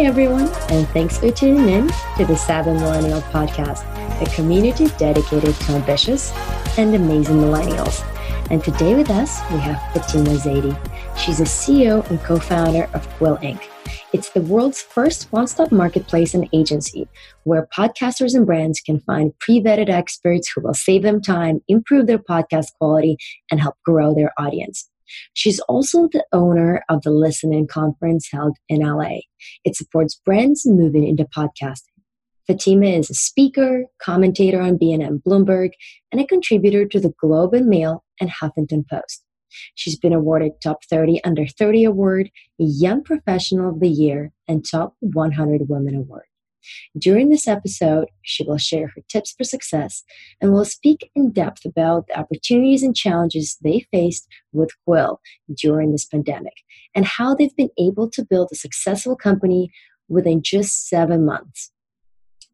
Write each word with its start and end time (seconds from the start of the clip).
Hi, 0.00 0.06
everyone, 0.06 0.48
and 0.70 0.88
thanks 0.88 1.18
for 1.18 1.30
tuning 1.30 1.68
in 1.68 1.88
to 2.16 2.24
the 2.24 2.34
Savvy 2.34 2.70
Millennial 2.70 3.20
Podcast, 3.20 3.84
a 4.22 4.34
community 4.34 4.86
dedicated 4.96 5.54
to 5.54 5.72
ambitious 5.72 6.32
and 6.78 6.94
amazing 6.94 7.36
millennials. 7.36 8.02
And 8.50 8.64
today 8.64 8.94
with 8.94 9.10
us, 9.10 9.42
we 9.52 9.58
have 9.58 9.78
Fatima 9.92 10.30
Zaidi. 10.30 10.74
She's 11.18 11.40
a 11.40 11.44
CEO 11.44 12.08
and 12.08 12.18
co 12.20 12.38
founder 12.38 12.88
of 12.94 13.06
Quill 13.18 13.36
Inc. 13.42 13.60
It's 14.14 14.30
the 14.30 14.40
world's 14.40 14.80
first 14.80 15.30
one 15.34 15.46
stop 15.46 15.70
marketplace 15.70 16.32
and 16.32 16.48
agency 16.54 17.06
where 17.44 17.68
podcasters 17.76 18.34
and 18.34 18.46
brands 18.46 18.80
can 18.80 19.00
find 19.00 19.38
pre 19.38 19.60
vetted 19.60 19.90
experts 19.90 20.50
who 20.50 20.62
will 20.62 20.72
save 20.72 21.02
them 21.02 21.20
time, 21.20 21.60
improve 21.68 22.06
their 22.06 22.18
podcast 22.18 22.68
quality, 22.78 23.18
and 23.50 23.60
help 23.60 23.74
grow 23.84 24.14
their 24.14 24.32
audience. 24.38 24.89
She's 25.34 25.60
also 25.60 26.08
the 26.12 26.24
owner 26.32 26.82
of 26.88 27.02
the 27.02 27.10
Listen 27.10 27.52
In 27.52 27.66
conference 27.66 28.28
held 28.30 28.56
in 28.68 28.80
LA. 28.80 29.20
It 29.64 29.76
supports 29.76 30.20
brands 30.24 30.66
moving 30.66 31.06
into 31.06 31.24
podcasting. 31.24 31.90
Fatima 32.46 32.86
is 32.86 33.10
a 33.10 33.14
speaker, 33.14 33.84
commentator 34.02 34.60
on 34.60 34.78
BNN 34.78 35.22
Bloomberg, 35.22 35.70
and 36.10 36.20
a 36.20 36.26
contributor 36.26 36.84
to 36.86 36.98
the 36.98 37.14
Globe 37.20 37.54
and 37.54 37.68
Mail 37.68 38.04
and 38.20 38.30
Huffington 38.30 38.88
Post. 38.88 39.24
She's 39.74 39.98
been 39.98 40.12
awarded 40.12 40.52
Top 40.62 40.84
30 40.88 41.22
Under 41.24 41.46
30 41.46 41.84
Award, 41.84 42.30
Young 42.58 43.02
Professional 43.02 43.70
of 43.70 43.80
the 43.80 43.88
Year, 43.88 44.32
and 44.48 44.64
Top 44.68 44.94
100 45.00 45.68
Women 45.68 45.94
Award. 45.94 46.24
During 46.98 47.28
this 47.28 47.48
episode, 47.48 48.08
she 48.22 48.44
will 48.44 48.58
share 48.58 48.88
her 48.88 49.02
tips 49.08 49.32
for 49.32 49.44
success 49.44 50.02
and 50.40 50.52
will 50.52 50.64
speak 50.64 51.10
in 51.14 51.32
depth 51.32 51.64
about 51.64 52.06
the 52.06 52.18
opportunities 52.18 52.82
and 52.82 52.96
challenges 52.96 53.56
they 53.62 53.86
faced 53.90 54.26
with 54.52 54.70
Quill 54.84 55.20
during 55.56 55.92
this 55.92 56.04
pandemic 56.04 56.54
and 56.94 57.04
how 57.04 57.34
they've 57.34 57.56
been 57.56 57.70
able 57.78 58.10
to 58.10 58.24
build 58.24 58.48
a 58.52 58.56
successful 58.56 59.16
company 59.16 59.70
within 60.08 60.42
just 60.42 60.88
seven 60.88 61.24
months. 61.24 61.70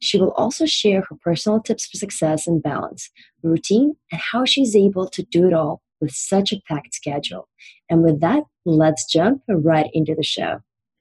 She 0.00 0.18
will 0.18 0.32
also 0.32 0.66
share 0.66 1.02
her 1.08 1.16
personal 1.22 1.60
tips 1.60 1.86
for 1.86 1.96
success 1.96 2.46
and 2.46 2.62
balance, 2.62 3.10
routine, 3.42 3.96
and 4.12 4.20
how 4.20 4.44
she's 4.44 4.76
able 4.76 5.08
to 5.08 5.22
do 5.22 5.46
it 5.46 5.54
all 5.54 5.80
with 6.00 6.12
such 6.12 6.52
a 6.52 6.60
packed 6.68 6.94
schedule. 6.94 7.48
And 7.88 8.02
with 8.02 8.20
that, 8.20 8.44
let's 8.66 9.10
jump 9.10 9.42
right 9.48 9.88
into 9.94 10.14
the 10.14 10.22
show. 10.22 10.60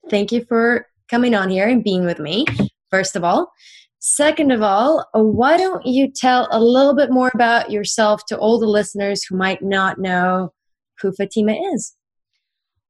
Thank 0.09 0.31
you 0.31 0.45
for 0.45 0.87
coming 1.09 1.35
on 1.35 1.49
here 1.49 1.67
and 1.67 1.83
being 1.83 2.05
with 2.05 2.19
me 2.19 2.45
first 2.89 3.15
of 3.15 3.23
all. 3.23 3.51
Second 3.99 4.51
of 4.51 4.61
all, 4.61 5.05
uh, 5.15 5.23
why 5.23 5.57
don't 5.57 5.85
you 5.85 6.11
tell 6.11 6.47
a 6.51 6.59
little 6.59 6.93
bit 6.93 7.09
more 7.09 7.31
about 7.33 7.71
yourself 7.71 8.21
to 8.27 8.37
all 8.37 8.59
the 8.59 8.67
listeners 8.67 9.23
who 9.23 9.35
might 9.35 9.63
not 9.63 9.97
know 9.97 10.53
who 11.01 11.11
Fatima 11.11 11.53
is? 11.73 11.95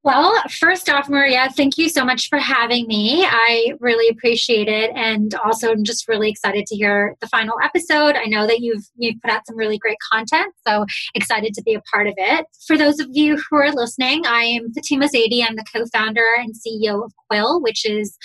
Well, 0.05 0.39
first 0.51 0.87
off, 0.87 1.09
Maria, 1.09 1.49
thank 1.57 1.79
you 1.79 1.89
so 1.89 2.05
much 2.05 2.29
for 2.29 2.37
having 2.37 2.85
me. 2.85 3.25
I 3.25 3.73
really 3.79 4.07
appreciate 4.07 4.67
it, 4.67 4.91
and 4.93 5.33
also 5.33 5.71
I'm 5.71 5.83
just 5.83 6.07
really 6.07 6.29
excited 6.29 6.67
to 6.67 6.75
hear 6.75 7.15
the 7.21 7.27
final 7.27 7.55
episode. 7.63 8.15
I 8.15 8.25
know 8.25 8.45
that 8.45 8.59
you've 8.59 8.83
you've 8.95 9.19
put 9.19 9.31
out 9.31 9.47
some 9.47 9.57
really 9.57 9.79
great 9.79 9.97
content, 10.11 10.53
so 10.67 10.85
excited 11.15 11.55
to 11.55 11.63
be 11.63 11.73
a 11.73 11.81
part 11.91 12.05
of 12.05 12.13
it. 12.17 12.45
For 12.67 12.77
those 12.77 12.99
of 12.99 13.07
you 13.13 13.41
who 13.49 13.57
are 13.57 13.71
listening, 13.71 14.27
I 14.27 14.43
am 14.43 14.71
Fatima 14.73 15.07
Zaidi. 15.07 15.43
I'm 15.43 15.55
the 15.55 15.65
co-founder 15.73 16.25
and 16.37 16.53
CEO 16.53 17.03
of 17.03 17.11
Quill, 17.27 17.59
which 17.63 17.83
is 17.83 18.15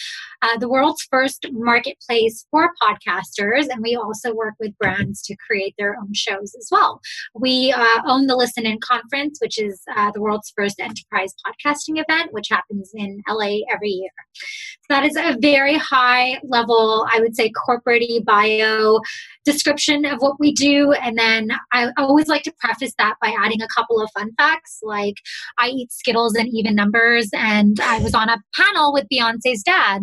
uh, 0.42 0.58
the 0.58 0.68
world's 0.68 1.06
first 1.10 1.46
marketplace 1.52 2.46
for 2.50 2.70
podcasters, 2.82 3.68
and 3.68 3.82
we 3.82 3.94
also 3.96 4.34
work 4.34 4.54
with 4.58 4.76
brands 4.78 5.22
to 5.22 5.36
create 5.36 5.74
their 5.78 5.96
own 5.96 6.12
shows 6.14 6.54
as 6.58 6.68
well. 6.70 7.00
We 7.34 7.72
uh, 7.76 8.02
own 8.06 8.26
the 8.26 8.36
Listen 8.36 8.66
In 8.66 8.78
Conference, 8.80 9.38
which 9.40 9.60
is 9.60 9.82
uh, 9.96 10.10
the 10.12 10.20
world's 10.20 10.52
first 10.56 10.80
enterprise 10.80 11.34
podcasting 11.46 12.02
event, 12.02 12.32
which 12.32 12.48
happens 12.50 12.90
in 12.94 13.22
LA 13.28 13.58
every 13.72 13.90
year. 13.90 14.10
So 14.34 14.86
that 14.90 15.04
is 15.04 15.16
a 15.16 15.36
very 15.40 15.76
high 15.76 16.40
level, 16.42 17.06
I 17.12 17.20
would 17.20 17.36
say, 17.36 17.50
corporate 17.50 18.24
bio 18.24 19.00
description 19.44 20.04
of 20.04 20.20
what 20.20 20.40
we 20.40 20.52
do. 20.52 20.92
And 20.92 21.18
then 21.18 21.50
I 21.72 21.90
always 21.96 22.28
like 22.28 22.42
to 22.44 22.52
preface 22.58 22.92
that 22.98 23.14
by 23.20 23.34
adding 23.38 23.62
a 23.62 23.68
couple 23.68 24.00
of 24.00 24.10
fun 24.16 24.30
facts, 24.38 24.80
like 24.82 25.16
I 25.58 25.68
eat 25.68 25.92
Skittles 25.92 26.34
and 26.34 26.48
even 26.52 26.74
numbers, 26.74 27.28
and 27.32 27.78
I 27.80 27.98
was 28.00 28.14
on 28.14 28.28
a 28.28 28.42
panel 28.54 28.92
with 28.92 29.06
Beyonce's 29.12 29.62
dad. 29.62 30.02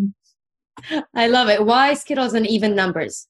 I 1.13 1.27
love 1.27 1.49
it. 1.49 1.65
Why 1.65 1.93
Skittles 1.93 2.33
and 2.33 2.47
even 2.47 2.75
numbers? 2.75 3.27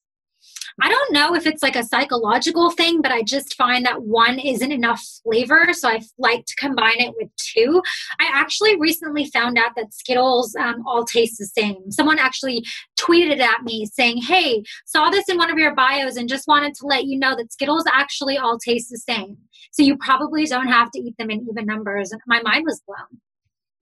I 0.80 0.90
don't 0.90 1.14
know 1.14 1.34
if 1.34 1.48
it's 1.48 1.64
like 1.64 1.76
a 1.76 1.84
psychological 1.84 2.70
thing, 2.70 3.02
but 3.02 3.12
I 3.12 3.24
just 3.24 3.56
find 3.56 3.84
that 3.86 4.04
one 4.04 4.38
isn't 4.38 4.72
enough 4.72 5.04
flavor. 5.24 5.70
So 5.74 5.90
I 5.90 6.02
like 6.20 6.46
to 6.46 6.56
combine 6.56 7.00
it 7.00 7.16
with 7.18 7.30
two. 7.36 7.82
I 8.20 8.30
actually 8.32 8.80
recently 8.80 9.26
found 9.26 9.58
out 9.58 9.72
that 9.76 9.94
Skittles 9.94 10.56
um, 10.56 10.84
all 10.86 11.04
taste 11.04 11.40
the 11.40 11.46
same. 11.46 11.90
Someone 11.90 12.20
actually 12.20 12.64
tweeted 12.96 13.40
at 13.40 13.64
me 13.64 13.88
saying, 13.88 14.18
Hey, 14.18 14.64
saw 14.86 15.10
this 15.10 15.28
in 15.30 15.38
one 15.38 15.50
of 15.50 15.58
your 15.58 15.74
bios 15.74 16.16
and 16.16 16.30
just 16.30 16.48
wanted 16.48 16.76
to 16.76 16.86
let 16.86 17.06
you 17.06 17.18
know 17.18 17.36
that 17.36 17.52
Skittles 17.52 17.86
actually 17.92 18.38
all 18.38 18.60
taste 18.60 18.90
the 18.92 19.00
same. 19.00 19.38
So 19.72 19.82
you 19.82 19.98
probably 19.98 20.46
don't 20.46 20.68
have 20.68 20.92
to 20.92 21.00
eat 21.00 21.16
them 21.18 21.32
in 21.32 21.48
even 21.50 21.66
numbers. 21.66 22.12
And 22.12 22.22
my 22.28 22.42
mind 22.44 22.66
was 22.66 22.82
blown. 22.86 23.20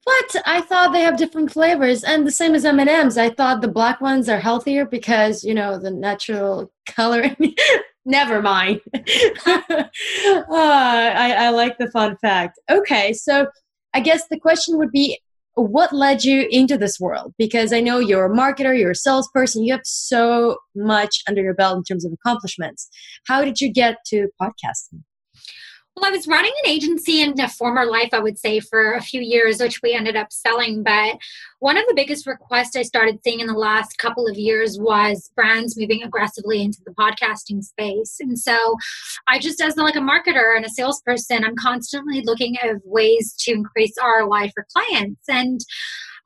But 0.05 0.35
I 0.45 0.61
thought 0.61 0.93
they 0.93 1.01
have 1.01 1.17
different 1.17 1.51
flavors, 1.51 2.03
and 2.03 2.27
the 2.27 2.31
same 2.31 2.53
as 2.53 2.63
M 2.63 2.79
and 2.79 2.89
M's. 2.89 3.17
I 3.17 3.29
thought 3.29 3.61
the 3.61 3.67
black 3.67 4.01
ones 4.01 4.29
are 4.29 4.39
healthier 4.39 4.85
because 4.85 5.43
you 5.43 5.53
know 5.53 5.79
the 5.79 5.91
natural 5.91 6.71
coloring. 6.85 7.55
Never 8.05 8.39
mind. 8.39 8.81
uh, 8.93 9.01
I, 10.47 11.35
I 11.37 11.49
like 11.49 11.79
the 11.79 11.89
fun 11.91 12.17
fact. 12.17 12.59
Okay, 12.69 13.13
so 13.13 13.47
I 13.95 13.99
guess 13.99 14.27
the 14.27 14.39
question 14.39 14.77
would 14.77 14.91
be, 14.91 15.19
what 15.55 15.91
led 15.91 16.23
you 16.23 16.47
into 16.51 16.77
this 16.77 16.99
world? 16.99 17.33
Because 17.37 17.73
I 17.73 17.79
know 17.79 17.97
you're 17.97 18.25
a 18.25 18.29
marketer, 18.29 18.77
you're 18.77 18.91
a 18.91 18.95
salesperson, 18.95 19.63
you 19.63 19.73
have 19.73 19.85
so 19.85 20.57
much 20.75 21.23
under 21.27 21.41
your 21.41 21.55
belt 21.55 21.77
in 21.77 21.83
terms 21.83 22.05
of 22.05 22.13
accomplishments. 22.13 22.89
How 23.25 23.43
did 23.43 23.59
you 23.59 23.71
get 23.71 23.97
to 24.07 24.27
podcasting? 24.39 25.01
Well, 25.95 26.11
I 26.11 26.11
was 26.11 26.27
running 26.27 26.51
an 26.63 26.69
agency 26.69 27.21
in 27.21 27.39
a 27.39 27.47
former 27.47 27.85
life, 27.85 28.09
I 28.11 28.19
would 28.19 28.37
say, 28.37 28.59
for 28.59 28.93
a 28.93 29.01
few 29.01 29.21
years, 29.21 29.61
which 29.61 29.81
we 29.81 29.93
ended 29.93 30.17
up 30.17 30.33
selling. 30.33 30.83
But 30.83 31.17
one 31.59 31.77
of 31.77 31.85
the 31.87 31.93
biggest 31.95 32.27
requests 32.27 32.75
I 32.75 32.81
started 32.81 33.19
seeing 33.23 33.39
in 33.39 33.47
the 33.47 33.53
last 33.53 33.97
couple 33.97 34.27
of 34.27 34.35
years 34.35 34.77
was 34.77 35.31
brands 35.35 35.77
moving 35.77 36.03
aggressively 36.03 36.61
into 36.61 36.79
the 36.85 36.91
podcasting 36.91 37.63
space. 37.63 38.17
And 38.19 38.37
so 38.37 38.75
I 39.29 39.39
just, 39.39 39.61
as 39.61 39.77
like 39.77 39.95
a 39.95 39.99
marketer 39.99 40.57
and 40.57 40.65
a 40.65 40.69
salesperson, 40.69 41.45
I'm 41.45 41.55
constantly 41.55 42.21
looking 42.25 42.57
at 42.57 42.75
ways 42.83 43.33
to 43.39 43.53
increase 43.53 43.93
ROI 43.97 44.51
for 44.53 44.67
clients. 44.75 45.23
And 45.29 45.61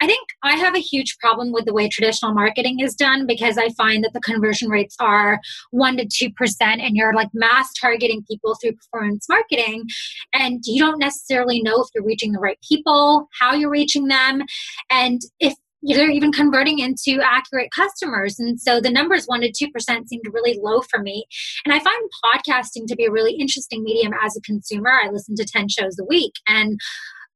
I 0.01 0.07
think 0.07 0.27
I 0.43 0.55
have 0.55 0.75
a 0.75 0.79
huge 0.79 1.17
problem 1.19 1.51
with 1.51 1.65
the 1.65 1.73
way 1.73 1.89
traditional 1.89 2.33
marketing 2.33 2.79
is 2.79 2.95
done 2.95 3.27
because 3.27 3.57
I 3.57 3.69
find 3.69 4.03
that 4.03 4.13
the 4.13 4.21
conversion 4.21 4.69
rates 4.69 4.95
are 4.99 5.39
1% 5.73 5.97
to 5.97 6.29
2%, 6.29 6.61
and 6.61 6.95
you're 6.95 7.13
like 7.13 7.29
mass 7.33 7.71
targeting 7.79 8.23
people 8.29 8.55
through 8.55 8.73
performance 8.73 9.27
marketing. 9.27 9.85
And 10.33 10.61
you 10.65 10.81
don't 10.81 10.99
necessarily 10.99 11.61
know 11.61 11.81
if 11.81 11.89
you're 11.93 12.05
reaching 12.05 12.31
the 12.31 12.39
right 12.39 12.59
people, 12.67 13.27
how 13.39 13.53
you're 13.53 13.69
reaching 13.69 14.07
them, 14.07 14.43
and 14.89 15.21
if 15.39 15.53
they're 15.81 16.11
even 16.11 16.31
converting 16.31 16.79
into 16.79 17.21
accurate 17.23 17.69
customers. 17.71 18.37
And 18.39 18.59
so 18.59 18.81
the 18.81 18.89
numbers 18.89 19.27
1% 19.27 19.41
to 19.41 19.67
2% 19.67 20.07
seemed 20.07 20.23
really 20.33 20.59
low 20.61 20.81
for 20.81 20.99
me. 20.99 21.25
And 21.65 21.73
I 21.73 21.79
find 21.79 22.09
podcasting 22.25 22.85
to 22.87 22.95
be 22.95 23.05
a 23.05 23.11
really 23.11 23.35
interesting 23.35 23.83
medium 23.83 24.13
as 24.21 24.35
a 24.35 24.41
consumer. 24.41 24.91
I 24.91 25.09
listen 25.09 25.35
to 25.35 25.45
10 25.45 25.69
shows 25.69 25.97
a 25.99 26.03
week. 26.03 26.33
And 26.47 26.79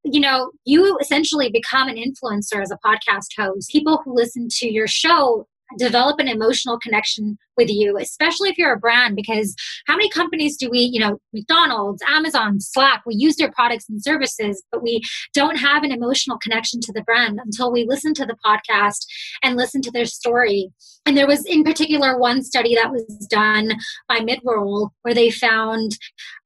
you 0.03 0.19
know, 0.19 0.51
you 0.65 0.97
essentially 0.99 1.49
become 1.49 1.87
an 1.87 1.95
influencer 1.95 2.61
as 2.61 2.71
a 2.71 2.77
podcast 2.85 3.27
host. 3.37 3.71
People 3.71 4.01
who 4.03 4.15
listen 4.15 4.47
to 4.49 4.71
your 4.71 4.87
show 4.87 5.47
develop 5.77 6.19
an 6.19 6.27
emotional 6.27 6.77
connection 6.79 7.37
with 7.57 7.69
you, 7.69 7.97
especially 7.97 8.49
if 8.49 8.57
you're 8.57 8.73
a 8.73 8.79
brand, 8.79 9.15
because 9.15 9.55
how 9.87 9.95
many 9.95 10.09
companies 10.09 10.57
do 10.57 10.69
we, 10.69 10.79
you 10.79 10.99
know, 10.99 11.19
McDonald's, 11.33 12.01
Amazon, 12.07 12.59
Slack, 12.59 13.03
we 13.05 13.15
use 13.15 13.35
their 13.35 13.51
products 13.51 13.89
and 13.89 14.01
services, 14.01 14.63
but 14.71 14.83
we 14.83 15.01
don't 15.33 15.57
have 15.57 15.83
an 15.83 15.91
emotional 15.91 16.37
connection 16.37 16.79
to 16.81 16.93
the 16.93 17.03
brand 17.03 17.39
until 17.43 17.71
we 17.71 17.85
listen 17.87 18.13
to 18.15 18.25
the 18.25 18.37
podcast 18.45 19.05
and 19.43 19.55
listen 19.55 19.81
to 19.81 19.91
their 19.91 20.05
story. 20.05 20.69
And 21.05 21.17
there 21.17 21.27
was, 21.27 21.45
in 21.45 21.63
particular, 21.63 22.17
one 22.17 22.43
study 22.43 22.75
that 22.75 22.91
was 22.91 23.03
done 23.29 23.73
by 24.07 24.19
Midroll 24.19 24.89
where 25.01 25.13
they 25.13 25.29
found 25.29 25.97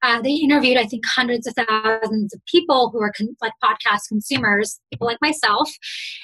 uh, 0.04 0.22
they 0.22 0.34
interviewed, 0.34 0.78
I 0.78 0.86
think, 0.86 1.04
hundreds 1.06 1.48
of 1.48 1.56
thousands 1.56 2.34
of 2.34 2.42
people 2.46 2.92
who 2.92 3.02
are 3.02 3.12
con- 3.18 3.36
like 3.42 3.54
podcast 3.64 4.08
consumers, 4.08 4.80
people 4.92 5.08
like 5.08 5.18
myself, 5.22 5.70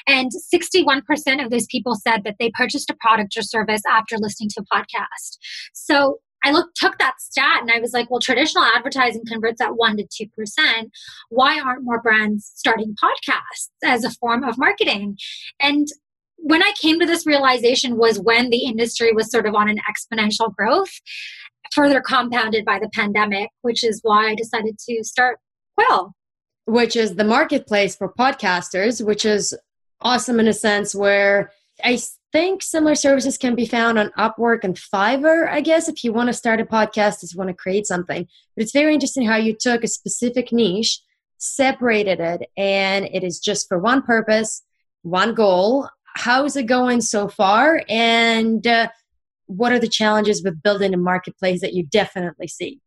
and 0.07 0.31
61% 0.53 1.43
of 1.43 1.49
those 1.49 1.65
people 1.67 1.95
said 1.95 2.23
that 2.23 2.35
they 2.39 2.51
purchased 2.53 2.89
a 2.89 2.95
product 2.99 3.35
or 3.37 3.41
service 3.41 3.81
after 3.89 4.17
listening 4.17 4.49
to 4.49 4.61
a 4.61 4.72
podcast. 4.73 5.37
So 5.73 6.19
I 6.45 6.51
looked 6.51 6.75
took 6.75 6.97
that 6.97 7.21
stat 7.21 7.61
and 7.61 7.71
I 7.71 7.79
was 7.79 7.93
like, 7.93 8.09
well, 8.11 8.19
traditional 8.19 8.65
advertising 8.65 9.23
converts 9.27 9.61
at 9.61 9.75
one 9.75 9.97
to 9.97 10.05
two 10.11 10.27
percent. 10.35 10.91
Why 11.29 11.59
aren't 11.59 11.85
more 11.85 12.01
brands 12.01 12.51
starting 12.55 12.95
podcasts 13.01 13.69
as 13.83 14.03
a 14.03 14.11
form 14.11 14.43
of 14.43 14.57
marketing? 14.57 15.17
And 15.61 15.87
when 16.37 16.61
I 16.61 16.73
came 16.79 16.99
to 16.99 17.05
this 17.05 17.25
realization 17.25 17.97
was 17.97 18.19
when 18.19 18.49
the 18.49 18.65
industry 18.65 19.13
was 19.13 19.31
sort 19.31 19.45
of 19.45 19.55
on 19.55 19.69
an 19.69 19.79
exponential 19.89 20.53
growth, 20.53 20.91
further 21.73 22.01
compounded 22.01 22.65
by 22.65 22.79
the 22.79 22.89
pandemic, 22.93 23.49
which 23.61 23.83
is 23.83 24.01
why 24.03 24.27
I 24.27 24.35
decided 24.35 24.77
to 24.89 25.03
start 25.03 25.39
Quill. 25.77 26.13
Which 26.65 26.95
is 26.95 27.15
the 27.15 27.23
marketplace 27.23 27.95
for 27.95 28.11
podcasters, 28.13 29.05
which 29.05 29.25
is 29.25 29.57
awesome 30.01 30.39
in 30.39 30.47
a 30.47 30.53
sense 30.53 30.93
where 30.93 31.51
I 31.83 31.99
think 32.31 32.63
similar 32.63 32.95
services 32.95 33.37
can 33.37 33.55
be 33.55 33.65
found 33.65 33.99
on 33.99 34.11
Upwork 34.17 34.63
and 34.63 34.75
Fiverr, 34.75 35.49
I 35.49 35.61
guess, 35.61 35.89
if 35.89 36.03
you 36.03 36.13
want 36.13 36.27
to 36.27 36.33
start 36.33 36.61
a 36.61 36.65
podcast, 36.65 37.23
if 37.23 37.33
you 37.33 37.37
want 37.37 37.49
to 37.49 37.55
create 37.55 37.85
something. 37.85 38.27
But 38.55 38.63
it's 38.63 38.71
very 38.71 38.93
interesting 38.93 39.25
how 39.25 39.35
you 39.35 39.53
took 39.53 39.83
a 39.83 39.87
specific 39.87 40.51
niche, 40.51 41.01
separated 41.37 42.19
it, 42.19 42.49
and 42.57 43.05
it 43.05 43.23
is 43.23 43.39
just 43.39 43.67
for 43.67 43.77
one 43.77 44.01
purpose, 44.01 44.63
one 45.01 45.33
goal. 45.33 45.89
How's 46.15 46.55
it 46.55 46.67
going 46.67 47.01
so 47.01 47.27
far? 47.27 47.83
And 47.89 48.65
uh, 48.65 48.87
what 49.47 49.73
are 49.73 49.79
the 49.79 49.87
challenges 49.87 50.43
with 50.43 50.63
building 50.63 50.93
a 50.93 50.97
marketplace 50.97 51.61
that 51.61 51.73
you 51.73 51.83
definitely 51.83 52.47
see? 52.47 52.79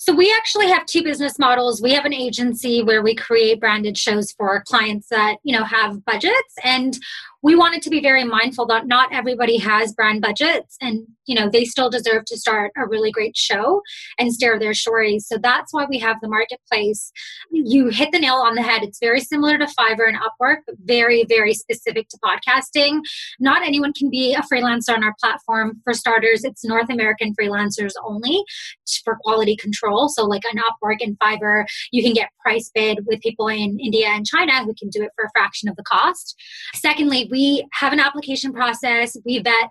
So 0.00 0.14
we 0.14 0.32
actually 0.38 0.68
have 0.68 0.86
two 0.86 1.02
business 1.02 1.40
models. 1.40 1.82
We 1.82 1.92
have 1.92 2.04
an 2.04 2.14
agency 2.14 2.82
where 2.84 3.02
we 3.02 3.16
create 3.16 3.58
branded 3.58 3.98
shows 3.98 4.30
for 4.30 4.62
clients 4.62 5.08
that, 5.08 5.38
you 5.42 5.56
know, 5.56 5.64
have 5.64 6.04
budgets 6.04 6.54
and 6.62 6.96
we 7.42 7.54
wanted 7.54 7.82
to 7.82 7.90
be 7.90 8.00
very 8.00 8.24
mindful 8.24 8.66
that 8.66 8.86
not 8.86 9.12
everybody 9.12 9.58
has 9.58 9.92
brand 9.92 10.20
budgets 10.20 10.76
and 10.80 11.06
you 11.26 11.34
know 11.34 11.48
they 11.48 11.64
still 11.64 11.90
deserve 11.90 12.24
to 12.24 12.36
start 12.36 12.72
a 12.76 12.86
really 12.86 13.12
great 13.12 13.36
show 13.36 13.80
and 14.18 14.32
share 14.40 14.58
their 14.58 14.74
stories. 14.74 15.26
So 15.28 15.38
that's 15.38 15.72
why 15.72 15.86
we 15.88 15.98
have 15.98 16.16
the 16.20 16.28
marketplace. 16.28 17.12
You 17.50 17.88
hit 17.88 18.10
the 18.12 18.18
nail 18.18 18.36
on 18.36 18.54
the 18.54 18.62
head. 18.62 18.82
It's 18.82 18.98
very 18.98 19.20
similar 19.20 19.58
to 19.58 19.66
fiverr 19.66 20.08
and 20.08 20.18
upwork 20.18 20.58
but 20.66 20.76
very 20.82 21.24
very 21.28 21.54
specific 21.54 22.08
to 22.08 22.18
podcasting. 22.18 23.00
Not 23.38 23.62
anyone 23.62 23.92
can 23.92 24.10
be 24.10 24.34
a 24.34 24.42
freelancer 24.42 24.94
on 24.94 25.04
our 25.04 25.14
platform. 25.20 25.80
For 25.84 25.94
starters 25.94 26.44
it's 26.44 26.64
north 26.64 26.90
american 26.90 27.34
freelancers 27.40 27.92
only 28.04 28.42
for 29.04 29.16
quality 29.22 29.56
control. 29.56 30.08
So 30.08 30.24
like 30.24 30.42
on 30.50 30.60
upwork 30.60 30.98
and 31.00 31.18
fiverr 31.18 31.66
you 31.92 32.02
can 32.02 32.14
get 32.14 32.30
price 32.40 32.70
bid 32.74 33.00
with 33.06 33.20
people 33.20 33.48
in 33.48 33.78
india 33.78 34.08
and 34.08 34.26
china 34.26 34.64
who 34.64 34.74
can 34.74 34.88
do 34.88 35.02
it 35.02 35.10
for 35.14 35.26
a 35.26 35.30
fraction 35.30 35.68
of 35.68 35.76
the 35.76 35.84
cost. 35.84 36.34
Secondly 36.74 37.27
we 37.30 37.66
have 37.72 37.92
an 37.92 38.00
application 38.00 38.52
process. 38.52 39.16
We 39.24 39.40
vet 39.40 39.70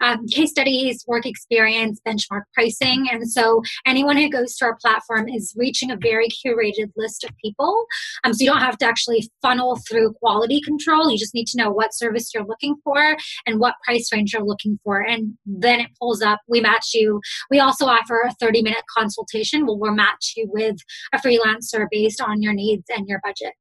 um, 0.00 0.26
case 0.26 0.50
studies, 0.50 1.04
work 1.06 1.26
experience, 1.26 2.00
benchmark 2.06 2.42
pricing. 2.52 3.06
And 3.10 3.30
so 3.30 3.62
anyone 3.86 4.16
who 4.16 4.28
goes 4.28 4.56
to 4.56 4.66
our 4.66 4.76
platform 4.76 5.28
is 5.28 5.54
reaching 5.56 5.90
a 5.90 5.96
very 5.96 6.28
curated 6.28 6.90
list 6.96 7.24
of 7.24 7.30
people. 7.42 7.86
Um, 8.22 8.34
so 8.34 8.44
you 8.44 8.50
don't 8.50 8.60
have 8.60 8.78
to 8.78 8.86
actually 8.86 9.28
funnel 9.40 9.78
through 9.88 10.14
quality 10.14 10.60
control. 10.60 11.10
You 11.10 11.18
just 11.18 11.34
need 11.34 11.46
to 11.48 11.58
know 11.58 11.70
what 11.70 11.94
service 11.94 12.30
you're 12.34 12.44
looking 12.44 12.76
for 12.84 13.16
and 13.46 13.60
what 13.60 13.74
price 13.84 14.12
range 14.12 14.32
you're 14.32 14.44
looking 14.44 14.78
for. 14.84 15.00
And 15.00 15.34
then 15.46 15.80
it 15.80 15.90
pulls 16.00 16.22
up, 16.22 16.40
we 16.48 16.60
match 16.60 16.90
you. 16.92 17.20
We 17.50 17.60
also 17.60 17.86
offer 17.86 18.22
a 18.22 18.34
30 18.34 18.62
minute 18.62 18.84
consultation 18.96 19.66
where 19.66 19.76
we'll 19.76 19.94
match 19.94 20.34
you 20.36 20.48
with 20.50 20.76
a 21.12 21.18
freelancer 21.18 21.86
based 21.90 22.20
on 22.20 22.42
your 22.42 22.52
needs 22.52 22.84
and 22.94 23.08
your 23.08 23.20
budget. 23.24 23.54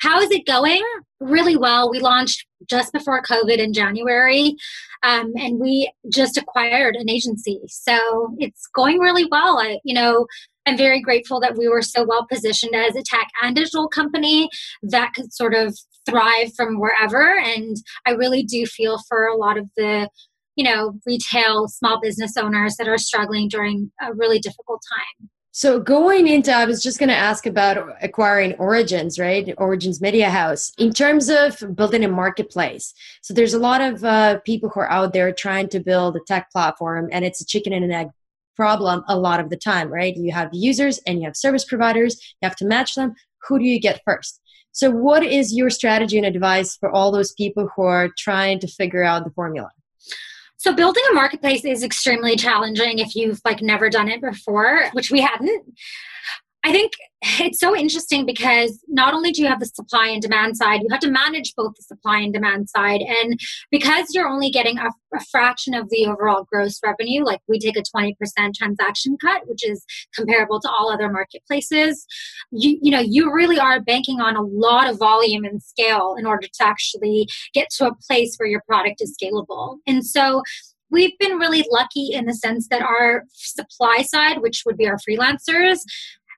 How 0.00 0.20
is 0.20 0.30
it 0.30 0.46
going? 0.46 0.82
Really 1.20 1.56
well. 1.56 1.90
We 1.90 2.00
launched 2.00 2.46
just 2.68 2.92
before 2.92 3.22
COVID 3.22 3.58
in 3.58 3.72
January, 3.72 4.56
um, 5.02 5.32
and 5.36 5.58
we 5.60 5.92
just 6.12 6.36
acquired 6.36 6.96
an 6.96 7.10
agency. 7.10 7.60
So 7.68 8.34
it's 8.38 8.66
going 8.74 8.98
really 8.98 9.26
well. 9.30 9.58
I, 9.58 9.78
you 9.84 9.94
know, 9.94 10.26
I'm 10.66 10.76
very 10.76 11.00
grateful 11.00 11.40
that 11.40 11.56
we 11.56 11.68
were 11.68 11.82
so 11.82 12.04
well 12.04 12.26
positioned 12.30 12.74
as 12.74 12.96
a 12.96 13.02
tech 13.02 13.28
and 13.42 13.56
digital 13.56 13.88
company 13.88 14.48
that 14.82 15.12
could 15.14 15.32
sort 15.32 15.54
of 15.54 15.76
thrive 16.08 16.54
from 16.54 16.78
wherever. 16.78 17.38
And 17.38 17.76
I 18.06 18.12
really 18.12 18.42
do 18.42 18.66
feel 18.66 18.98
for 19.08 19.26
a 19.26 19.36
lot 19.36 19.58
of 19.58 19.68
the 19.76 20.08
you 20.56 20.64
know 20.64 20.98
retail 21.06 21.68
small 21.68 22.00
business 22.00 22.36
owners 22.36 22.76
that 22.76 22.88
are 22.88 22.98
struggling 22.98 23.48
during 23.48 23.90
a 24.02 24.12
really 24.12 24.38
difficult 24.38 24.82
time 24.92 25.30
so 25.60 25.78
going 25.78 26.26
into, 26.26 26.50
I 26.50 26.64
was 26.64 26.82
just 26.82 26.98
going 26.98 27.10
to 27.10 27.14
ask 27.14 27.44
about 27.44 27.86
acquiring 28.00 28.54
Origins, 28.54 29.18
right? 29.18 29.52
Origins 29.58 30.00
Media 30.00 30.30
House. 30.30 30.72
In 30.78 30.90
terms 30.90 31.28
of 31.28 31.76
building 31.76 32.02
a 32.02 32.08
marketplace, 32.08 32.94
so 33.20 33.34
there's 33.34 33.52
a 33.52 33.58
lot 33.58 33.82
of 33.82 34.02
uh, 34.02 34.40
people 34.46 34.70
who 34.70 34.80
are 34.80 34.90
out 34.90 35.12
there 35.12 35.30
trying 35.34 35.68
to 35.68 35.78
build 35.78 36.16
a 36.16 36.20
tech 36.26 36.50
platform, 36.50 37.10
and 37.12 37.26
it's 37.26 37.42
a 37.42 37.44
chicken 37.44 37.74
and 37.74 37.84
an 37.84 37.90
egg 37.90 38.06
problem 38.56 39.04
a 39.06 39.18
lot 39.18 39.38
of 39.38 39.50
the 39.50 39.56
time, 39.58 39.92
right? 39.92 40.16
You 40.16 40.32
have 40.32 40.48
users 40.54 40.96
and 41.06 41.18
you 41.18 41.26
have 41.26 41.36
service 41.36 41.66
providers. 41.66 42.16
You 42.40 42.46
have 42.46 42.56
to 42.56 42.66
match 42.66 42.94
them. 42.94 43.12
Who 43.46 43.58
do 43.58 43.66
you 43.66 43.78
get 43.78 44.00
first? 44.06 44.40
So, 44.72 44.90
what 44.90 45.22
is 45.22 45.54
your 45.54 45.68
strategy 45.68 46.16
and 46.16 46.26
advice 46.26 46.74
for 46.74 46.90
all 46.90 47.12
those 47.12 47.34
people 47.34 47.68
who 47.76 47.82
are 47.82 48.08
trying 48.16 48.60
to 48.60 48.66
figure 48.66 49.04
out 49.04 49.24
the 49.24 49.30
formula? 49.32 49.68
So 50.60 50.74
building 50.74 51.02
a 51.10 51.14
marketplace 51.14 51.64
is 51.64 51.82
extremely 51.82 52.36
challenging 52.36 52.98
if 52.98 53.16
you've 53.16 53.40
like 53.46 53.62
never 53.62 53.88
done 53.88 54.10
it 54.10 54.20
before, 54.20 54.90
which 54.92 55.10
we 55.10 55.22
hadn't. 55.22 55.64
I 56.62 56.72
think 56.72 56.92
it's 57.22 57.60
so 57.60 57.76
interesting 57.76 58.26
because 58.26 58.82
not 58.88 59.14
only 59.14 59.30
do 59.30 59.42
you 59.42 59.48
have 59.48 59.60
the 59.60 59.66
supply 59.66 60.08
and 60.08 60.20
demand 60.20 60.56
side, 60.56 60.80
you 60.82 60.88
have 60.90 61.00
to 61.00 61.10
manage 61.10 61.54
both 61.54 61.74
the 61.74 61.82
supply 61.82 62.18
and 62.18 62.32
demand 62.32 62.68
side. 62.68 63.00
And 63.00 63.38
because 63.70 64.08
you're 64.12 64.28
only 64.28 64.50
getting 64.50 64.78
a, 64.78 64.88
a, 65.14 65.20
fraction 65.30 65.74
of 65.74 65.88
the 65.90 66.06
overall 66.06 66.46
gross 66.50 66.78
revenue, 66.84 67.24
like 67.24 67.40
we 67.46 67.58
take 67.58 67.76
a 67.76 67.82
20% 67.82 68.14
transaction 68.54 69.16
cut, 69.22 69.42
which 69.46 69.66
is 69.66 69.84
comparable 70.14 70.60
to 70.60 70.70
all 70.70 70.90
other 70.90 71.10
marketplaces, 71.10 72.06
you, 72.50 72.78
you 72.82 72.90
know, 72.90 73.00
you 73.00 73.32
really 73.32 73.58
are 73.58 73.80
banking 73.80 74.20
on 74.20 74.36
a 74.36 74.42
lot 74.42 74.88
of 74.88 74.98
volume 74.98 75.44
and 75.44 75.62
scale 75.62 76.16
in 76.18 76.26
order 76.26 76.46
to 76.46 76.66
actually 76.66 77.26
get 77.54 77.68
to 77.70 77.86
a 77.86 77.94
place 78.06 78.36
where 78.36 78.48
your 78.48 78.62
product 78.66 79.00
is 79.00 79.16
scalable. 79.16 79.78
And 79.86 80.04
so 80.04 80.42
we've 80.90 81.16
been 81.18 81.38
really 81.38 81.64
lucky 81.70 82.10
in 82.12 82.26
the 82.26 82.34
sense 82.34 82.68
that 82.68 82.82
our 82.82 83.24
supply 83.32 84.02
side, 84.02 84.40
which 84.40 84.64
would 84.66 84.76
be 84.76 84.88
our 84.88 84.98
freelancers, 84.98 85.80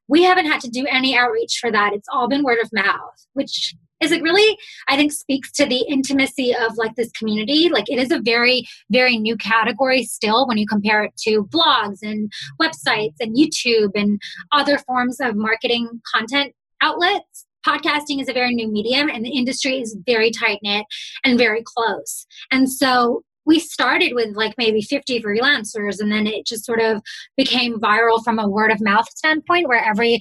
we 0.08 0.22
haven't 0.22 0.46
had 0.46 0.60
to 0.62 0.70
do 0.70 0.86
any 0.86 1.16
outreach 1.16 1.58
for 1.60 1.70
that. 1.70 1.92
It's 1.92 2.08
all 2.12 2.28
been 2.28 2.44
word 2.44 2.58
of 2.62 2.70
mouth, 2.72 3.26
which 3.34 3.74
is 4.02 4.10
it 4.10 4.20
really 4.20 4.58
i 4.88 4.96
think 4.96 5.12
speaks 5.12 5.52
to 5.52 5.64
the 5.64 5.86
intimacy 5.88 6.54
of 6.54 6.76
like 6.76 6.94
this 6.96 7.10
community. 7.12 7.68
Like 7.68 7.88
it 7.88 7.98
is 7.98 8.10
a 8.10 8.20
very 8.20 8.66
very 8.90 9.16
new 9.16 9.36
category 9.36 10.04
still 10.04 10.46
when 10.46 10.58
you 10.58 10.66
compare 10.66 11.04
it 11.04 11.16
to 11.24 11.44
blogs 11.44 11.98
and 12.02 12.30
websites 12.60 13.14
and 13.20 13.36
youtube 13.36 13.92
and 13.94 14.20
other 14.50 14.78
forms 14.78 15.20
of 15.20 15.36
marketing 15.36 16.00
content 16.14 16.52
outlets. 16.82 17.46
Podcasting 17.66 18.20
is 18.20 18.28
a 18.28 18.32
very 18.32 18.54
new 18.54 18.70
medium 18.70 19.08
and 19.08 19.24
the 19.24 19.38
industry 19.38 19.80
is 19.80 19.96
very 20.04 20.32
tight 20.32 20.58
knit 20.64 20.84
and 21.24 21.38
very 21.38 21.62
close. 21.64 22.26
And 22.50 22.68
so 22.68 23.22
we 23.46 23.58
started 23.58 24.14
with 24.14 24.36
like 24.36 24.54
maybe 24.58 24.82
50 24.82 25.20
freelancers 25.20 26.00
and 26.00 26.10
then 26.10 26.26
it 26.26 26.46
just 26.46 26.64
sort 26.64 26.80
of 26.80 27.02
became 27.36 27.80
viral 27.80 28.22
from 28.22 28.38
a 28.38 28.48
word 28.48 28.70
of 28.70 28.80
mouth 28.80 29.08
standpoint 29.10 29.68
where 29.68 29.84
every 29.84 30.20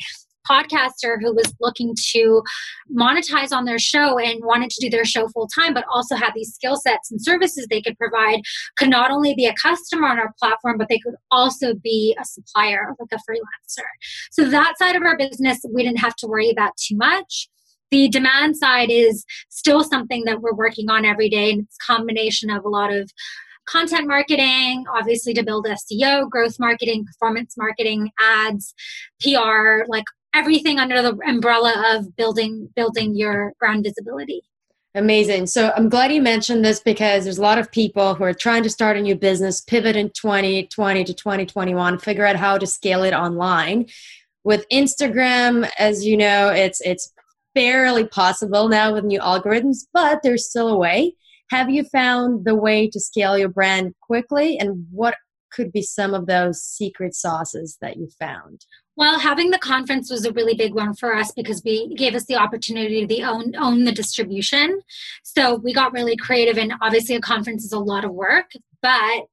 podcaster 0.50 1.18
who 1.22 1.34
was 1.34 1.54
looking 1.60 1.96
to 2.12 2.42
monetize 2.96 3.51
on 3.51 3.66
their 3.66 3.80
show 3.80 4.18
and 4.18 4.44
wanted 4.44 4.70
to 4.72 4.82
do 4.82 4.90
their 4.90 5.06
show 5.06 5.28
full 5.30 5.48
time, 5.48 5.74
but 5.74 5.86
also 5.94 6.16
had 6.16 6.32
these 6.34 6.54
skill 6.54 6.75
sets 6.75 7.12
and 7.12 7.22
services 7.22 7.68
they 7.70 7.82
could 7.82 7.98
provide, 7.98 8.42
could 8.78 8.90
not 8.90 9.12
only 9.12 9.34
be 9.36 9.46
a 9.46 9.54
customer 9.62 10.08
on 10.08 10.20
our 10.20 10.34
platform, 10.40 10.78
but 10.78 10.90
they 10.90 11.00
could 11.00 11.16
also 11.30 11.74
be 11.75 12.16
a 12.20 12.25
supplier, 12.25 12.96
like 13.00 13.10
a 13.12 13.32
freelancer. 13.32 13.86
So 14.32 14.50
that 14.50 14.78
side 14.78 14.96
of 14.96 15.04
our 15.04 15.18
business, 15.18 15.60
we 15.72 15.84
didn't 15.84 16.00
have 16.00 16.16
to 16.18 16.28
worry 16.28 16.50
about 16.50 16.75
too 16.78 16.98
much 16.98 17.50
the 17.92 18.10
demand 18.10 18.58
side 18.58 18.90
is 18.90 19.26
still 19.50 19.84
something 19.84 20.24
that 20.26 20.42
we're 20.42 20.54
working 20.54 20.90
on 20.90 21.06
every 21.06 21.30
day 21.30 21.52
and 21.52 21.62
it's 21.62 21.78
a 21.82 21.94
combination 21.94 22.50
of 22.50 22.66
a 22.66 22.70
lot 22.70 22.92
of 22.92 23.12
content 23.68 24.08
marketing 24.08 24.84
obviously 24.94 25.34
to 25.34 25.44
build 25.44 25.68
seo 25.68 26.28
growth 26.30 26.58
marketing 26.60 27.06
performance 27.06 27.56
marketing 27.58 28.10
ads 28.20 28.74
pr 29.22 29.84
like 29.88 30.06
everything 30.34 30.80
under 30.80 31.02
the 31.02 31.18
umbrella 31.28 31.96
of 31.96 32.16
building 32.16 32.70
building 32.76 33.16
your 33.16 33.54
brand 33.60 33.84
visibility 33.84 34.42
Amazing. 34.94 35.46
So 35.48 35.72
I'm 35.78 35.88
glad 35.88 36.12
you 36.12 36.22
mentioned 36.22 36.66
this 36.66 36.82
because 36.82 37.24
there's 37.24 37.38
a 37.38 37.42
lot 37.42 37.58
of 37.58 37.72
people 37.72 38.14
who 38.14 38.26
are 38.26 38.34
trying 38.34 38.62
to 38.64 38.70
start 38.70 38.98
a 38.98 39.02
new 39.02 39.16
business, 39.16 39.62
pivot 39.62 39.96
in 39.96 40.10
2020 40.10 41.04
to 41.06 41.14
2021, 41.14 41.98
figure 41.98 42.26
out 42.26 42.36
how 42.36 42.58
to 42.58 42.68
scale 42.68 43.04
it 43.04 43.14
online. 43.14 43.86
With 44.44 44.68
Instagram, 44.70 45.70
as 45.80 46.06
you 46.06 46.18
know, 46.18 46.50
it's 46.50 46.82
it's 46.82 47.14
barely 47.53 48.05
possible 48.05 48.67
now 48.70 48.93
with 48.93 49.03
new 49.03 49.20
algorithms, 49.20 49.79
but 49.93 50.22
there's 50.24 50.50
still 50.50 50.70
a 50.70 50.77
way. 50.77 51.15
Have 51.50 51.70
you 51.70 51.84
found 51.84 52.46
the 52.46 52.55
way 52.55 52.89
to 52.89 53.00
scale 53.00 53.38
your 53.38 53.50
brand 53.50 53.93
quickly? 54.01 54.58
And 54.58 54.88
what 54.91 55.15
could 55.51 55.72
be 55.72 55.81
some 55.81 56.13
of 56.13 56.27
those 56.27 56.62
secret 56.62 57.13
sauces 57.13 57.77
that 57.81 57.98
you 57.98 58.08
found? 58.17 58.65
Well, 58.96 59.20
having 59.20 59.51
the 59.51 59.58
conference 59.58 60.10
was 60.12 60.25
a 60.25 60.34
really 60.34 60.53
big 60.53 60.74
one 60.74 60.93
for 60.93 61.13
us 61.15 61.31
because 61.31 61.62
we 61.65 61.93
gave 61.96 62.15
us 62.15 62.25
the 62.25 62.36
opportunity 62.36 63.05
to 63.05 63.22
own 63.24 63.55
own 63.55 63.84
the 63.84 63.91
distribution. 63.91 64.81
So 65.24 65.55
we 65.55 65.74
got 65.74 65.93
really 65.93 66.15
creative, 66.15 66.58
and 66.58 66.74
obviously, 66.81 67.15
a 67.15 67.22
conference 67.22 67.63
is 67.63 67.72
a 67.72 67.79
lot 67.79 68.05
of 68.05 68.12
work, 68.12 68.51
but 68.81 69.25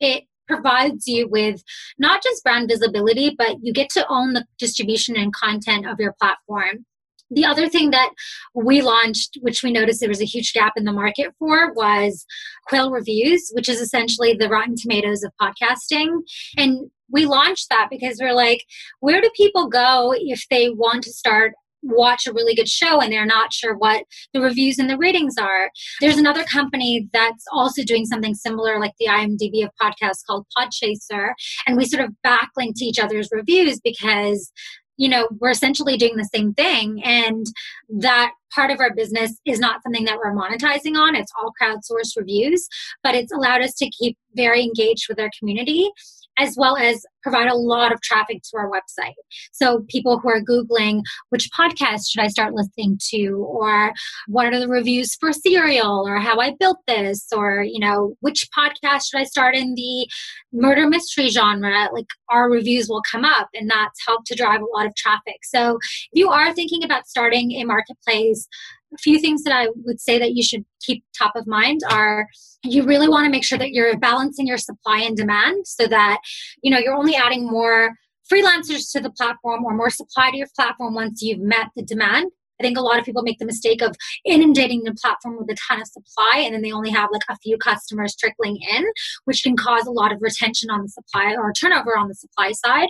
it 0.00 0.24
provides 0.48 1.06
you 1.06 1.28
with 1.28 1.62
not 1.98 2.22
just 2.22 2.42
brand 2.42 2.68
visibility, 2.68 3.34
but 3.36 3.56
you 3.62 3.72
get 3.72 3.88
to 3.90 4.06
own 4.08 4.32
the 4.32 4.44
distribution 4.58 5.16
and 5.16 5.32
content 5.32 5.86
of 5.86 5.98
your 5.98 6.14
platform. 6.20 6.84
The 7.30 7.44
other 7.44 7.68
thing 7.68 7.90
that 7.90 8.10
we 8.54 8.82
launched, 8.82 9.38
which 9.40 9.62
we 9.62 9.72
noticed 9.72 10.00
there 10.00 10.08
was 10.08 10.20
a 10.20 10.26
huge 10.26 10.52
gap 10.52 10.72
in 10.76 10.84
the 10.84 10.92
market 10.92 11.32
for, 11.38 11.72
was 11.74 12.26
Quill 12.66 12.90
Reviews, 12.90 13.50
which 13.54 13.68
is 13.68 13.80
essentially 13.80 14.34
the 14.34 14.48
Rotten 14.48 14.74
Tomatoes 14.76 15.22
of 15.22 15.32
podcasting. 15.40 16.22
And 16.56 16.90
we 17.10 17.26
launched 17.26 17.68
that 17.70 17.88
because 17.90 18.18
we're 18.20 18.34
like, 18.34 18.64
where 19.00 19.20
do 19.20 19.30
people 19.36 19.68
go 19.68 20.14
if 20.16 20.44
they 20.50 20.70
want 20.70 21.04
to 21.04 21.12
start 21.12 21.52
watch 21.82 22.26
a 22.26 22.32
really 22.32 22.54
good 22.54 22.68
show 22.68 23.00
and 23.00 23.12
they're 23.12 23.26
not 23.26 23.52
sure 23.52 23.76
what 23.76 24.04
the 24.32 24.40
reviews 24.40 24.78
and 24.78 24.88
the 24.90 24.98
ratings 24.98 25.36
are. 25.38 25.70
There's 26.00 26.18
another 26.18 26.44
company 26.44 27.08
that's 27.12 27.44
also 27.52 27.82
doing 27.82 28.04
something 28.04 28.34
similar, 28.34 28.78
like 28.78 28.92
the 28.98 29.06
IMDb 29.06 29.64
of 29.64 29.70
podcasts 29.80 30.24
called 30.26 30.46
Podchaser. 30.56 31.30
And 31.66 31.76
we 31.76 31.86
sort 31.86 32.04
of 32.04 32.14
backlink 32.26 32.74
to 32.76 32.84
each 32.84 32.98
other's 32.98 33.28
reviews 33.32 33.80
because 33.80 34.52
you 35.00 35.08
know 35.08 35.28
we're 35.40 35.50
essentially 35.50 35.96
doing 35.96 36.16
the 36.16 36.28
same 36.34 36.54
thing. 36.54 37.02
And 37.04 37.46
that 37.88 38.32
part 38.54 38.70
of 38.70 38.80
our 38.80 38.92
business 38.94 39.38
is 39.44 39.60
not 39.60 39.82
something 39.82 40.04
that 40.04 40.18
we're 40.18 40.34
monetizing 40.34 40.96
on. 40.96 41.14
It's 41.14 41.32
all 41.40 41.52
crowdsourced 41.60 42.16
reviews 42.16 42.68
but 43.02 43.14
it's 43.14 43.32
allowed 43.32 43.62
us 43.62 43.74
to 43.74 43.90
keep 43.90 44.16
very 44.34 44.62
engaged 44.62 45.06
with 45.08 45.18
our 45.18 45.30
community 45.38 45.90
as 46.38 46.54
well 46.56 46.76
as 46.76 47.04
provide 47.22 47.48
a 47.48 47.54
lot 47.54 47.92
of 47.92 48.00
traffic 48.00 48.40
to 48.42 48.56
our 48.56 48.70
website. 48.70 49.12
So 49.52 49.84
people 49.88 50.18
who 50.18 50.30
are 50.30 50.40
Googling 50.40 51.02
which 51.28 51.50
podcast 51.56 52.08
should 52.08 52.22
I 52.22 52.28
start 52.28 52.54
listening 52.54 52.98
to, 53.10 53.44
or 53.46 53.92
what 54.26 54.46
are 54.46 54.58
the 54.58 54.68
reviews 54.68 55.14
for 55.16 55.32
Serial, 55.32 56.06
or 56.06 56.18
how 56.18 56.38
I 56.38 56.54
built 56.58 56.78
this, 56.86 57.26
or 57.32 57.62
you 57.62 57.78
know, 57.78 58.14
which 58.20 58.48
podcast 58.56 59.10
should 59.10 59.20
I 59.20 59.24
start 59.24 59.54
in 59.54 59.74
the 59.74 60.08
murder 60.52 60.88
mystery 60.88 61.28
genre, 61.28 61.88
like 61.92 62.06
our 62.30 62.50
reviews 62.50 62.88
will 62.88 63.02
come 63.10 63.24
up 63.24 63.48
and 63.54 63.70
that's 63.70 64.06
helped 64.06 64.26
to 64.28 64.34
drive 64.34 64.60
a 64.60 64.76
lot 64.76 64.86
of 64.86 64.94
traffic. 64.94 65.44
So 65.44 65.76
if 65.76 66.08
you 66.12 66.30
are 66.30 66.54
thinking 66.54 66.84
about 66.84 67.06
starting 67.06 67.52
a 67.52 67.64
marketplace, 67.64 68.48
a 68.92 68.98
few 68.98 69.18
things 69.20 69.42
that 69.44 69.52
I 69.52 69.68
would 69.84 70.00
say 70.00 70.18
that 70.18 70.32
you 70.34 70.42
should 70.42 70.64
keep 70.80 71.04
top 71.16 71.32
of 71.36 71.46
mind 71.46 71.80
are 71.90 72.26
you 72.62 72.84
really 72.84 73.08
want 73.08 73.24
to 73.24 73.30
make 73.30 73.44
sure 73.44 73.58
that 73.58 73.70
you're 73.70 73.96
balancing 73.98 74.46
your 74.46 74.58
supply 74.58 75.00
and 75.00 75.16
demand 75.16 75.66
so 75.66 75.86
that 75.86 76.20
you 76.62 76.70
know 76.70 76.78
you're 76.78 76.94
only 76.94 77.16
adding 77.16 77.46
more 77.46 77.94
freelancers 78.30 78.90
to 78.92 79.00
the 79.00 79.10
platform 79.10 79.64
or 79.64 79.74
more 79.74 79.90
supply 79.90 80.30
to 80.30 80.36
your 80.36 80.46
platform 80.56 80.94
once 80.94 81.22
you've 81.22 81.40
met 81.40 81.68
the 81.76 81.82
demand 81.82 82.30
I 82.60 82.62
think 82.62 82.78
a 82.78 82.82
lot 82.82 82.98
of 82.98 83.04
people 83.04 83.22
make 83.22 83.38
the 83.38 83.46
mistake 83.46 83.82
of 83.82 83.96
inundating 84.24 84.84
the 84.84 84.94
platform 84.94 85.38
with 85.38 85.50
a 85.50 85.56
ton 85.68 85.80
of 85.80 85.88
supply 85.88 86.42
and 86.44 86.54
then 86.54 86.62
they 86.62 86.72
only 86.72 86.90
have 86.90 87.08
like 87.12 87.22
a 87.28 87.36
few 87.38 87.56
customers 87.56 88.14
trickling 88.14 88.58
in, 88.70 88.84
which 89.24 89.42
can 89.42 89.56
cause 89.56 89.86
a 89.86 89.90
lot 89.90 90.12
of 90.12 90.18
retention 90.20 90.70
on 90.70 90.82
the 90.82 90.88
supply 90.88 91.34
or 91.34 91.52
turnover 91.52 91.96
on 91.96 92.08
the 92.08 92.14
supply 92.14 92.52
side. 92.52 92.88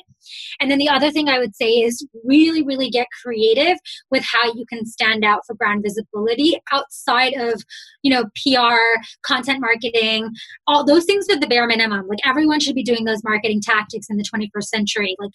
And 0.59 0.71
then 0.71 0.79
the 0.79 0.89
other 0.89 1.11
thing 1.11 1.29
I 1.29 1.39
would 1.39 1.55
say 1.55 1.71
is 1.71 2.07
really, 2.25 2.63
really 2.65 2.91
get 2.91 3.07
creative 3.23 3.79
with 4.11 4.25
how 4.25 4.53
you 4.53 4.65
can 4.67 4.85
stand 4.87 5.25
out 5.25 5.43
for 5.47 5.55
brand 5.55 5.83
visibility 5.83 6.59
outside 6.73 7.35
of, 7.35 7.63
you 8.03 8.11
know, 8.11 8.25
PR, 8.37 9.01
content 9.23 9.61
marketing, 9.61 10.31
all 10.67 10.85
those 10.85 11.05
things 11.05 11.27
are 11.31 11.39
the 11.39 11.47
bare 11.47 11.67
minimum. 11.67 12.07
Like 12.09 12.19
everyone 12.27 12.61
should 12.61 12.75
be 12.75 12.83
doing 12.83 13.05
those 13.05 13.23
marketing 13.23 13.61
tactics 13.63 14.09
in 14.11 14.17
the 14.17 14.25
21st 14.25 14.65
century. 14.65 15.17
Like 15.19 15.31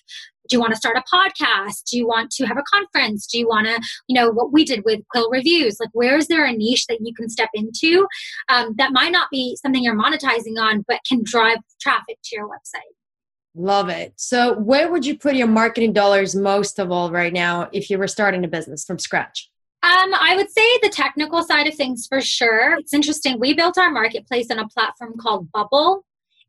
do 0.49 0.55
you 0.55 0.59
want 0.59 0.71
to 0.71 0.77
start 0.77 0.97
a 0.97 1.03
podcast 1.13 1.83
do 1.89 1.97
you 1.97 2.07
want 2.07 2.31
to 2.31 2.45
have 2.45 2.57
a 2.57 2.63
conference 2.71 3.25
do 3.27 3.37
you 3.37 3.47
want 3.47 3.67
to 3.67 3.81
you 4.07 4.15
know 4.15 4.29
what 4.29 4.51
we 4.51 4.63
did 4.63 4.83
with 4.85 5.01
quill 5.09 5.29
reviews 5.29 5.77
like 5.79 5.89
where 5.93 6.17
is 6.17 6.27
there 6.27 6.45
a 6.45 6.51
niche 6.51 6.85
that 6.87 6.99
you 7.01 7.13
can 7.13 7.29
step 7.29 7.49
into 7.53 8.07
um, 8.49 8.73
that 8.77 8.91
might 8.91 9.11
not 9.11 9.29
be 9.31 9.57
something 9.61 9.83
you're 9.83 9.95
monetizing 9.95 10.59
on 10.59 10.83
but 10.87 10.99
can 11.07 11.21
drive 11.23 11.57
traffic 11.79 12.17
to 12.23 12.35
your 12.35 12.47
website 12.47 12.93
love 13.55 13.89
it 13.89 14.13
so 14.15 14.53
where 14.59 14.91
would 14.91 15.05
you 15.05 15.17
put 15.17 15.35
your 15.35 15.47
marketing 15.47 15.93
dollars 15.93 16.35
most 16.35 16.79
of 16.79 16.91
all 16.91 17.11
right 17.11 17.33
now 17.33 17.69
if 17.71 17.89
you 17.89 17.97
were 17.97 18.07
starting 18.07 18.43
a 18.43 18.47
business 18.47 18.83
from 18.83 18.99
scratch 18.99 19.49
um, 19.83 20.15
I 20.15 20.35
would 20.35 20.49
say 20.49 20.63
the 20.81 20.89
technical 20.89 21.43
side 21.43 21.67
of 21.67 21.75
things 21.75 22.07
for 22.07 22.19
sure. 22.19 22.75
It's 22.79 22.91
interesting. 22.91 23.39
We 23.39 23.53
built 23.53 23.77
our 23.77 23.91
marketplace 23.91 24.49
on 24.49 24.57
a 24.57 24.67
platform 24.67 25.13
called 25.19 25.51
Bubble. 25.51 26.04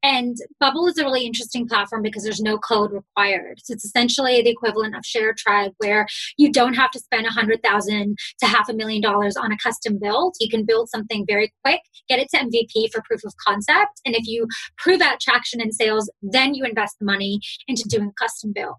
And 0.07 0.37
Bubble 0.61 0.87
is 0.87 0.99
a 0.99 1.05
really 1.05 1.27
interesting 1.27 1.67
platform 1.67 2.01
because 2.01 2.23
there's 2.23 2.41
no 2.41 2.59
code 2.59 2.93
required. 2.93 3.59
So 3.65 3.73
it's 3.73 3.85
essentially 3.85 4.41
the 4.41 4.51
equivalent 4.51 4.95
of 4.95 5.03
ShareTribe, 5.03 5.73
where 5.79 6.07
you 6.39 6.53
don't 6.53 6.75
have 6.75 6.93
to 6.93 7.01
spend 7.01 7.27
a 7.27 7.31
hundred 7.31 7.61
thousand 7.65 8.17
to 8.39 8.47
half 8.47 8.69
a 8.69 8.73
million 8.73 9.03
dollars 9.03 9.37
on 9.37 9.51
a 9.51 9.59
custom 9.59 9.99
build. 10.01 10.37
You 10.39 10.49
can 10.49 10.65
build 10.65 10.89
something 10.91 11.25
very 11.27 11.53
quick, 11.65 11.81
get 12.09 12.21
it 12.21 12.29
to 12.31 12.39
MVP 12.39 12.93
for 12.93 13.03
proof 13.05 13.23
of 13.27 13.35
concept, 13.45 14.01
and 14.05 14.15
if 14.15 14.29
you 14.29 14.47
prove 14.79 15.01
out 15.01 15.19
traction 15.19 15.61
in 15.61 15.73
sales, 15.73 16.09
then 16.23 16.55
you 16.55 16.65
invest 16.65 17.01
the 17.01 17.05
money 17.05 17.41
into 17.67 17.89
doing 17.89 18.13
custom 18.17 18.53
build. 18.55 18.77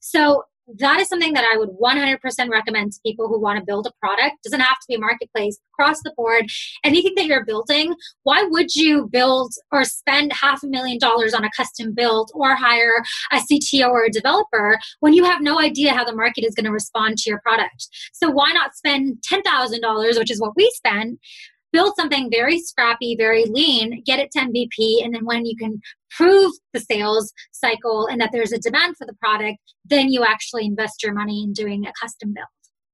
So 0.00 0.44
that 0.78 1.00
is 1.00 1.08
something 1.08 1.32
that 1.34 1.44
I 1.52 1.56
would 1.56 1.70
100% 1.70 2.50
recommend 2.50 2.92
to 2.92 3.00
people 3.04 3.28
who 3.28 3.40
want 3.40 3.58
to 3.58 3.64
build 3.64 3.86
a 3.86 3.92
product. 4.00 4.36
It 4.44 4.48
doesn't 4.48 4.60
have 4.60 4.78
to 4.78 4.86
be 4.88 4.94
a 4.94 4.98
marketplace 4.98 5.58
across 5.72 6.02
the 6.02 6.12
board. 6.16 6.46
Anything 6.84 7.14
that 7.16 7.26
you're 7.26 7.44
building, 7.44 7.94
why 8.22 8.42
would 8.42 8.74
you 8.74 9.08
build 9.10 9.52
or 9.72 9.84
spend 9.84 10.32
half 10.32 10.62
a 10.62 10.66
million 10.66 10.98
dollars 10.98 11.34
on 11.34 11.44
a 11.44 11.50
custom 11.56 11.94
build 11.94 12.30
or 12.34 12.54
hire 12.54 13.02
a 13.32 13.36
CTO 13.36 13.88
or 13.88 14.04
a 14.04 14.10
developer 14.10 14.78
when 15.00 15.12
you 15.12 15.24
have 15.24 15.40
no 15.40 15.60
idea 15.60 15.92
how 15.92 16.04
the 16.04 16.14
market 16.14 16.44
is 16.44 16.54
going 16.54 16.66
to 16.66 16.72
respond 16.72 17.18
to 17.18 17.30
your 17.30 17.40
product? 17.40 17.88
So 18.12 18.30
why 18.30 18.52
not 18.52 18.74
spend 18.74 19.18
$10,000, 19.30 20.18
which 20.18 20.30
is 20.30 20.40
what 20.40 20.52
we 20.56 20.70
spend, 20.74 21.18
build 21.72 21.94
something 21.96 22.30
very 22.30 22.60
scrappy, 22.60 23.16
very 23.16 23.44
lean, 23.46 24.02
get 24.04 24.18
it 24.18 24.30
to 24.32 24.40
MVP, 24.40 25.04
and 25.04 25.14
then 25.14 25.24
when 25.24 25.46
you 25.46 25.56
can 25.56 25.80
prove 26.10 26.52
the 26.72 26.80
sales 26.80 27.32
cycle 27.52 28.06
and 28.06 28.20
that 28.20 28.30
there's 28.32 28.52
a 28.52 28.58
demand 28.58 28.96
for 28.96 29.06
the 29.06 29.14
product, 29.14 29.58
then 29.84 30.08
you 30.08 30.24
actually 30.24 30.66
invest 30.66 31.02
your 31.02 31.14
money 31.14 31.42
in 31.42 31.52
doing 31.52 31.86
a 31.86 31.92
custom 32.00 32.32
build. 32.34 32.46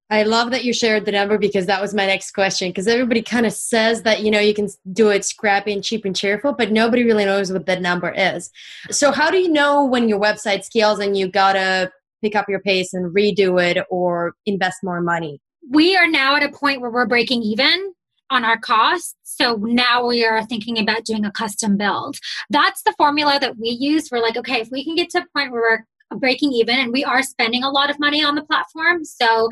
I 0.09 0.23
love 0.23 0.53
that 0.53 0.65
you 0.65 0.73
shared 0.73 1.05
the 1.05 1.13
number 1.13 1.37
because 1.37 1.67
that 1.67 1.83
was 1.83 1.93
my 1.93 2.07
next 2.07 2.31
question. 2.31 2.71
Because 2.71 2.87
everybody 2.87 3.23
kind 3.23 3.45
of 3.45 3.53
says 3.53 4.03
that 4.03 4.23
you 4.23 4.31
know 4.31 4.39
you 4.39 4.55
can 4.55 4.69
do 4.93 5.11
it 5.11 5.25
scrappy 5.25 5.73
and 5.73 5.83
cheap 5.83 6.05
and 6.05 6.15
cheerful, 6.15 6.53
but 6.53 6.71
nobody 6.71 7.03
really 7.03 7.25
knows 7.25 7.53
what 7.53 7.67
that 7.67 7.83
number 7.83 8.13
is. 8.13 8.51
So 8.91 9.11
how 9.11 9.31
do 9.31 9.39
you 9.39 9.49
know 9.49 9.85
when 9.85 10.09
your 10.09 10.21
website 10.21 10.65
scales 10.65 11.01
and 11.01 11.17
you 11.17 11.29
gotta 11.29 11.91
pick 12.23 12.37
up 12.37 12.49
your 12.49 12.61
pace 12.61 12.95
and 12.95 13.15
redo 13.15 13.61
it 13.61 13.85
or 13.91 14.35
invest 14.47 14.79
more 14.85 15.01
money? 15.01 15.41
We 15.69 15.97
are 15.97 16.09
now 16.09 16.37
at 16.37 16.45
a 16.45 16.53
point 16.53 16.81
where 16.81 16.91
we're 16.91 17.07
breaking 17.07 17.43
even 17.43 17.93
on 18.31 18.45
our 18.45 18.59
costs. 18.59 19.15
So 19.23 19.57
now 19.57 20.07
we 20.07 20.25
are 20.25 20.45
thinking 20.45 20.79
about 20.79 21.05
doing 21.05 21.25
a 21.25 21.31
custom 21.31 21.77
build. 21.77 22.17
That's 22.51 22.83
the 22.83 22.95
formula 22.97 23.39
that 23.41 23.57
we 23.59 23.69
use. 23.69 24.11
We're 24.11 24.23
like, 24.23 24.37
okay, 24.37 24.61
if 24.61 24.69
we 24.71 24.85
can 24.85 24.95
get 24.95 25.11
to 25.11 25.19
a 25.19 25.27
point 25.37 25.53
where 25.53 25.61
we're 25.61 25.87
breaking 26.19 26.53
even 26.53 26.79
and 26.79 26.93
we 26.93 27.05
are 27.05 27.23
spending 27.23 27.65
a 27.65 27.71
lot 27.71 27.91
of 27.91 27.99
money 27.99 28.25
on 28.25 28.35
the 28.35 28.45
platform. 28.45 29.05
So 29.05 29.49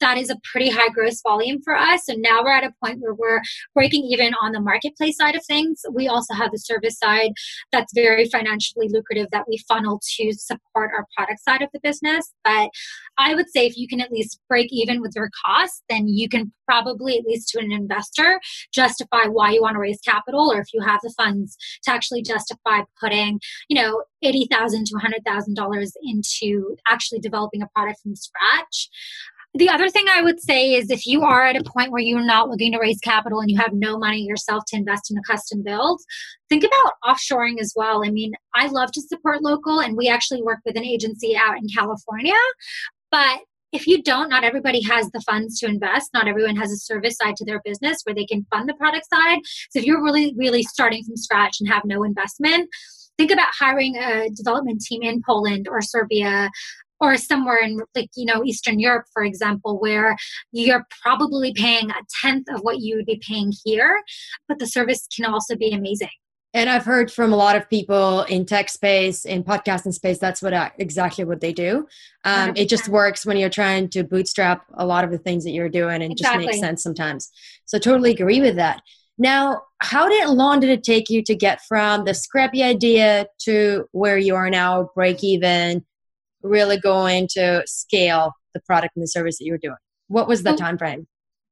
that 0.00 0.18
is 0.18 0.30
a 0.30 0.36
pretty 0.50 0.70
high 0.70 0.90
gross 0.90 1.20
volume 1.22 1.60
for 1.62 1.76
us. 1.76 2.06
So 2.06 2.14
now 2.16 2.42
we're 2.42 2.52
at 2.52 2.64
a 2.64 2.74
point 2.82 3.00
where 3.00 3.14
we're 3.14 3.40
breaking 3.74 4.04
even 4.04 4.34
on 4.42 4.52
the 4.52 4.60
marketplace 4.60 5.16
side 5.16 5.34
of 5.34 5.44
things. 5.46 5.82
We 5.90 6.08
also 6.08 6.34
have 6.34 6.50
the 6.52 6.58
service 6.58 6.98
side 6.98 7.32
that's 7.72 7.92
very 7.94 8.26
financially 8.26 8.88
lucrative 8.88 9.28
that 9.32 9.48
we 9.48 9.58
funnel 9.68 10.00
to 10.16 10.32
support 10.32 10.90
our 10.94 11.06
product 11.16 11.40
side 11.42 11.62
of 11.62 11.70
the 11.72 11.80
business. 11.82 12.32
But 12.44 12.70
i 13.18 13.34
would 13.34 13.50
say 13.50 13.66
if 13.66 13.76
you 13.76 13.86
can 13.88 14.00
at 14.00 14.12
least 14.12 14.40
break 14.48 14.68
even 14.72 15.00
with 15.00 15.12
your 15.14 15.30
costs 15.44 15.82
then 15.88 16.08
you 16.08 16.28
can 16.28 16.52
probably 16.66 17.18
at 17.18 17.24
least 17.24 17.48
to 17.48 17.58
an 17.58 17.72
investor 17.72 18.40
justify 18.72 19.24
why 19.26 19.50
you 19.50 19.62
want 19.62 19.74
to 19.74 19.80
raise 19.80 20.00
capital 20.00 20.50
or 20.52 20.60
if 20.60 20.66
you 20.72 20.80
have 20.80 21.00
the 21.02 21.12
funds 21.16 21.56
to 21.82 21.90
actually 21.90 22.22
justify 22.22 22.80
putting 23.00 23.40
you 23.68 23.80
know 23.80 24.02
80000 24.24 24.86
to 24.86 24.94
$100000 24.94 25.92
into 26.02 26.76
actually 26.88 27.20
developing 27.20 27.62
a 27.62 27.68
product 27.74 28.00
from 28.02 28.16
scratch 28.16 28.88
the 29.56 29.68
other 29.68 29.88
thing 29.88 30.06
I 30.12 30.20
would 30.20 30.40
say 30.40 30.74
is 30.74 30.90
if 30.90 31.06
you 31.06 31.22
are 31.22 31.44
at 31.44 31.56
a 31.56 31.62
point 31.62 31.92
where 31.92 32.02
you're 32.02 32.24
not 32.24 32.48
looking 32.48 32.72
to 32.72 32.80
raise 32.80 32.98
capital 32.98 33.38
and 33.38 33.48
you 33.48 33.56
have 33.58 33.72
no 33.72 33.96
money 33.96 34.22
yourself 34.22 34.64
to 34.68 34.76
invest 34.76 35.12
in 35.12 35.16
a 35.16 35.22
custom 35.22 35.62
build, 35.62 36.00
think 36.48 36.64
about 36.64 36.94
offshoring 37.04 37.60
as 37.60 37.72
well. 37.76 38.04
I 38.04 38.10
mean, 38.10 38.32
I 38.54 38.66
love 38.66 38.90
to 38.92 39.00
support 39.00 39.42
local, 39.42 39.80
and 39.80 39.96
we 39.96 40.08
actually 40.08 40.42
work 40.42 40.58
with 40.64 40.76
an 40.76 40.84
agency 40.84 41.36
out 41.36 41.56
in 41.56 41.68
California. 41.68 42.34
But 43.12 43.40
if 43.72 43.86
you 43.86 44.02
don't, 44.02 44.28
not 44.28 44.42
everybody 44.42 44.82
has 44.82 45.08
the 45.12 45.20
funds 45.20 45.60
to 45.60 45.66
invest. 45.66 46.10
Not 46.12 46.26
everyone 46.26 46.56
has 46.56 46.72
a 46.72 46.76
service 46.76 47.16
side 47.16 47.36
to 47.36 47.44
their 47.44 47.60
business 47.64 48.00
where 48.02 48.14
they 48.14 48.26
can 48.26 48.46
fund 48.50 48.68
the 48.68 48.74
product 48.74 49.06
side. 49.12 49.38
So 49.70 49.78
if 49.78 49.84
you're 49.84 50.02
really, 50.02 50.34
really 50.36 50.64
starting 50.64 51.04
from 51.04 51.16
scratch 51.16 51.58
and 51.60 51.68
have 51.68 51.84
no 51.84 52.02
investment, 52.02 52.68
think 53.18 53.30
about 53.30 53.48
hiring 53.58 53.96
a 53.96 54.30
development 54.30 54.80
team 54.80 55.02
in 55.02 55.22
Poland 55.26 55.68
or 55.68 55.80
Serbia 55.80 56.50
or 57.00 57.16
somewhere 57.16 57.58
in 57.58 57.80
like 57.94 58.08
you 58.14 58.24
know 58.24 58.44
eastern 58.44 58.78
europe 58.78 59.04
for 59.12 59.24
example 59.24 59.78
where 59.80 60.16
you're 60.52 60.86
probably 61.02 61.52
paying 61.52 61.90
a 61.90 61.94
tenth 62.22 62.46
of 62.48 62.60
what 62.60 62.78
you 62.78 62.96
would 62.96 63.06
be 63.06 63.20
paying 63.26 63.52
here 63.64 64.00
but 64.48 64.58
the 64.58 64.66
service 64.66 65.06
can 65.14 65.24
also 65.24 65.56
be 65.56 65.72
amazing 65.72 66.08
and 66.56 66.70
I've 66.70 66.84
heard 66.84 67.10
from 67.10 67.32
a 67.32 67.36
lot 67.36 67.56
of 67.56 67.68
people 67.68 68.22
in 68.22 68.46
tech 68.46 68.68
space, 68.68 69.24
in 69.24 69.42
podcasting 69.42 69.92
space, 69.92 70.18
that's 70.18 70.40
what 70.40 70.54
I, 70.54 70.70
exactly 70.78 71.24
what 71.24 71.40
they 71.40 71.52
do. 71.52 71.88
Um, 72.24 72.52
it 72.54 72.68
just 72.68 72.88
works 72.88 73.26
when 73.26 73.36
you're 73.36 73.50
trying 73.50 73.88
to 73.88 74.04
bootstrap 74.04 74.64
a 74.74 74.86
lot 74.86 75.02
of 75.02 75.10
the 75.10 75.18
things 75.18 75.42
that 75.42 75.50
you're 75.50 75.68
doing 75.68 76.00
and 76.00 76.12
exactly. 76.12 76.44
just 76.44 76.54
makes 76.54 76.60
sense 76.60 76.82
sometimes. 76.84 77.28
So 77.64 77.80
totally 77.80 78.12
agree 78.12 78.40
with 78.40 78.54
that. 78.54 78.82
Now, 79.16 79.62
how 79.80 80.08
did 80.08 80.28
long 80.28 80.60
did 80.60 80.70
it 80.70 80.82
take 80.82 81.08
you 81.08 81.22
to 81.22 81.34
get 81.34 81.60
from 81.62 82.04
the 82.04 82.14
scrappy 82.14 82.62
idea 82.62 83.26
to 83.42 83.84
where 83.92 84.18
you 84.18 84.34
are 84.34 84.50
now, 84.50 84.90
break 84.94 85.22
even, 85.22 85.84
really 86.42 86.78
going 86.78 87.28
to 87.32 87.62
scale 87.66 88.32
the 88.54 88.60
product 88.60 88.96
and 88.96 89.02
the 89.02 89.08
service 89.08 89.38
that 89.38 89.44
you're 89.44 89.58
doing? 89.58 89.76
What 90.08 90.28
was 90.28 90.42
the 90.42 90.56
time 90.56 90.78
frame? 90.78 91.06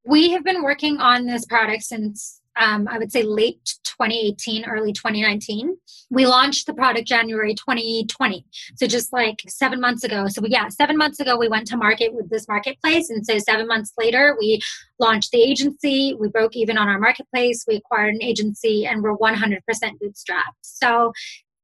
We 0.05 0.31
have 0.31 0.45
been 0.45 0.63
working 0.63 0.99
on 0.99 1.27
this 1.27 1.47
product 1.47 1.85
since 1.85 2.42
um, 2.57 2.89
I 2.89 2.99
would 2.99 3.13
say 3.13 3.23
late 3.23 3.77
2018, 3.85 4.65
early 4.65 4.93
2019. 4.93 5.77
We 6.11 6.27
launched 6.27 6.67
the 6.67 6.75
product 6.75 7.07
January 7.07 7.55
2020. 7.55 8.45
So 8.77 8.87
just 8.87 9.13
like 9.13 9.43
seven 9.49 9.81
months 9.81 10.05
ago. 10.05 10.27
So, 10.29 10.43
we, 10.43 10.51
yeah, 10.51 10.69
seven 10.69 10.97
months 10.97 11.21
ago, 11.21 11.37
we 11.37 11.49
went 11.49 11.67
to 11.69 11.77
market 11.77 12.13
with 12.13 12.31
this 12.31 12.49
marketplace. 12.49 13.11
And 13.11 13.25
so, 13.25 13.39
seven 13.39 13.67
months 13.67 13.93
later, 13.99 14.37
we 14.39 14.61
launched 14.99 15.31
the 15.31 15.43
agency. 15.43 16.15
We 16.19 16.29
broke 16.29 16.57
even 16.57 16.79
on 16.79 16.89
our 16.89 16.99
marketplace. 16.99 17.65
We 17.67 17.77
acquired 17.77 18.15
an 18.15 18.23
agency 18.23 18.87
and 18.87 19.03
we're 19.03 19.17
100% 19.17 19.61
bootstrapped. 19.73 20.61
So, 20.63 21.13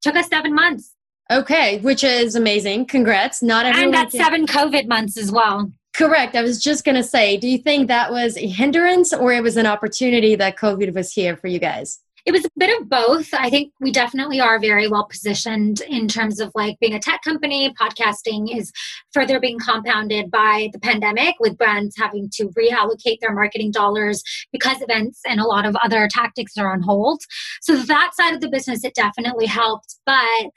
took 0.02 0.16
us 0.16 0.28
seven 0.28 0.54
months. 0.54 0.94
Okay, 1.30 1.78
which 1.80 2.04
is 2.04 2.36
amazing. 2.36 2.86
Congrats. 2.86 3.42
Not 3.42 3.66
everyone. 3.66 3.84
And 3.84 3.94
that's 3.94 4.16
seven 4.16 4.46
COVID 4.46 4.88
months 4.88 5.18
as 5.18 5.30
well. 5.30 5.70
Correct. 5.94 6.36
I 6.36 6.42
was 6.42 6.62
just 6.62 6.84
going 6.84 6.96
to 6.96 7.02
say, 7.02 7.36
do 7.36 7.48
you 7.48 7.58
think 7.58 7.88
that 7.88 8.10
was 8.10 8.36
a 8.36 8.46
hindrance 8.46 9.12
or 9.12 9.32
it 9.32 9.42
was 9.42 9.56
an 9.56 9.66
opportunity 9.66 10.36
that 10.36 10.56
COVID 10.56 10.94
was 10.94 11.12
here 11.12 11.36
for 11.36 11.48
you 11.48 11.58
guys? 11.58 12.00
It 12.28 12.32
was 12.32 12.44
a 12.44 12.50
bit 12.58 12.78
of 12.78 12.90
both. 12.90 13.32
I 13.32 13.48
think 13.48 13.72
we 13.80 13.90
definitely 13.90 14.38
are 14.38 14.60
very 14.60 14.86
well 14.86 15.06
positioned 15.06 15.80
in 15.88 16.08
terms 16.08 16.40
of 16.40 16.52
like 16.54 16.78
being 16.78 16.92
a 16.92 17.00
tech 17.00 17.22
company. 17.22 17.72
Podcasting 17.72 18.54
is 18.54 18.70
further 19.14 19.40
being 19.40 19.58
compounded 19.58 20.30
by 20.30 20.68
the 20.74 20.78
pandemic, 20.78 21.36
with 21.40 21.56
brands 21.56 21.96
having 21.96 22.28
to 22.34 22.48
reallocate 22.48 23.20
their 23.20 23.32
marketing 23.32 23.70
dollars 23.70 24.22
because 24.52 24.82
events 24.82 25.22
and 25.26 25.40
a 25.40 25.46
lot 25.46 25.64
of 25.64 25.74
other 25.76 26.06
tactics 26.06 26.58
are 26.58 26.70
on 26.70 26.82
hold. 26.82 27.22
So, 27.62 27.76
that 27.76 28.10
side 28.14 28.34
of 28.34 28.42
the 28.42 28.50
business, 28.50 28.84
it 28.84 28.94
definitely 28.94 29.46
helped. 29.46 29.96
But 30.04 30.50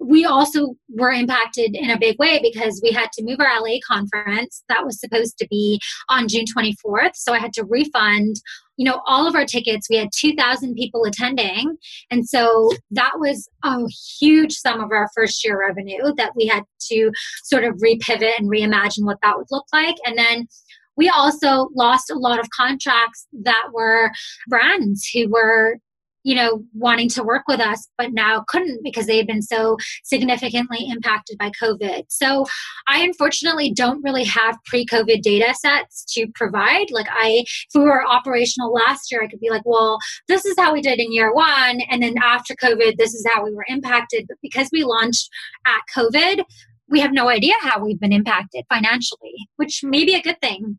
we 0.00 0.24
also 0.24 0.76
were 0.88 1.10
impacted 1.10 1.74
in 1.74 1.90
a 1.90 1.98
big 1.98 2.18
way 2.18 2.40
because 2.42 2.80
we 2.82 2.90
had 2.90 3.10
to 3.12 3.24
move 3.24 3.40
our 3.40 3.60
LA 3.60 3.76
conference 3.86 4.62
that 4.68 4.84
was 4.84 5.00
supposed 5.00 5.38
to 5.38 5.46
be 5.50 5.80
on 6.08 6.28
June 6.28 6.44
24th. 6.56 7.14
So 7.14 7.32
I 7.32 7.38
had 7.38 7.52
to 7.54 7.64
refund, 7.64 8.36
you 8.76 8.84
know, 8.84 9.00
all 9.06 9.26
of 9.26 9.34
our 9.34 9.44
tickets. 9.44 9.88
We 9.88 9.96
had 9.96 10.08
2,000 10.14 10.74
people 10.74 11.04
attending. 11.04 11.76
And 12.10 12.28
so 12.28 12.70
that 12.90 13.12
was 13.16 13.48
a 13.62 13.78
huge 14.18 14.52
sum 14.52 14.82
of 14.82 14.90
our 14.90 15.08
first 15.14 15.44
year 15.44 15.58
revenue 15.58 16.12
that 16.16 16.32
we 16.36 16.46
had 16.46 16.64
to 16.90 17.10
sort 17.44 17.64
of 17.64 17.74
repivot 17.76 18.32
and 18.38 18.50
reimagine 18.50 19.04
what 19.04 19.18
that 19.22 19.36
would 19.36 19.46
look 19.50 19.66
like. 19.72 19.96
And 20.04 20.18
then 20.18 20.48
we 20.96 21.08
also 21.08 21.68
lost 21.74 22.10
a 22.10 22.18
lot 22.18 22.38
of 22.38 22.48
contracts 22.50 23.26
that 23.42 23.68
were 23.72 24.10
brands 24.48 25.08
who 25.12 25.28
were 25.28 25.78
you 26.24 26.34
know, 26.34 26.64
wanting 26.72 27.08
to 27.10 27.22
work 27.22 27.42
with 27.46 27.60
us, 27.60 27.86
but 27.98 28.12
now 28.12 28.44
couldn't 28.48 28.82
because 28.82 29.06
they 29.06 29.18
had 29.18 29.26
been 29.26 29.42
so 29.42 29.76
significantly 30.02 30.88
impacted 30.90 31.38
by 31.38 31.50
COVID. 31.50 32.04
So 32.08 32.46
I 32.88 33.02
unfortunately 33.02 33.72
don't 33.72 34.02
really 34.02 34.24
have 34.24 34.56
pre 34.64 34.86
COVID 34.86 35.20
data 35.20 35.54
sets 35.54 36.04
to 36.14 36.26
provide. 36.34 36.90
Like, 36.90 37.08
I, 37.10 37.44
if 37.46 37.74
we 37.74 37.82
were 37.82 38.06
operational 38.06 38.72
last 38.72 39.12
year, 39.12 39.22
I 39.22 39.28
could 39.28 39.40
be 39.40 39.50
like, 39.50 39.66
well, 39.66 39.98
this 40.26 40.44
is 40.46 40.54
how 40.58 40.72
we 40.72 40.80
did 40.80 40.98
in 40.98 41.12
year 41.12 41.32
one. 41.32 41.80
And 41.90 42.02
then 42.02 42.14
after 42.22 42.54
COVID, 42.54 42.96
this 42.96 43.12
is 43.14 43.26
how 43.32 43.44
we 43.44 43.54
were 43.54 43.66
impacted. 43.68 44.24
But 44.26 44.38
because 44.42 44.70
we 44.72 44.82
launched 44.82 45.28
at 45.66 45.82
COVID, 45.94 46.42
we 46.88 47.00
have 47.00 47.12
no 47.12 47.28
idea 47.28 47.54
how 47.60 47.84
we've 47.84 48.00
been 48.00 48.12
impacted 48.12 48.64
financially, 48.68 49.34
which 49.56 49.82
may 49.84 50.04
be 50.04 50.14
a 50.14 50.22
good 50.22 50.40
thing. 50.40 50.78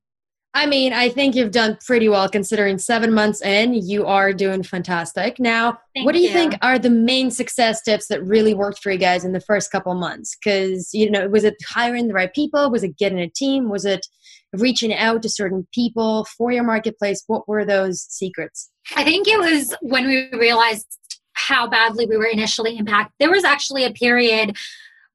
I 0.55 0.65
mean, 0.67 0.93
I 0.93 1.09
think 1.09 1.35
you've 1.35 1.51
done 1.51 1.77
pretty 1.85 2.07
well 2.07 2.29
considering 2.29 2.77
seven 2.77 3.13
months 3.13 3.41
in, 3.41 3.73
you 3.73 4.05
are 4.05 4.31
doing 4.31 4.63
fantastic. 4.63 5.37
Now, 5.37 5.79
Thank 5.93 6.05
what 6.05 6.13
do 6.15 6.21
you, 6.21 6.29
you, 6.29 6.33
think 6.33 6.55
are 6.61 6.79
the 6.79 6.89
main 6.89 7.29
success 7.29 7.81
tips 7.81 8.07
that 8.07 8.23
really 8.23 8.53
worked 8.53 8.81
for 8.81 8.89
you 8.89 8.97
guys 8.97 9.25
in 9.25 9.33
the 9.33 9.41
first 9.41 9.69
couple 9.69 9.93
months? 9.95 10.37
Because, 10.37 10.93
you 10.93 11.11
know, 11.11 11.27
was 11.27 11.43
it 11.43 11.55
hiring 11.67 12.07
the 12.07 12.13
right 12.13 12.33
people? 12.33 12.71
Was 12.71 12.83
it 12.83 12.97
getting 12.97 13.19
a 13.19 13.29
team? 13.29 13.69
Was 13.69 13.83
it 13.83 14.07
reaching 14.53 14.93
out 14.93 15.21
to 15.23 15.29
certain 15.29 15.67
people 15.73 16.25
for 16.37 16.53
your 16.53 16.63
marketplace? 16.63 17.21
What 17.27 17.49
were 17.49 17.65
those 17.65 17.99
secrets? 18.01 18.71
I 18.95 19.03
think 19.03 19.27
it 19.27 19.37
was 19.37 19.75
when 19.81 20.07
we 20.07 20.29
realized 20.31 20.87
how 21.33 21.67
badly 21.67 22.05
we 22.05 22.15
were 22.15 22.27
initially 22.27 22.77
impacted. 22.77 23.13
There 23.19 23.29
was 23.29 23.43
actually 23.43 23.83
a 23.83 23.91
period 23.91 24.55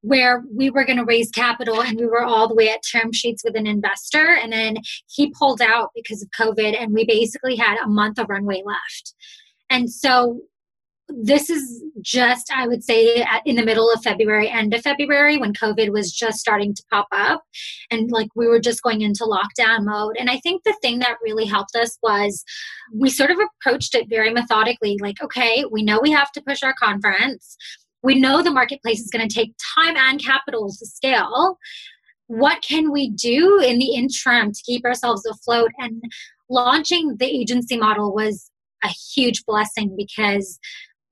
where 0.02 0.42
we 0.54 0.70
were 0.70 0.84
going 0.84 0.98
to 0.98 1.04
raise 1.04 1.30
capital 1.30 1.82
and 1.82 1.98
we 1.98 2.06
were 2.06 2.24
all 2.24 2.48
the 2.48 2.54
way 2.54 2.70
at 2.70 2.80
term 2.90 3.12
sheets 3.12 3.42
with 3.44 3.56
an 3.56 3.66
investor. 3.66 4.34
And 4.34 4.52
then 4.52 4.78
he 5.08 5.30
pulled 5.30 5.60
out 5.60 5.90
because 5.94 6.22
of 6.22 6.30
COVID, 6.30 6.80
and 6.80 6.92
we 6.92 7.04
basically 7.04 7.56
had 7.56 7.78
a 7.82 7.88
month 7.88 8.18
of 8.18 8.28
runway 8.28 8.62
left. 8.64 9.14
And 9.68 9.90
so 9.90 10.40
this 11.08 11.50
is 11.50 11.82
just, 12.00 12.52
I 12.54 12.68
would 12.68 12.84
say, 12.84 13.26
in 13.44 13.56
the 13.56 13.64
middle 13.64 13.90
of 13.90 14.02
February, 14.02 14.48
end 14.48 14.74
of 14.74 14.82
February, 14.82 15.38
when 15.38 15.52
COVID 15.52 15.90
was 15.90 16.12
just 16.12 16.38
starting 16.38 16.72
to 16.74 16.84
pop 16.90 17.08
up. 17.10 17.42
And 17.90 18.10
like 18.10 18.28
we 18.36 18.46
were 18.46 18.60
just 18.60 18.82
going 18.82 19.00
into 19.00 19.24
lockdown 19.24 19.84
mode. 19.84 20.16
And 20.18 20.30
I 20.30 20.38
think 20.38 20.62
the 20.62 20.76
thing 20.80 21.00
that 21.00 21.16
really 21.22 21.46
helped 21.46 21.74
us 21.74 21.98
was 22.02 22.44
we 22.94 23.10
sort 23.10 23.30
of 23.30 23.38
approached 23.38 23.94
it 23.94 24.08
very 24.08 24.32
methodically 24.32 24.98
like, 25.00 25.20
okay, 25.22 25.64
we 25.70 25.82
know 25.82 25.98
we 26.00 26.12
have 26.12 26.30
to 26.32 26.42
push 26.42 26.62
our 26.62 26.74
conference 26.74 27.56
we 28.02 28.18
know 28.18 28.42
the 28.42 28.50
marketplace 28.50 29.00
is 29.00 29.10
going 29.10 29.28
to 29.28 29.34
take 29.34 29.54
time 29.76 29.96
and 29.96 30.22
capital 30.22 30.68
to 30.68 30.86
scale. 30.86 31.58
What 32.26 32.62
can 32.62 32.92
we 32.92 33.10
do 33.10 33.60
in 33.60 33.78
the 33.78 33.94
interim 33.94 34.52
to 34.52 34.62
keep 34.64 34.84
ourselves 34.84 35.26
afloat? 35.26 35.70
And 35.78 36.02
launching 36.48 37.16
the 37.18 37.26
agency 37.26 37.76
model 37.76 38.14
was 38.14 38.50
a 38.84 38.88
huge 38.88 39.44
blessing 39.44 39.94
because 39.96 40.58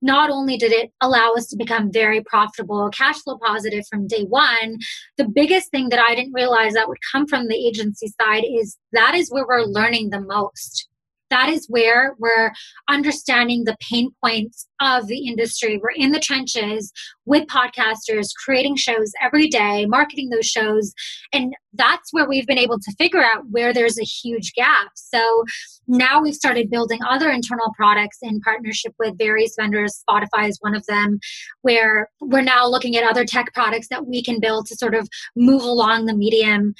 not 0.01 0.29
only 0.29 0.57
did 0.57 0.71
it 0.71 0.91
allow 1.01 1.33
us 1.33 1.47
to 1.47 1.57
become 1.57 1.91
very 1.91 2.23
profitable, 2.23 2.89
cash 2.89 3.19
flow 3.19 3.37
positive 3.37 3.83
from 3.89 4.07
day 4.07 4.23
one, 4.23 4.77
the 5.17 5.27
biggest 5.27 5.71
thing 5.71 5.89
that 5.89 5.99
I 5.99 6.15
didn't 6.15 6.33
realize 6.33 6.73
that 6.73 6.87
would 6.87 6.99
come 7.11 7.27
from 7.27 7.47
the 7.47 7.55
agency 7.55 8.11
side 8.19 8.43
is 8.45 8.77
that 8.93 9.13
is 9.15 9.29
where 9.29 9.45
we're 9.45 9.63
learning 9.63 10.09
the 10.09 10.21
most 10.21 10.88
that 11.29 11.49
is 11.49 11.65
where 11.67 12.15
we're 12.19 12.51
understanding 12.87 13.63
the 13.63 13.77
pain 13.79 14.11
points 14.23 14.67
of 14.81 15.07
the 15.07 15.27
industry. 15.27 15.77
We're 15.77 15.89
in 15.95 16.11
the 16.11 16.19
trenches 16.19 16.91
with 17.25 17.47
podcasters, 17.47 18.29
creating 18.43 18.77
shows 18.77 19.11
every 19.21 19.47
day, 19.47 19.85
marketing 19.85 20.29
those 20.29 20.47
shows. 20.47 20.93
And 21.33 21.53
that's 21.73 22.11
where 22.11 22.27
we've 22.27 22.47
been 22.47 22.57
able 22.57 22.79
to 22.79 22.95
figure 22.97 23.23
out 23.23 23.43
where 23.51 23.73
there's 23.73 23.99
a 23.99 24.03
huge 24.03 24.53
gap. 24.53 24.91
So 24.95 25.43
now 25.87 26.21
we've 26.21 26.33
started 26.33 26.69
building 26.69 26.99
other 27.07 27.29
internal 27.29 27.71
products 27.75 28.17
in 28.21 28.39
partnership 28.41 28.93
with 28.97 29.17
various 29.17 29.53
vendors. 29.59 30.03
Spotify 30.09 30.49
is 30.49 30.57
one 30.61 30.75
of 30.75 30.85
them, 30.87 31.19
where 31.61 32.09
we're 32.21 32.41
now 32.41 32.67
looking 32.67 32.95
at 32.95 33.03
other 33.03 33.25
tech 33.25 33.53
products 33.53 33.87
that 33.89 34.07
we 34.07 34.23
can 34.23 34.39
build 34.39 34.65
to 34.67 34.75
sort 34.75 34.95
of 34.95 35.07
move 35.35 35.61
along 35.61 36.05
the 36.05 36.15
medium 36.15 36.73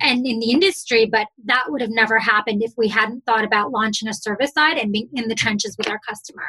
and 0.00 0.26
in 0.26 0.38
the 0.38 0.50
industry, 0.50 1.06
but 1.06 1.26
that 1.44 1.64
would 1.68 1.80
have 1.80 1.90
never 1.90 2.18
happened 2.18 2.62
if 2.62 2.72
we 2.76 2.88
hadn't 2.88 3.24
thought 3.26 3.44
about 3.44 3.70
launching 3.70 4.08
a 4.08 4.14
service 4.14 4.52
side 4.52 4.78
and 4.78 4.92
being 4.92 5.08
in 5.14 5.28
the 5.28 5.34
trenches 5.34 5.76
with 5.76 5.88
our 5.88 6.00
customer. 6.08 6.44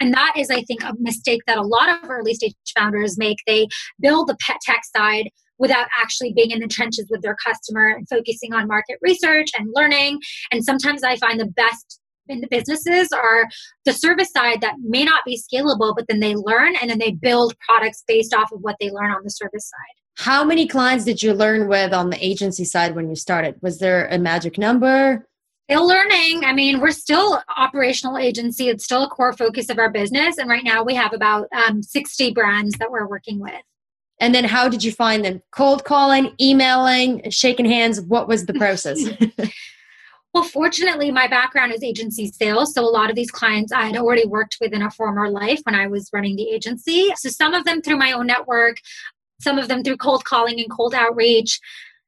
And 0.00 0.12
that 0.14 0.34
is, 0.36 0.50
I 0.50 0.62
think, 0.62 0.82
a 0.84 0.94
mistake 0.98 1.42
that 1.46 1.58
a 1.58 1.62
lot 1.62 1.88
of 1.88 2.10
early 2.10 2.34
stage 2.34 2.54
founders 2.76 3.18
make. 3.18 3.38
They 3.46 3.68
build 4.00 4.28
the 4.28 4.36
pet 4.40 4.56
tech 4.62 4.82
side 4.96 5.30
without 5.58 5.86
actually 5.98 6.32
being 6.34 6.50
in 6.50 6.60
the 6.60 6.68
trenches 6.68 7.06
with 7.10 7.22
their 7.22 7.36
customer 7.44 7.88
and 7.88 8.06
focusing 8.08 8.52
on 8.52 8.66
market 8.66 8.98
research 9.00 9.48
and 9.58 9.68
learning. 9.74 10.18
And 10.52 10.64
sometimes 10.64 11.02
I 11.02 11.16
find 11.16 11.40
the 11.40 11.46
best 11.46 12.00
in 12.28 12.40
the 12.40 12.48
businesses 12.48 13.12
are 13.12 13.46
the 13.84 13.92
service 13.92 14.30
side 14.32 14.60
that 14.60 14.74
may 14.80 15.04
not 15.04 15.22
be 15.24 15.40
scalable, 15.40 15.94
but 15.96 16.06
then 16.08 16.20
they 16.20 16.34
learn 16.34 16.74
and 16.76 16.90
then 16.90 16.98
they 16.98 17.12
build 17.12 17.54
products 17.66 18.02
based 18.06 18.34
off 18.34 18.52
of 18.52 18.60
what 18.60 18.76
they 18.80 18.90
learn 18.90 19.12
on 19.12 19.22
the 19.22 19.30
service 19.30 19.70
side. 19.70 20.05
How 20.16 20.44
many 20.44 20.66
clients 20.66 21.04
did 21.04 21.22
you 21.22 21.34
learn 21.34 21.68
with 21.68 21.92
on 21.92 22.08
the 22.08 22.24
agency 22.24 22.64
side 22.64 22.94
when 22.94 23.08
you 23.08 23.16
started? 23.16 23.56
Was 23.60 23.78
there 23.78 24.06
a 24.06 24.18
magic 24.18 24.56
number? 24.56 25.26
Still 25.68 25.86
learning. 25.86 26.44
I 26.44 26.54
mean, 26.54 26.80
we're 26.80 26.92
still 26.92 27.42
operational 27.54 28.16
agency. 28.16 28.68
It's 28.68 28.84
still 28.84 29.04
a 29.04 29.08
core 29.08 29.34
focus 29.34 29.68
of 29.68 29.78
our 29.78 29.90
business. 29.90 30.38
And 30.38 30.48
right 30.48 30.64
now 30.64 30.82
we 30.82 30.94
have 30.94 31.12
about 31.12 31.48
um, 31.52 31.82
60 31.82 32.32
brands 32.32 32.78
that 32.78 32.90
we're 32.90 33.06
working 33.06 33.40
with. 33.40 33.60
And 34.18 34.34
then 34.34 34.44
how 34.44 34.70
did 34.70 34.82
you 34.82 34.90
find 34.90 35.22
them? 35.22 35.42
Cold 35.52 35.84
calling, 35.84 36.34
emailing, 36.40 37.30
shaking 37.30 37.66
hands? 37.66 38.00
What 38.00 38.26
was 38.26 38.46
the 38.46 38.54
process? 38.54 39.06
Well, 40.36 40.44
fortunately, 40.44 41.10
my 41.10 41.28
background 41.28 41.72
is 41.72 41.82
agency 41.82 42.26
sales. 42.26 42.74
So 42.74 42.82
a 42.82 42.92
lot 42.92 43.08
of 43.08 43.16
these 43.16 43.30
clients 43.30 43.72
I 43.72 43.86
had 43.86 43.96
already 43.96 44.26
worked 44.26 44.58
with 44.60 44.74
in 44.74 44.82
a 44.82 44.90
former 44.90 45.30
life 45.30 45.60
when 45.62 45.74
I 45.74 45.86
was 45.86 46.10
running 46.12 46.36
the 46.36 46.50
agency. 46.50 47.10
So 47.16 47.30
some 47.30 47.54
of 47.54 47.64
them 47.64 47.80
through 47.80 47.96
my 47.96 48.12
own 48.12 48.26
network, 48.26 48.76
some 49.40 49.58
of 49.58 49.68
them 49.68 49.82
through 49.82 49.96
cold 49.98 50.24
calling 50.24 50.60
and 50.60 50.70
cold 50.70 50.94
outreach. 50.94 51.60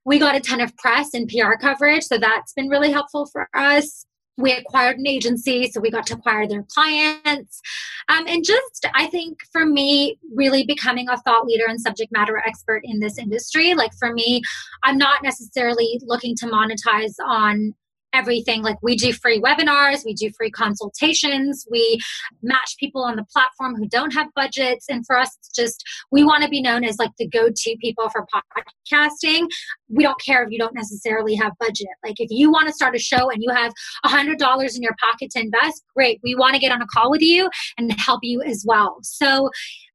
We 0.05 0.19
got 0.19 0.37
a 0.37 0.41
ton 0.41 0.61
of 0.61 0.77
press 0.77 1.13
and 1.15 1.29
PR 1.29 1.55
coverage, 1.61 2.05
so 2.05 2.19
that's 2.19 2.53
been 2.53 2.69
really 2.69 2.91
helpful 2.91 3.27
for 3.27 3.49
us. 3.55 4.07
We 4.39 4.53
acquired 4.53 4.99
an 4.99 5.07
agency, 5.07 5.69
so 5.69 5.81
we 5.81 5.91
got 5.91 6.07
to 6.07 6.15
acquire 6.15 6.47
their 6.47 6.65
clients. 6.73 7.61
Um, 8.09 8.27
and 8.29 8.45
just, 8.45 8.87
I 8.95 9.09
think 9.09 9.39
for 9.53 9.67
me, 9.67 10.17
really 10.35 10.65
becoming 10.65 11.09
a 11.09 11.17
thought 11.19 11.45
leader 11.45 11.65
and 11.69 11.81
subject 11.81 12.13
matter 12.13 12.39
expert 12.39 12.83
in 12.85 13.01
this 13.01 13.19
industry. 13.19 13.75
Like 13.75 13.91
for 13.99 14.13
me, 14.13 14.41
I'm 14.85 14.97
not 14.97 15.25
necessarily 15.25 16.01
looking 16.07 16.37
to 16.37 16.47
monetize 16.47 17.15
on 17.27 17.75
everything. 18.19 18.63
Like 18.63 18.79
we 18.83 18.97
do 18.97 19.13
free 19.13 19.41
webinars, 19.41 20.05
we 20.05 20.15
do 20.15 20.31
free 20.37 20.51
consultations, 20.51 21.67
we 21.71 21.99
match 22.43 22.77
people 22.79 23.03
on 23.05 23.17
the 23.17 23.25
platform 23.33 23.77
who 23.77 23.89
don't 23.89 24.13
have 24.13 24.29
budgets. 24.35 24.87
And 24.89 25.07
for 25.07 25.17
us, 25.17 25.37
it's 25.39 25.51
just 25.55 25.85
we 26.11 26.25
want 26.25 26.43
to 26.43 26.49
be 26.49 26.61
known 26.61 26.85
as 26.85 26.99
like 26.99 27.13
the 27.19 27.29
go 27.29 27.49
to 27.55 27.77
people 27.81 28.09
for 28.11 28.27
podcasting. 28.35 29.47
We 29.89 30.03
don't 30.03 30.21
care 30.21 30.43
if 30.43 30.51
you 30.51 30.59
don't 30.59 30.75
necessarily 30.75 31.35
have 31.37 31.53
budget. 31.61 31.89
Like 32.05 32.17
if 32.19 32.31
you 32.31 32.51
want 32.51 32.69
to 32.69 32.75
start 32.75 32.97
a 32.97 32.99
show 32.99 33.31
and 33.31 33.43
you 33.43 33.51
have 33.51 33.73
a 34.05 34.09
$100 34.09 34.77
in 34.77 34.83
your 34.83 34.97
pocket 35.01 35.31
to 35.33 35.41
invest, 35.41 35.85
great. 35.95 36.21
We 36.23 36.35
want 36.35 36.55
to 36.55 36.61
get 36.61 36.73
on 36.73 36.83
a 36.83 36.87
call 36.87 37.11
with 37.11 37.23
you 37.23 37.49
and 37.77 37.93
help 38.01 38.21
you 38.23 38.43
as 38.43 38.65
well. 38.67 38.99
So 39.03 39.51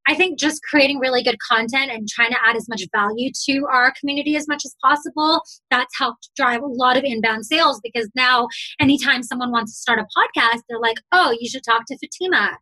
I 0.06 0.14
think 0.14 0.38
just 0.38 0.62
creating 0.68 0.98
really 0.98 1.22
good 1.22 1.38
content 1.48 1.90
and 1.90 2.06
trying 2.08 2.30
to 2.30 2.38
add 2.44 2.56
as 2.56 2.68
much 2.68 2.82
value 2.94 3.30
to 3.46 3.66
our 3.70 3.92
community 3.98 4.36
as 4.36 4.46
much 4.46 4.62
as 4.64 4.74
possible, 4.82 5.42
that's 5.70 5.96
helped 5.98 6.30
drive 6.36 6.62
a 6.62 6.66
lot 6.66 6.96
of 6.96 7.04
inbound 7.04 7.46
sales 7.46 7.80
because 7.82 8.10
now 8.14 8.48
anytime 8.80 9.22
someone 9.22 9.50
wants 9.50 9.72
to 9.72 9.80
start 9.80 9.98
a 9.98 10.02
podcast, 10.02 10.60
they're 10.68 10.78
like, 10.78 10.98
oh, 11.12 11.34
you 11.38 11.48
should 11.48 11.64
talk 11.64 11.84
to 11.88 11.98
Fatima. 11.98 12.58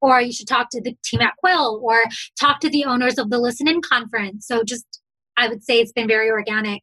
Or 0.00 0.20
you 0.20 0.32
should 0.32 0.48
talk 0.48 0.68
to 0.70 0.80
the 0.82 0.96
team 1.04 1.20
at 1.20 1.34
Quill 1.38 1.80
or 1.82 2.02
talk 2.38 2.58
to 2.60 2.68
the 2.68 2.84
owners 2.84 3.18
of 3.18 3.30
the 3.30 3.38
Listen 3.38 3.68
In 3.68 3.80
conference. 3.80 4.48
So 4.48 4.64
just 4.64 4.84
I 5.36 5.48
would 5.48 5.62
say 5.62 5.78
it's 5.80 5.92
been 5.92 6.08
very 6.08 6.28
organic. 6.28 6.80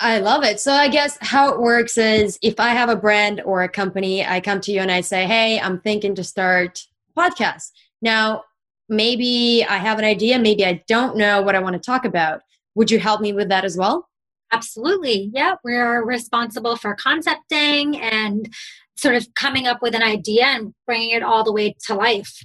I 0.00 0.18
love 0.18 0.44
it. 0.44 0.60
So 0.60 0.72
I 0.72 0.88
guess 0.88 1.18
how 1.20 1.52
it 1.52 1.60
works 1.60 1.98
is 1.98 2.38
if 2.42 2.60
I 2.60 2.68
have 2.70 2.88
a 2.88 2.96
brand 2.96 3.42
or 3.44 3.62
a 3.62 3.68
company, 3.68 4.24
I 4.24 4.40
come 4.40 4.60
to 4.62 4.72
you 4.72 4.80
and 4.80 4.90
I 4.90 5.00
say, 5.00 5.24
"Hey, 5.24 5.58
I'm 5.58 5.80
thinking 5.80 6.14
to 6.16 6.24
start 6.24 6.80
podcast." 7.16 7.70
Now, 8.00 8.42
maybe 8.88 9.64
I 9.68 9.76
have 9.78 9.98
an 9.98 10.04
idea, 10.04 10.38
maybe 10.38 10.64
I 10.64 10.82
don't 10.88 11.16
know 11.16 11.42
what 11.42 11.54
I 11.54 11.60
want 11.60 11.74
to 11.74 11.80
talk 11.80 12.04
about. 12.04 12.40
Would 12.74 12.90
you 12.90 12.98
help 12.98 13.20
me 13.20 13.32
with 13.32 13.48
that 13.48 13.64
as 13.64 13.76
well? 13.76 14.08
Absolutely. 14.52 15.30
Yeah, 15.34 15.54
we're 15.62 16.04
responsible 16.04 16.76
for 16.76 16.94
concepting 16.94 17.96
and 17.98 18.48
sort 18.96 19.14
of 19.14 19.26
coming 19.34 19.66
up 19.66 19.82
with 19.82 19.94
an 19.94 20.02
idea 20.02 20.46
and 20.46 20.74
bringing 20.86 21.10
it 21.10 21.22
all 21.22 21.44
the 21.44 21.52
way 21.52 21.74
to 21.86 21.94
life. 21.94 22.42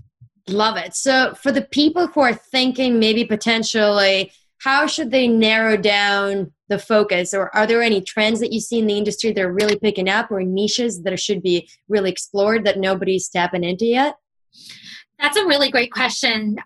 Love 0.50 0.76
it. 0.76 0.94
So, 0.94 1.34
for 1.36 1.52
the 1.52 1.62
people 1.62 2.08
who 2.08 2.20
are 2.20 2.34
thinking 2.34 3.00
maybe 3.00 3.24
potentially, 3.24 4.32
how 4.60 4.88
should 4.88 5.12
they 5.12 5.28
narrow 5.28 5.78
down 5.78 6.52
the 6.68 6.80
focus? 6.80 7.34
Or 7.34 7.54
are 7.56 7.66
there 7.66 7.82
any 7.82 8.02
trends 8.02 8.40
that 8.42 8.52
you 8.52 8.60
see 8.60 8.80
in 8.80 8.88
the 8.88 8.98
industry 8.98 9.32
that 9.32 9.44
are 9.44 9.54
really 9.54 9.78
picking 9.78 10.10
up 10.10 10.32
or 10.32 10.42
niches 10.44 11.04
that 11.04 11.18
should 11.20 11.42
be 11.42 11.70
really 11.88 12.10
explored 12.10 12.66
that 12.66 12.80
nobody's 12.80 13.30
tapping 13.30 13.64
into 13.64 13.86
yet? 13.86 14.16
That's 15.24 15.38
a 15.38 15.46
really 15.46 15.72
great 15.72 15.90
question. 15.90 16.58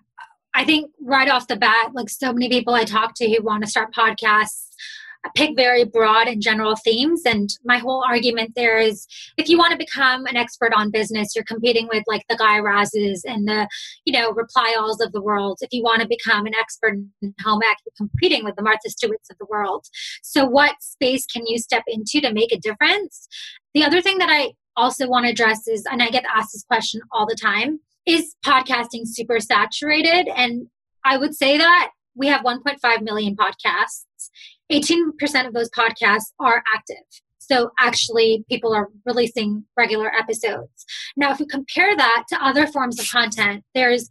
I 0.52 0.64
think 0.64 0.90
right 1.00 1.28
off 1.28 1.46
the 1.46 1.54
bat, 1.54 1.90
like 1.94 2.10
so 2.10 2.32
many 2.32 2.48
people 2.48 2.74
I 2.74 2.82
talk 2.82 3.14
to 3.14 3.28
who 3.28 3.40
want 3.40 3.62
to 3.62 3.70
start 3.70 3.94
podcasts, 3.94 4.70
pick 5.36 5.54
very 5.54 5.84
broad 5.84 6.26
and 6.26 6.42
general 6.42 6.74
themes. 6.74 7.22
And 7.24 7.48
my 7.64 7.78
whole 7.78 8.02
argument 8.04 8.54
there 8.56 8.78
is 8.78 9.06
if 9.36 9.48
you 9.48 9.58
want 9.58 9.70
to 9.70 9.78
become 9.78 10.26
an 10.26 10.36
expert 10.36 10.72
on 10.74 10.90
business, 10.90 11.36
you're 11.36 11.44
competing 11.44 11.86
with 11.86 12.02
like 12.08 12.24
the 12.28 12.36
Guy 12.36 12.56
Razes 12.56 13.24
and 13.24 13.46
the, 13.46 13.68
you 14.04 14.12
know, 14.12 14.32
reply 14.32 14.74
alls 14.76 15.00
of 15.00 15.12
the 15.12 15.22
world. 15.22 15.58
If 15.60 15.68
you 15.70 15.84
want 15.84 16.02
to 16.02 16.08
become 16.08 16.44
an 16.44 16.54
expert 16.58 16.94
in 17.22 17.34
home 17.44 17.62
ec, 17.62 17.78
you're 17.86 17.92
competing 17.96 18.44
with 18.44 18.56
the 18.56 18.62
Martha 18.62 18.90
Stewarts 18.90 19.30
of 19.30 19.38
the 19.38 19.46
world. 19.48 19.86
So 20.24 20.44
what 20.44 20.82
space 20.82 21.26
can 21.26 21.46
you 21.46 21.58
step 21.58 21.84
into 21.86 22.20
to 22.22 22.32
make 22.32 22.50
a 22.50 22.58
difference? 22.58 23.28
The 23.72 23.84
other 23.84 24.00
thing 24.00 24.18
that 24.18 24.30
I 24.30 24.54
also 24.76 25.08
want 25.08 25.26
to 25.26 25.30
address 25.30 25.68
is, 25.68 25.84
and 25.88 26.02
I 26.02 26.10
get 26.10 26.24
asked 26.34 26.54
this 26.54 26.64
question 26.64 27.00
all 27.12 27.24
the 27.24 27.36
time, 27.40 27.78
is 28.08 28.34
podcasting 28.44 29.02
super 29.04 29.38
saturated? 29.38 30.28
And 30.34 30.66
I 31.04 31.18
would 31.18 31.34
say 31.34 31.58
that 31.58 31.90
we 32.14 32.26
have 32.26 32.40
1.5 32.40 33.02
million 33.02 33.36
podcasts. 33.36 34.30
18% 34.72 35.46
of 35.46 35.52
those 35.52 35.70
podcasts 35.70 36.32
are 36.40 36.62
active. 36.74 37.04
So 37.38 37.70
actually, 37.78 38.44
people 38.48 38.74
are 38.74 38.88
releasing 39.06 39.64
regular 39.76 40.10
episodes. 40.14 40.84
Now, 41.16 41.32
if 41.32 41.38
we 41.38 41.46
compare 41.46 41.96
that 41.96 42.24
to 42.30 42.44
other 42.44 42.66
forms 42.66 42.98
of 42.98 43.08
content, 43.08 43.62
there's 43.74 44.08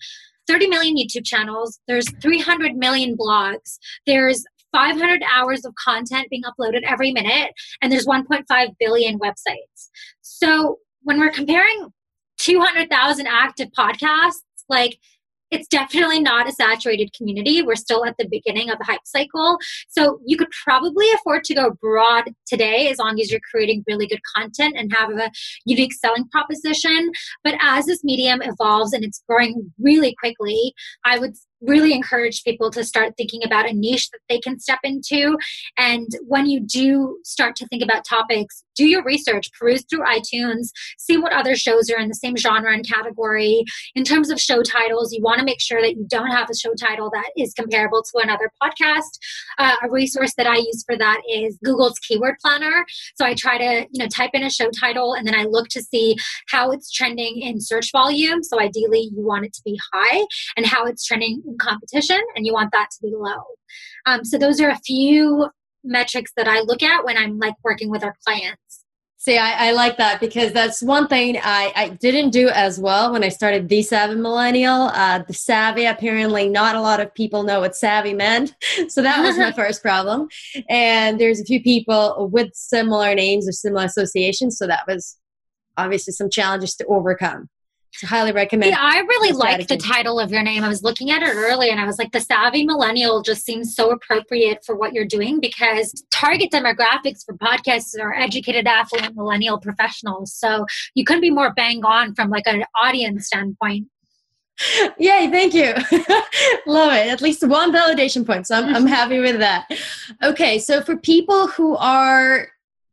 30 0.48 0.68
million 0.68 0.96
YouTube 0.96 1.26
channels, 1.26 1.80
there's 1.88 2.10
300 2.22 2.76
million 2.76 3.18
blogs, 3.18 3.78
there's 4.06 4.44
500 4.72 5.22
hours 5.36 5.66
of 5.66 5.74
content 5.76 6.28
being 6.30 6.44
uploaded 6.44 6.82
every 6.84 7.12
minute, 7.12 7.52
and 7.82 7.92
there's 7.92 8.06
1.5 8.06 8.68
billion 8.80 9.20
websites. 9.20 9.90
So 10.22 10.78
when 11.04 11.20
we're 11.20 11.32
comparing 11.32 11.90
200,000 12.38 13.28
active 13.28 13.70
podcasts, 13.78 14.44
like 14.70 14.98
it's 15.52 15.68
definitely 15.68 16.20
not 16.20 16.48
a 16.48 16.52
saturated 16.52 17.14
community. 17.14 17.62
We're 17.62 17.76
still 17.76 18.06
at 18.06 18.16
the 18.18 18.28
beginning 18.30 18.70
of 18.70 18.78
the 18.80 18.84
hype 18.84 19.06
cycle. 19.06 19.58
So 19.88 20.20
you 20.26 20.38
could 20.38 20.50
probably 20.66 21.10
afford 21.12 21.44
to 21.46 21.54
go 21.54 21.72
broad 21.82 22.34
today 22.46 22.90
as 22.90 22.98
long 22.98 23.20
as 23.20 23.32
you're 23.32 23.40
creating 23.50 23.84
really 23.88 24.08
good 24.08 24.20
content 24.36 24.76
and 24.78 24.94
have 24.94 25.12
a 25.12 25.32
unique 25.66 25.94
selling 25.94 26.28
proposition. 26.30 27.12
But 27.44 27.56
as 27.62 27.86
this 27.86 28.04
medium 28.04 28.42
evolves 28.42 28.94
and 28.94 29.04
it's 29.04 29.24
growing 29.28 29.72
really 29.80 30.16
quickly, 30.20 30.74
I 31.06 31.18
would 31.18 31.36
really 31.62 31.94
encourage 31.94 32.44
people 32.44 32.70
to 32.72 32.84
start 32.84 33.16
thinking 33.18 33.42
about 33.44 33.70
a 33.70 33.74
niche 33.74 34.10
that 34.12 34.20
they 34.30 34.40
can 34.40 34.60
step 34.60 34.80
into. 34.84 35.38
And 35.78 36.08
when 36.28 36.46
you 36.46 36.60
do 36.60 37.20
start 37.24 37.56
to 37.58 37.68
think 37.68 37.84
about 37.84 38.06
topics, 38.06 38.64
do 38.76 38.86
your 38.86 39.04
research, 39.04 39.50
peruse 39.60 39.84
through 39.90 40.06
iTunes, 40.06 40.70
see 40.98 41.18
what 41.18 41.34
other 41.34 41.56
shows 41.56 41.90
are 41.90 42.00
in 42.00 42.08
the 42.08 42.14
same 42.14 42.38
genre 42.38 42.72
and 42.74 42.88
category. 42.88 43.64
In 43.96 44.04
terms 44.04 44.30
of 44.30 44.40
show 44.40 44.62
titles, 44.62 45.12
you 45.12 45.22
want 45.22 45.40
to 45.40 45.46
make 45.46 45.60
sure 45.60 45.82
that 45.82 45.96
you 45.96 46.06
don't 46.08 46.30
have 46.30 46.50
a 46.50 46.56
show 46.56 46.74
title 46.76 47.10
that 47.12 47.32
is 47.36 47.54
comparable 47.54 48.04
to 48.04 48.22
another 48.22 48.52
podcast. 48.62 49.18
Uh, 49.58 49.76
a 49.84 49.90
resource 49.90 50.34
that 50.38 50.46
I 50.46 50.58
use 50.58 50.84
for 50.86 50.96
that 50.98 51.22
is 51.30 51.58
Google's 51.64 51.98
Keyword 52.00 52.36
Planner. 52.44 52.86
So 53.16 53.26
I 53.26 53.34
try 53.34 53.58
to, 53.58 53.88
you 53.92 54.04
know, 54.04 54.08
type 54.08 54.32
in 54.34 54.44
a 54.44 54.50
show 54.50 54.70
title 54.70 55.14
and 55.14 55.26
then 55.26 55.36
I 55.36 55.44
look 55.44 55.70
to 55.70 55.82
see 55.82 56.16
how 56.50 56.72
it's 56.72 56.92
trending 56.92 57.42
in 57.42 57.60
search 57.60 57.92
volume. 57.92 58.44
So 58.44 58.60
ideally, 58.60 59.10
you 59.12 59.26
want 59.26 59.46
it 59.46 59.54
to 59.54 59.62
be 59.66 59.80
high 59.94 60.26
and 60.56 60.66
how 60.66 60.86
it's 60.86 61.04
trending 61.04 61.42
in 61.47 61.47
competition, 61.60 62.20
and 62.36 62.46
you 62.46 62.54
want 62.54 62.72
that 62.72 62.90
to 62.92 62.98
be 63.02 63.14
low. 63.16 63.44
Um, 64.06 64.24
so 64.24 64.38
those 64.38 64.60
are 64.62 64.70
a 64.70 64.80
few 64.80 65.50
metrics 65.84 66.32
that 66.36 66.48
I 66.48 66.62
look 66.62 66.84
at 66.84 67.06
when 67.06 67.18
I'm 67.18 67.40
like 67.40 67.56
working 67.64 67.90
with 67.90 68.04
our 68.04 68.16
clients. 68.26 68.84
See, 69.20 69.38
I, 69.38 69.70
I, 69.70 69.72
like 69.72 69.98
that 69.98 70.22
because 70.22 70.54
that's 70.54 70.82
one 70.82 71.08
thing 71.08 71.38
I, 71.44 71.74
I 71.76 71.90
didn't 71.90 72.30
do 72.30 72.50
as 72.50 72.80
well 72.80 73.12
when 73.12 73.24
I 73.24 73.30
started 73.30 73.68
The 73.68 73.82
Savvy 73.82 74.16
Millennial. 74.16 74.84
Uh, 74.94 75.24
the 75.28 75.34
savvy, 75.34 75.86
apparently, 75.86 76.48
not 76.48 76.76
a 76.76 76.82
lot 76.82 77.00
of 77.00 77.14
people 77.14 77.44
know 77.44 77.62
what 77.62 77.76
savvy 77.76 78.14
meant. 78.14 78.56
So 78.90 79.02
that 79.02 79.22
was 79.22 79.38
my 79.38 79.52
first 79.56 79.82
problem. 79.82 80.30
And 80.70 81.20
there's 81.20 81.42
a 81.42 81.44
few 81.44 81.62
people 81.62 82.30
with 82.32 82.54
similar 82.54 83.16
names 83.16 83.50
or 83.50 83.52
similar 83.52 83.86
associations. 83.86 84.58
So 84.58 84.68
that 84.68 84.86
was 84.88 85.18
obviously 85.76 86.14
some 86.14 86.30
challenges 86.30 86.76
to 86.76 86.86
overcome. 86.86 87.50
Highly 88.04 88.32
recommend. 88.32 88.72
Yeah, 88.72 88.80
I 88.80 89.00
really 89.00 89.34
like 89.34 89.68
the 89.68 89.78
title 89.78 90.20
of 90.20 90.32
your 90.32 90.44
name. 90.44 90.64
I 90.64 90.68
was 90.68 90.84
looking 90.84 91.12
at 91.12 91.24
it 91.24 91.36
earlier 91.36 91.72
and 91.72 91.80
I 91.80 91.86
was 91.86 91.98
like, 91.98 92.12
the 92.12 92.22
savvy 92.22 92.66
millennial 92.66 93.22
just 93.22 93.44
seems 93.44 93.76
so 93.76 93.92
appropriate 93.92 94.64
for 94.66 94.76
what 94.76 94.94
you're 94.94 95.06
doing 95.06 95.40
because 95.40 96.04
target 96.12 96.52
demographics 96.52 97.26
for 97.26 97.36
podcasts 97.36 98.00
are 98.00 98.14
educated, 98.14 98.68
affluent 98.68 99.16
millennial 99.16 99.60
professionals. 99.60 100.34
So 100.34 100.66
you 100.94 101.04
couldn't 101.04 101.22
be 101.22 101.32
more 101.32 101.54
bang 101.54 101.84
on 101.84 102.14
from 102.14 102.30
like 102.30 102.48
an 102.48 102.64
audience 102.80 103.28
standpoint. 103.28 103.88
Yay, 104.98 105.30
thank 105.32 105.54
you. 105.54 105.74
Love 106.66 106.94
it. 106.94 107.08
At 107.08 107.22
least 107.22 107.48
one 107.48 107.72
validation 107.72 108.26
point. 108.26 108.48
So 108.48 108.56
I'm, 108.56 108.76
I'm 108.76 108.88
happy 109.00 109.20
with 109.20 109.40
that. 109.40 109.68
Okay, 110.24 110.60
so 110.60 110.82
for 110.82 110.98
people 110.98 111.48
who 111.48 111.76
are 111.78 112.48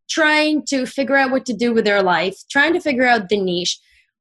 trying 0.08 0.64
to 0.66 0.86
figure 0.86 1.16
out 1.16 1.30
what 1.30 1.46
to 1.46 1.54
do 1.54 1.72
with 1.72 1.84
their 1.84 2.02
life, 2.02 2.36
trying 2.50 2.74
to 2.74 2.80
figure 2.80 3.06
out 3.06 3.28
the 3.28 3.40
niche, 3.40 3.78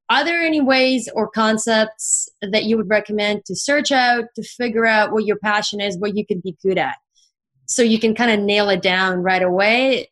are 0.09 0.23
there 0.23 0.41
any 0.41 0.61
ways 0.61 1.09
or 1.13 1.29
concepts 1.29 2.29
that 2.41 2.65
you 2.65 2.77
would 2.77 2.89
recommend 2.89 3.45
to 3.45 3.55
search 3.55 3.91
out 3.91 4.25
to 4.35 4.43
figure 4.43 4.85
out 4.85 5.11
what 5.11 5.25
your 5.25 5.37
passion 5.37 5.81
is, 5.81 5.97
what 5.97 6.15
you 6.15 6.25
could 6.25 6.43
be 6.43 6.57
good 6.63 6.77
at? 6.77 6.95
So 7.65 7.81
you 7.81 7.99
can 7.99 8.13
kind 8.13 8.31
of 8.31 8.39
nail 8.39 8.69
it 8.69 8.81
down 8.81 9.23
right 9.23 9.41
away 9.41 10.09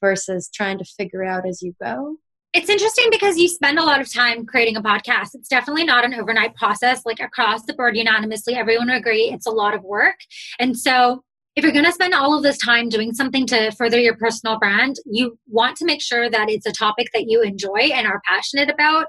versus 0.00 0.50
trying 0.52 0.78
to 0.78 0.84
figure 0.84 1.24
out 1.24 1.46
as 1.46 1.62
you 1.62 1.74
go? 1.82 2.16
It's 2.52 2.68
interesting 2.68 3.06
because 3.10 3.38
you 3.38 3.48
spend 3.48 3.78
a 3.78 3.82
lot 3.82 4.00
of 4.00 4.12
time 4.12 4.44
creating 4.44 4.76
a 4.76 4.82
podcast. 4.82 5.30
It's 5.34 5.48
definitely 5.48 5.84
not 5.84 6.04
an 6.04 6.12
overnight 6.12 6.54
process. 6.54 7.06
Like 7.06 7.18
across 7.18 7.64
the 7.64 7.72
board, 7.72 7.96
unanimously, 7.96 8.54
everyone 8.54 8.88
would 8.88 8.96
agree 8.96 9.30
it's 9.32 9.46
a 9.46 9.50
lot 9.50 9.74
of 9.74 9.82
work. 9.82 10.16
And 10.58 10.78
so 10.78 11.24
if 11.54 11.64
you're 11.64 11.72
going 11.72 11.84
to 11.84 11.92
spend 11.92 12.14
all 12.14 12.34
of 12.34 12.42
this 12.42 12.56
time 12.56 12.88
doing 12.88 13.12
something 13.12 13.46
to 13.46 13.70
further 13.72 13.98
your 13.98 14.16
personal 14.16 14.58
brand, 14.58 14.96
you 15.04 15.38
want 15.48 15.76
to 15.76 15.84
make 15.84 16.00
sure 16.00 16.30
that 16.30 16.48
it's 16.48 16.66
a 16.66 16.72
topic 16.72 17.08
that 17.12 17.28
you 17.28 17.42
enjoy 17.42 17.90
and 17.92 18.06
are 18.06 18.22
passionate 18.24 18.70
about. 18.70 19.06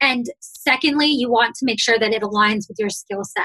And 0.00 0.26
secondly, 0.40 1.06
you 1.08 1.30
want 1.30 1.54
to 1.56 1.66
make 1.66 1.80
sure 1.80 1.98
that 1.98 2.12
it 2.12 2.22
aligns 2.22 2.66
with 2.68 2.78
your 2.78 2.88
skill 2.88 3.24
set. 3.24 3.44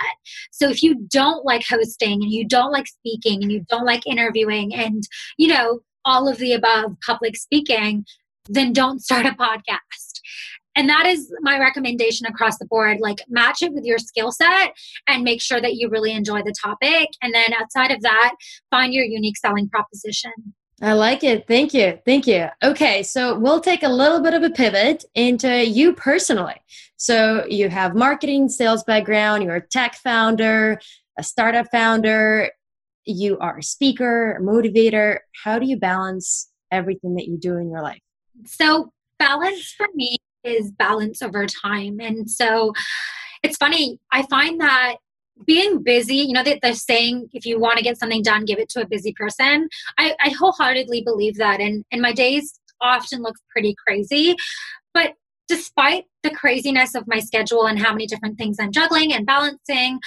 So 0.52 0.70
if 0.70 0.82
you 0.82 0.96
don't 1.12 1.46
like 1.46 1.66
hosting 1.68 2.24
and 2.24 2.32
you 2.32 2.48
don't 2.48 2.72
like 2.72 2.88
speaking 2.88 3.44
and 3.44 3.52
you 3.52 3.66
don't 3.70 3.86
like 3.86 4.08
interviewing 4.08 4.74
and, 4.74 5.04
you 5.38 5.50
know, 5.50 5.82
all 6.06 6.30
of 6.30 6.38
the 6.38 6.54
above 6.54 6.96
public 7.06 7.36
speaking, 7.36 8.06
then 8.48 8.72
don't 8.72 9.02
start 9.02 9.26
a 9.26 9.32
podcast 9.32 10.07
and 10.78 10.88
that 10.88 11.06
is 11.08 11.34
my 11.42 11.60
recommendation 11.60 12.26
across 12.28 12.58
the 12.58 12.66
board 12.66 13.00
like 13.02 13.18
match 13.28 13.62
it 13.62 13.74
with 13.74 13.84
your 13.84 13.98
skill 13.98 14.32
set 14.32 14.74
and 15.08 15.24
make 15.24 15.42
sure 15.42 15.60
that 15.60 15.76
you 15.76 15.90
really 15.90 16.14
enjoy 16.14 16.42
the 16.44 16.54
topic 16.64 17.10
and 17.22 17.34
then 17.34 17.52
outside 17.60 17.92
of 17.92 18.02
that 18.02 18.36
find 18.70 18.94
your 18.94 19.04
unique 19.04 19.38
selling 19.38 19.68
proposition 19.68 20.32
I 20.80 20.94
like 20.94 21.24
it. 21.24 21.48
Thank 21.48 21.74
you. 21.74 21.98
Thank 22.06 22.28
you. 22.28 22.50
Okay, 22.64 23.02
so 23.02 23.36
we'll 23.36 23.62
take 23.62 23.82
a 23.82 23.90
little 23.90 24.20
bit 24.20 24.36
of 24.36 24.44
a 24.44 24.52
pivot 24.52 25.06
into 25.16 25.66
you 25.66 25.94
personally. 25.94 26.54
So 26.98 27.48
you 27.48 27.68
have 27.70 27.96
marketing, 27.96 28.48
sales 28.48 28.84
background, 28.84 29.44
you're 29.44 29.56
a 29.56 29.68
tech 29.68 29.96
founder, 29.96 30.80
a 31.18 31.24
startup 31.24 31.66
founder, 31.72 32.52
you 33.06 33.40
are 33.40 33.58
a 33.58 33.64
speaker, 33.64 34.34
a 34.34 34.40
motivator. 34.40 35.18
How 35.44 35.58
do 35.58 35.66
you 35.66 35.78
balance 35.78 36.48
everything 36.72 37.16
that 37.16 37.28
you 37.28 37.40
do 37.40 37.58
in 37.58 37.72
your 37.72 37.82
life? 37.82 38.02
So, 38.46 38.92
balance 39.18 39.74
for 39.76 39.88
me 39.96 40.20
is 40.44 40.72
balance 40.72 41.22
over 41.22 41.46
time. 41.46 42.00
And 42.00 42.30
so 42.30 42.74
it's 43.44 43.58
funny, 43.58 44.00
I 44.12 44.24
find 44.24 44.60
that 44.62 44.96
being 45.46 45.84
busy, 45.84 46.16
you 46.16 46.34
know, 46.34 46.44
they're 46.44 46.74
saying 46.74 47.30
if 47.34 47.46
you 47.46 47.60
want 47.60 47.78
to 47.78 47.84
get 47.84 48.00
something 48.00 48.24
done, 48.24 48.46
give 48.46 48.60
it 48.60 48.70
to 48.70 48.82
a 48.82 48.88
busy 48.88 49.14
person. 49.14 49.70
I, 49.98 50.16
I 50.20 50.30
wholeheartedly 50.30 51.04
believe 51.04 51.36
that. 51.38 51.60
And, 51.60 51.86
and 51.92 52.02
my 52.02 52.12
days 52.12 52.60
often 52.82 53.22
look 53.22 53.36
pretty 53.52 53.76
crazy. 53.86 54.36
But 54.94 55.14
despite 55.48 56.06
the 56.24 56.32
craziness 56.32 56.96
of 56.96 57.08
my 57.08 57.20
schedule 57.20 57.68
and 57.68 57.80
how 57.80 57.92
many 57.92 58.08
different 58.08 58.38
things 58.38 58.58
I'm 58.60 58.72
juggling 58.72 59.14
and 59.14 59.26
balancing, 59.26 60.00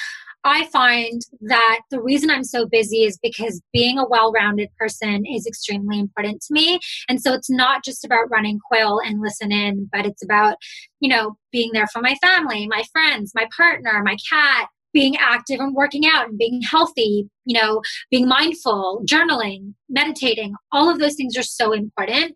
I 0.44 0.66
find 0.68 1.20
that 1.42 1.81
the 1.90 2.00
reason 2.00 2.31
I'm 2.31 2.44
so 2.44 2.66
busy 2.66 3.05
is 3.05 3.18
because 3.22 3.61
being 3.72 3.98
a 3.98 4.09
well 4.09 4.33
rounded 4.33 4.68
person 4.79 5.24
is 5.26 5.46
extremely 5.46 5.98
important 5.98 6.40
to 6.42 6.55
me. 6.55 6.79
And 7.09 7.20
so 7.20 7.33
it's 7.35 7.50
not 7.50 7.85
just 7.85 8.05
about 8.05 8.31
running 8.31 8.59
Quill 8.70 9.00
and 9.05 9.20
listen 9.20 9.53
in, 9.53 9.88
but 9.92 10.07
it's 10.07 10.24
about, 10.24 10.57
you 11.00 11.09
know, 11.09 11.37
being 11.53 11.70
there 11.72 11.87
for 11.88 12.00
my 12.00 12.14
family, 12.22 12.66
my 12.66 12.85
friends, 12.92 13.33
my 13.35 13.46
partner, 13.57 14.03
my 14.03 14.16
cat, 14.31 14.68
being 14.92 15.16
active 15.16 15.61
and 15.61 15.74
working 15.74 16.05
out 16.07 16.29
and 16.29 16.38
being 16.38 16.62
healthy, 16.62 17.29
you 17.44 17.61
know, 17.61 17.81
being 18.11 18.26
mindful, 18.26 19.03
journaling, 19.09 19.74
meditating, 19.88 20.55
all 20.72 20.90
of 20.90 20.98
those 20.98 21.14
things 21.14 21.37
are 21.37 21.42
so 21.42 21.72
important, 21.72 22.35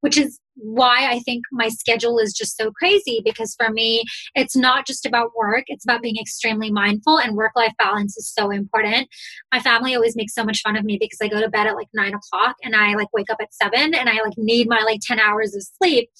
which 0.00 0.16
is 0.16 0.38
why 0.58 1.10
I 1.10 1.20
think 1.20 1.44
my 1.52 1.68
schedule 1.68 2.18
is 2.18 2.32
just 2.32 2.56
so 2.56 2.70
crazy 2.72 3.22
because 3.24 3.54
for 3.56 3.70
me, 3.70 4.04
it's 4.34 4.56
not 4.56 4.86
just 4.86 5.06
about 5.06 5.30
work, 5.36 5.64
it's 5.68 5.84
about 5.84 6.02
being 6.02 6.16
extremely 6.20 6.70
mindful 6.70 7.18
and 7.18 7.36
work 7.36 7.52
life 7.56 7.72
balance 7.78 8.16
is 8.16 8.28
so 8.28 8.50
important. 8.50 9.08
My 9.52 9.60
family 9.60 9.94
always 9.94 10.16
makes 10.16 10.34
so 10.34 10.44
much 10.44 10.60
fun 10.62 10.76
of 10.76 10.84
me 10.84 10.98
because 11.00 11.18
I 11.22 11.28
go 11.28 11.40
to 11.40 11.48
bed 11.48 11.66
at 11.66 11.76
like 11.76 11.88
nine 11.94 12.14
o'clock 12.14 12.56
and 12.62 12.74
I 12.74 12.94
like 12.94 13.12
wake 13.12 13.30
up 13.30 13.38
at 13.40 13.54
seven 13.54 13.94
and 13.94 14.08
I 14.08 14.22
like 14.22 14.36
need 14.36 14.68
my 14.68 14.80
like 14.80 15.00
10 15.02 15.20
hours 15.20 15.54
of 15.54 15.62
sleep. 15.80 16.10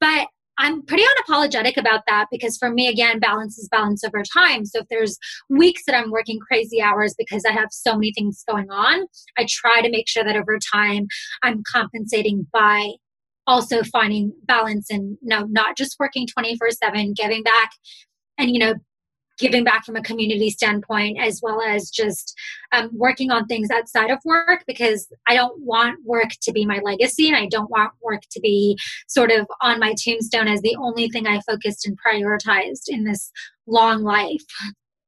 But 0.00 0.28
I'm 0.56 0.82
pretty 0.82 1.02
unapologetic 1.02 1.76
about 1.76 2.02
that 2.06 2.26
because 2.30 2.56
for 2.56 2.70
me, 2.70 2.86
again, 2.86 3.18
balance 3.18 3.58
is 3.58 3.68
balance 3.68 4.04
over 4.04 4.22
time. 4.22 4.64
So 4.64 4.80
if 4.80 4.86
there's 4.88 5.18
weeks 5.50 5.82
that 5.86 5.96
I'm 5.96 6.10
working 6.10 6.38
crazy 6.38 6.80
hours 6.80 7.14
because 7.18 7.44
I 7.44 7.50
have 7.50 7.68
so 7.72 7.94
many 7.94 8.12
things 8.12 8.44
going 8.48 8.70
on, 8.70 9.06
I 9.36 9.46
try 9.48 9.80
to 9.80 9.90
make 9.90 10.08
sure 10.08 10.22
that 10.22 10.36
over 10.36 10.58
time 10.72 11.08
I'm 11.42 11.62
compensating 11.72 12.46
by 12.52 12.92
also 13.46 13.82
finding 13.82 14.32
balance 14.44 14.90
and 14.90 15.18
know, 15.22 15.46
not 15.50 15.76
just 15.76 15.96
working 15.98 16.26
24 16.26 16.70
7, 16.70 17.12
giving 17.14 17.42
back 17.42 17.70
and, 18.38 18.50
you 18.50 18.58
know, 18.58 18.74
giving 19.38 19.64
back 19.64 19.84
from 19.84 19.96
a 19.96 20.02
community 20.02 20.50
standpoint 20.50 21.18
as 21.20 21.40
well 21.42 21.60
as 21.60 21.90
just 21.90 22.34
um, 22.72 22.88
working 22.92 23.30
on 23.30 23.46
things 23.46 23.70
outside 23.70 24.10
of 24.10 24.18
work 24.24 24.64
because 24.66 25.08
i 25.26 25.34
don't 25.34 25.60
want 25.60 25.98
work 26.04 26.30
to 26.40 26.52
be 26.52 26.64
my 26.64 26.78
legacy 26.84 27.28
and 27.28 27.36
i 27.36 27.46
don't 27.46 27.70
want 27.70 27.90
work 28.02 28.22
to 28.30 28.40
be 28.40 28.78
sort 29.08 29.30
of 29.30 29.46
on 29.60 29.80
my 29.80 29.94
tombstone 30.02 30.48
as 30.48 30.60
the 30.62 30.76
only 30.76 31.08
thing 31.08 31.26
i 31.26 31.40
focused 31.48 31.86
and 31.86 31.98
prioritized 32.00 32.84
in 32.88 33.04
this 33.04 33.30
long 33.66 34.02
life 34.02 34.44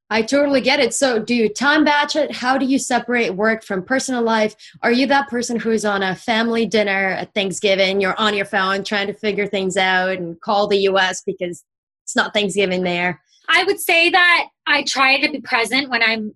I 0.08 0.22
totally 0.22 0.60
get 0.60 0.78
it. 0.78 0.94
So, 0.94 1.18
do 1.18 1.34
you 1.34 1.48
time 1.48 1.84
batch 1.84 2.14
it? 2.14 2.32
How 2.32 2.58
do 2.58 2.64
you 2.64 2.78
separate 2.78 3.30
work 3.34 3.64
from 3.64 3.82
personal 3.82 4.22
life? 4.22 4.54
Are 4.82 4.92
you 4.92 5.06
that 5.08 5.28
person 5.28 5.58
who's 5.58 5.84
on 5.84 6.02
a 6.02 6.14
family 6.14 6.64
dinner 6.64 7.10
at 7.10 7.34
Thanksgiving? 7.34 8.00
You're 8.00 8.18
on 8.18 8.34
your 8.34 8.44
phone 8.44 8.84
trying 8.84 9.08
to 9.08 9.12
figure 9.12 9.46
things 9.46 9.76
out 9.76 10.18
and 10.18 10.40
call 10.40 10.68
the 10.68 10.78
US 10.90 11.22
because 11.22 11.64
it's 12.04 12.14
not 12.14 12.32
Thanksgiving 12.32 12.84
there. 12.84 13.20
I 13.48 13.64
would 13.64 13.80
say 13.80 14.10
that 14.10 14.48
I 14.66 14.84
try 14.84 15.20
to 15.20 15.30
be 15.30 15.40
present 15.40 15.90
when 15.90 16.02
I'm 16.02 16.34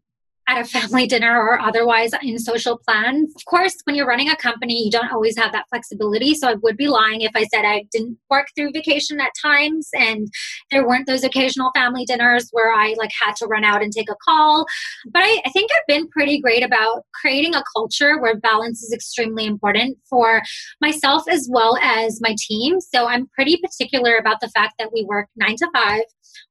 at 0.51 0.61
a 0.61 0.65
family 0.65 1.07
dinner 1.07 1.41
or 1.41 1.61
otherwise 1.61 2.11
in 2.23 2.39
social 2.39 2.79
plans. 2.79 3.33
Of 3.37 3.45
course, 3.45 3.77
when 3.85 3.95
you're 3.95 4.07
running 4.07 4.29
a 4.29 4.37
company, 4.37 4.85
you 4.85 4.91
don't 4.91 5.13
always 5.13 5.39
have 5.39 5.53
that 5.53 5.67
flexibility. 5.71 6.35
So 6.35 6.49
I 6.49 6.55
would 6.55 6.77
be 6.77 6.89
lying 6.89 7.21
if 7.21 7.31
I 7.37 7.45
said 7.45 7.65
I 7.65 7.85
didn't 7.93 8.19
work 8.29 8.49
through 8.57 8.73
vacation 8.73 9.21
at 9.21 9.31
times 9.41 9.89
and 9.95 10.27
there 10.73 10.87
weren't 10.87 11.07
those 11.07 11.23
occasional 11.23 11.71
family 11.75 12.05
dinners 12.05 12.49
where 12.51 12.73
I 12.73 12.95
like 12.99 13.11
had 13.25 13.37
to 13.37 13.47
run 13.47 13.65
out 13.65 13.83
and 13.83 13.93
take 13.93 14.11
a 14.11 14.17
call. 14.25 14.67
But 15.13 15.23
I, 15.23 15.41
I 15.47 15.51
think 15.51 15.71
I've 15.73 15.87
been 15.87 16.09
pretty 16.09 16.41
great 16.41 16.65
about 16.65 17.05
creating 17.15 17.55
a 17.55 17.63
culture 17.73 18.21
where 18.21 18.37
balance 18.37 18.83
is 18.83 18.93
extremely 18.93 19.47
important 19.47 19.99
for 20.09 20.43
myself 20.81 21.29
as 21.29 21.49
well 21.51 21.77
as 21.81 22.21
my 22.21 22.35
team. 22.39 22.81
So 22.81 23.07
I'm 23.07 23.29
pretty 23.29 23.57
particular 23.63 24.17
about 24.17 24.41
the 24.41 24.49
fact 24.49 24.75
that 24.81 24.91
we 24.93 25.05
work 25.05 25.29
nine 25.37 25.57
to 25.57 25.69
five. 25.73 26.03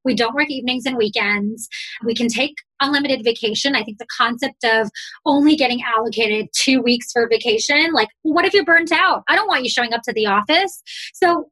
We 0.05 0.15
don't 0.15 0.35
work 0.35 0.49
evenings 0.49 0.85
and 0.85 0.97
weekends. 0.97 1.67
We 2.03 2.15
can 2.15 2.29
take 2.29 2.55
unlimited 2.81 3.23
vacation. 3.23 3.75
I 3.75 3.83
think 3.83 3.97
the 3.97 4.07
concept 4.15 4.63
of 4.63 4.89
only 5.25 5.55
getting 5.55 5.81
allocated 5.83 6.47
two 6.53 6.81
weeks 6.81 7.11
for 7.11 7.27
vacation, 7.29 7.91
like, 7.93 8.09
what 8.23 8.45
if 8.45 8.53
you're 8.53 8.65
burnt 8.65 8.91
out? 8.91 9.23
I 9.27 9.35
don't 9.35 9.47
want 9.47 9.63
you 9.63 9.69
showing 9.69 9.93
up 9.93 10.01
to 10.03 10.13
the 10.13 10.25
office. 10.25 10.81
So 11.13 11.49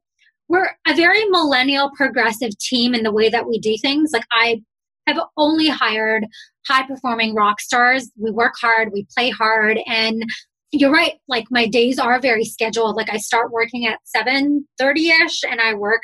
we're 0.48 0.70
a 0.86 0.94
very 0.94 1.24
millennial 1.26 1.90
progressive 1.96 2.56
team 2.58 2.94
in 2.94 3.02
the 3.02 3.12
way 3.12 3.28
that 3.28 3.46
we 3.46 3.58
do 3.58 3.76
things. 3.80 4.10
Like, 4.12 4.24
I 4.32 4.62
have 5.06 5.20
only 5.36 5.68
hired 5.68 6.26
high 6.66 6.86
performing 6.86 7.34
rock 7.34 7.60
stars. 7.60 8.10
We 8.16 8.30
work 8.30 8.54
hard, 8.60 8.90
we 8.92 9.06
play 9.14 9.30
hard, 9.30 9.78
and 9.86 10.22
you're 10.70 10.92
right 10.92 11.14
like 11.28 11.46
my 11.50 11.66
days 11.66 11.98
are 11.98 12.20
very 12.20 12.44
scheduled 12.44 12.94
like 12.96 13.10
i 13.10 13.16
start 13.16 13.50
working 13.50 13.86
at 13.86 13.98
7.30ish 14.14 15.42
and 15.48 15.60
i 15.60 15.74
work 15.74 16.02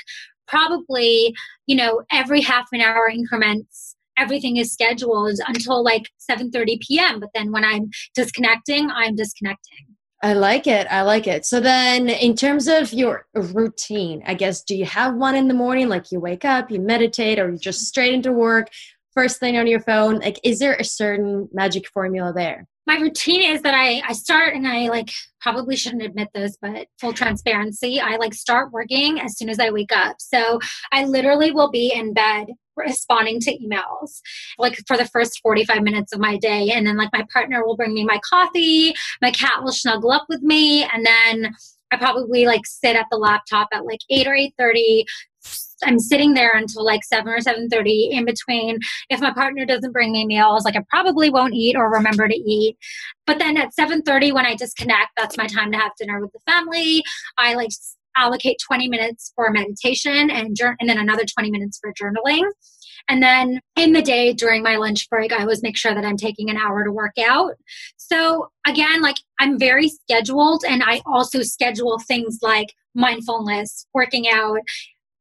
probably 0.48 1.34
you 1.66 1.76
know 1.76 2.02
every 2.10 2.40
half 2.40 2.66
an 2.72 2.80
hour 2.80 3.08
increments 3.08 3.93
everything 4.18 4.56
is 4.56 4.72
scheduled 4.72 5.38
until 5.46 5.82
like 5.82 6.10
7:30 6.30 6.80
p.m. 6.80 7.20
But 7.20 7.30
then 7.34 7.52
when 7.52 7.64
I'm 7.64 7.90
disconnecting, 8.14 8.90
I'm 8.90 9.14
disconnecting. 9.14 9.86
I 10.22 10.32
like 10.32 10.66
it. 10.66 10.86
I 10.90 11.02
like 11.02 11.26
it. 11.26 11.44
So 11.44 11.60
then 11.60 12.08
in 12.08 12.34
terms 12.34 12.66
of 12.66 12.94
your 12.94 13.26
routine, 13.34 14.22
I 14.26 14.32
guess 14.32 14.62
do 14.62 14.74
you 14.74 14.86
have 14.86 15.16
one 15.16 15.34
in 15.34 15.48
the 15.48 15.54
morning 15.54 15.88
like 15.88 16.10
you 16.10 16.18
wake 16.18 16.46
up, 16.46 16.70
you 16.70 16.80
meditate 16.80 17.38
or 17.38 17.50
you 17.50 17.58
just 17.58 17.80
straight 17.80 18.14
into 18.14 18.32
work, 18.32 18.70
first 19.12 19.38
thing 19.38 19.58
on 19.58 19.66
your 19.66 19.80
phone? 19.80 20.20
Like 20.20 20.40
is 20.42 20.60
there 20.60 20.76
a 20.76 20.84
certain 20.84 21.48
magic 21.52 21.86
formula 21.88 22.32
there? 22.32 22.66
My 22.86 22.96
routine 22.96 23.42
is 23.42 23.62
that 23.62 23.74
I, 23.74 24.02
I 24.06 24.12
start 24.12 24.54
and 24.54 24.66
I 24.66 24.88
like 24.88 25.10
probably 25.40 25.76
shouldn't 25.76 26.02
admit 26.02 26.28
this, 26.34 26.56
but 26.60 26.88
full 27.00 27.12
transparency, 27.12 28.00
I 28.00 28.16
like 28.16 28.34
start 28.34 28.72
working 28.72 29.20
as 29.20 29.36
soon 29.36 29.48
as 29.48 29.58
I 29.58 29.70
wake 29.70 29.92
up. 29.92 30.16
So 30.18 30.58
I 30.92 31.04
literally 31.04 31.50
will 31.50 31.70
be 31.70 31.92
in 31.94 32.12
bed 32.12 32.48
responding 32.76 33.40
to 33.40 33.56
emails 33.58 34.20
like 34.58 34.78
for 34.86 34.96
the 34.96 35.06
first 35.06 35.40
45 35.42 35.82
minutes 35.82 36.12
of 36.12 36.20
my 36.20 36.36
day. 36.36 36.70
And 36.70 36.86
then 36.86 36.96
like 36.96 37.10
my 37.12 37.24
partner 37.32 37.64
will 37.64 37.76
bring 37.76 37.94
me 37.94 38.04
my 38.04 38.20
coffee, 38.28 38.94
my 39.22 39.30
cat 39.30 39.62
will 39.62 39.72
snuggle 39.72 40.10
up 40.10 40.26
with 40.28 40.42
me, 40.42 40.84
and 40.84 41.06
then 41.06 41.54
I 41.90 41.96
probably 41.96 42.46
like 42.46 42.66
sit 42.66 42.96
at 42.96 43.06
the 43.10 43.16
laptop 43.16 43.68
at 43.72 43.84
like 43.84 44.00
8 44.10 44.26
or 44.26 44.34
8:30 44.34 45.04
I'm 45.84 45.98
sitting 45.98 46.34
there 46.34 46.52
until 46.54 46.84
like 46.84 47.04
seven 47.04 47.32
or 47.32 47.40
seven 47.40 47.68
thirty. 47.68 48.10
In 48.12 48.24
between, 48.24 48.78
if 49.10 49.20
my 49.20 49.32
partner 49.32 49.66
doesn't 49.66 49.92
bring 49.92 50.12
me 50.12 50.26
meals, 50.26 50.64
like 50.64 50.76
I 50.76 50.84
probably 50.88 51.30
won't 51.30 51.54
eat 51.54 51.76
or 51.76 51.90
remember 51.90 52.28
to 52.28 52.34
eat. 52.34 52.76
But 53.26 53.38
then 53.38 53.56
at 53.56 53.74
seven 53.74 54.02
thirty, 54.02 54.32
when 54.32 54.46
I 54.46 54.54
disconnect, 54.54 55.10
that's 55.16 55.36
my 55.36 55.46
time 55.46 55.72
to 55.72 55.78
have 55.78 55.92
dinner 55.98 56.20
with 56.20 56.32
the 56.32 56.40
family. 56.50 57.02
I 57.38 57.54
like 57.54 57.70
allocate 58.16 58.56
20 58.64 58.88
minutes 58.88 59.32
for 59.34 59.50
meditation 59.50 60.30
and 60.30 60.56
and 60.80 60.88
then 60.88 60.98
another 60.98 61.24
20 61.24 61.50
minutes 61.50 61.80
for 61.80 61.92
journaling. 61.92 62.48
And 63.08 63.22
then 63.22 63.60
in 63.76 63.92
the 63.92 64.00
day 64.00 64.32
during 64.32 64.62
my 64.62 64.76
lunch 64.76 65.10
break, 65.10 65.32
I 65.32 65.42
always 65.42 65.62
make 65.62 65.76
sure 65.76 65.94
that 65.94 66.04
I'm 66.04 66.16
taking 66.16 66.48
an 66.48 66.56
hour 66.56 66.84
to 66.84 66.92
work 66.92 67.18
out. 67.18 67.52
So 67.96 68.50
again, 68.66 69.02
like 69.02 69.16
I'm 69.38 69.58
very 69.58 69.88
scheduled 69.88 70.64
and 70.66 70.82
I 70.82 71.02
also 71.04 71.42
schedule 71.42 71.98
things 71.98 72.38
like 72.40 72.68
mindfulness, 72.94 73.86
working 73.92 74.28
out, 74.28 74.60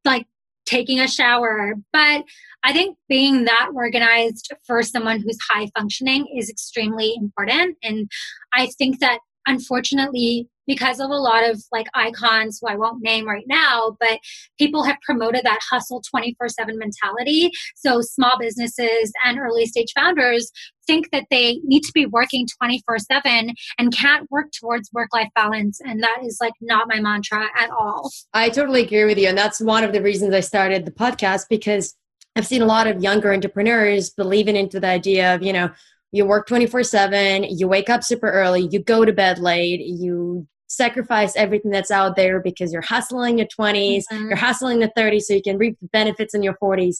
like 0.05 0.25
taking 0.65 0.99
a 0.99 1.07
shower. 1.07 1.75
But 1.91 2.23
I 2.63 2.71
think 2.71 2.97
being 3.09 3.45
that 3.45 3.69
organized 3.73 4.51
for 4.65 4.81
someone 4.83 5.19
who's 5.19 5.37
high 5.51 5.69
functioning 5.77 6.25
is 6.37 6.49
extremely 6.49 7.13
important. 7.17 7.77
And 7.83 8.09
I 8.53 8.67
think 8.77 8.99
that 8.99 9.19
unfortunately, 9.45 10.47
because 10.65 10.99
of 11.01 11.09
a 11.09 11.15
lot 11.15 11.49
of 11.49 11.61
like 11.71 11.87
icons 11.93 12.59
who 12.61 12.69
I 12.69 12.77
won't 12.77 13.03
name 13.03 13.27
right 13.27 13.43
now, 13.47 13.97
but 13.99 14.19
people 14.57 14.83
have 14.83 14.95
promoted 15.05 15.43
that 15.43 15.59
hustle 15.69 16.01
24 16.09 16.47
7 16.49 16.77
mentality. 16.77 17.51
So 17.75 17.99
small 18.01 18.37
businesses 18.39 19.11
and 19.25 19.37
early 19.39 19.65
stage 19.65 19.91
founders 19.95 20.49
think 20.85 21.11
that 21.11 21.25
they 21.29 21.59
need 21.63 21.81
to 21.81 21.91
be 21.93 22.05
working 22.05 22.47
24 22.57 22.99
7 22.99 23.53
and 23.77 23.95
can't 23.95 24.29
work 24.31 24.47
towards 24.51 24.91
work 24.93 25.09
life 25.13 25.29
balance. 25.35 25.79
And 25.83 26.01
that 26.03 26.19
is 26.23 26.37
like 26.41 26.53
not 26.61 26.87
my 26.87 26.99
mantra 26.99 27.47
at 27.57 27.69
all. 27.71 28.11
I 28.33 28.49
totally 28.49 28.83
agree 28.83 29.05
with 29.05 29.17
you. 29.17 29.27
And 29.27 29.37
that's 29.37 29.59
one 29.59 29.83
of 29.83 29.93
the 29.93 30.01
reasons 30.01 30.33
I 30.33 30.41
started 30.41 30.85
the 30.85 30.91
podcast 30.91 31.45
because 31.49 31.95
I've 32.35 32.47
seen 32.47 32.61
a 32.61 32.67
lot 32.67 32.87
of 32.87 33.01
younger 33.01 33.31
entrepreneurs 33.31 34.09
believing 34.09 34.55
into 34.55 34.79
the 34.79 34.87
idea 34.87 35.35
of, 35.35 35.43
you 35.43 35.53
know, 35.53 35.69
you 36.13 36.25
work 36.25 36.47
24 36.47 36.83
7 36.83 37.43
you 37.43 37.67
wake 37.67 37.89
up 37.89 38.03
super 38.03 38.31
early 38.31 38.69
you 38.71 38.79
go 38.79 39.03
to 39.03 39.11
bed 39.11 39.39
late 39.39 39.81
you 39.81 40.47
sacrifice 40.67 41.35
everything 41.35 41.71
that's 41.71 41.91
out 41.91 42.15
there 42.15 42.39
because 42.39 42.73
you're 42.73 42.81
hustling 42.81 43.37
your 43.37 43.47
20s 43.47 44.03
mm-hmm. 44.11 44.27
you're 44.27 44.35
hustling 44.35 44.79
the 44.79 44.91
30s 44.97 45.23
so 45.23 45.33
you 45.33 45.41
can 45.41 45.57
reap 45.57 45.77
the 45.81 45.87
benefits 45.89 46.33
in 46.33 46.41
your 46.41 46.55
40s 46.61 46.97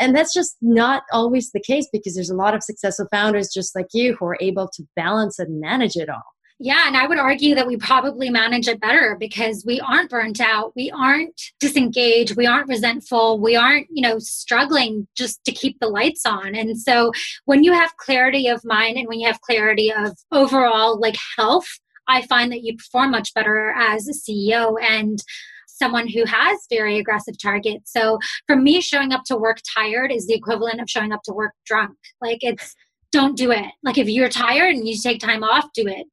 and 0.00 0.16
that's 0.16 0.32
just 0.32 0.56
not 0.62 1.02
always 1.12 1.52
the 1.52 1.60
case 1.60 1.86
because 1.92 2.14
there's 2.14 2.30
a 2.30 2.34
lot 2.34 2.54
of 2.54 2.62
successful 2.62 3.06
founders 3.10 3.50
just 3.52 3.76
like 3.76 3.88
you 3.92 4.16
who 4.18 4.24
are 4.24 4.38
able 4.40 4.68
to 4.72 4.82
balance 4.96 5.38
and 5.38 5.60
manage 5.60 5.94
it 5.94 6.08
all. 6.08 6.22
Yeah, 6.62 6.86
and 6.86 6.96
I 6.96 7.06
would 7.06 7.18
argue 7.18 7.54
that 7.54 7.66
we 7.66 7.78
probably 7.78 8.28
manage 8.28 8.68
it 8.68 8.80
better 8.80 9.16
because 9.18 9.64
we 9.66 9.80
aren't 9.80 10.10
burnt 10.10 10.40
out, 10.42 10.72
we 10.76 10.90
aren't 10.90 11.40
disengaged, 11.58 12.36
we 12.36 12.46
aren't 12.46 12.68
resentful, 12.68 13.38
we 13.40 13.56
aren't, 13.56 13.86
you 13.90 14.02
know, 14.02 14.18
struggling 14.18 15.08
just 15.16 15.42
to 15.44 15.52
keep 15.52 15.78
the 15.80 15.88
lights 15.88 16.26
on. 16.26 16.54
And 16.54 16.78
so 16.78 17.12
when 17.46 17.64
you 17.64 17.72
have 17.72 17.96
clarity 17.96 18.46
of 18.46 18.62
mind 18.62 18.98
and 18.98 19.08
when 19.08 19.20
you 19.20 19.26
have 19.26 19.40
clarity 19.40 19.90
of 19.90 20.18
overall 20.32 21.00
like 21.00 21.16
health, 21.38 21.68
I 22.10 22.26
find 22.26 22.50
that 22.52 22.62
you 22.62 22.76
perform 22.76 23.12
much 23.12 23.32
better 23.34 23.72
as 23.76 24.08
a 24.08 24.12
CEO 24.12 24.74
and 24.82 25.22
someone 25.66 26.08
who 26.08 26.24
has 26.26 26.58
very 26.68 26.98
aggressive 26.98 27.40
targets. 27.40 27.92
So 27.92 28.18
for 28.46 28.56
me, 28.56 28.80
showing 28.80 29.12
up 29.12 29.24
to 29.26 29.36
work 29.36 29.58
tired 29.74 30.12
is 30.12 30.26
the 30.26 30.34
equivalent 30.34 30.80
of 30.80 30.90
showing 30.90 31.12
up 31.12 31.22
to 31.24 31.32
work 31.32 31.52
drunk. 31.64 31.96
Like 32.20 32.38
it's, 32.42 32.74
don't 33.12 33.36
do 33.36 33.50
it. 33.50 33.66
Like 33.82 33.96
if 33.96 34.08
you're 34.08 34.28
tired 34.28 34.74
and 34.74 34.86
you 34.86 34.96
take 34.96 35.20
time 35.20 35.42
off, 35.42 35.72
do 35.74 35.86
it. 35.86 36.06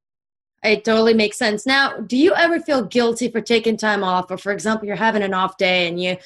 It 0.63 0.83
totally 0.83 1.13
makes 1.13 1.37
sense. 1.37 1.65
Now, 1.65 1.97
do 1.97 2.17
you 2.17 2.33
ever 2.33 2.59
feel 2.59 2.83
guilty 2.83 3.29
for 3.29 3.41
taking 3.41 3.77
time 3.77 4.03
off? 4.03 4.31
Or, 4.31 4.37
for 4.37 4.51
example, 4.51 4.87
you're 4.87 4.95
having 4.95 5.21
an 5.21 5.33
off 5.33 5.57
day 5.57 5.87
and 5.87 6.01
you 6.01 6.17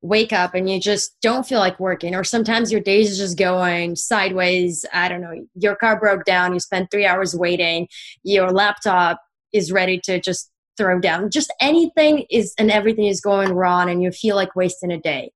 wake 0.00 0.32
up 0.32 0.54
and 0.54 0.70
you 0.70 0.80
just 0.80 1.16
don't 1.22 1.46
feel 1.46 1.58
like 1.58 1.80
working, 1.80 2.14
or 2.14 2.24
sometimes 2.24 2.70
your 2.70 2.80
days 2.80 3.10
is 3.10 3.18
just 3.18 3.38
going 3.38 3.96
sideways. 3.96 4.84
I 4.92 5.08
don't 5.08 5.20
know, 5.20 5.44
your 5.54 5.76
car 5.76 5.98
broke 5.98 6.24
down, 6.24 6.54
you 6.54 6.60
spent 6.60 6.90
three 6.90 7.06
hours 7.06 7.34
waiting, 7.34 7.88
your 8.22 8.50
laptop 8.50 9.20
is 9.52 9.72
ready 9.72 10.00
to 10.04 10.20
just 10.20 10.50
throw 10.76 11.00
down. 11.00 11.30
Just 11.30 11.52
anything 11.60 12.24
is 12.30 12.54
and 12.58 12.70
everything 12.70 13.06
is 13.06 13.20
going 13.20 13.52
wrong, 13.52 13.90
and 13.90 14.02
you 14.02 14.12
feel 14.12 14.36
like 14.36 14.54
wasting 14.54 14.92
a 14.92 15.00
day. 15.00 15.32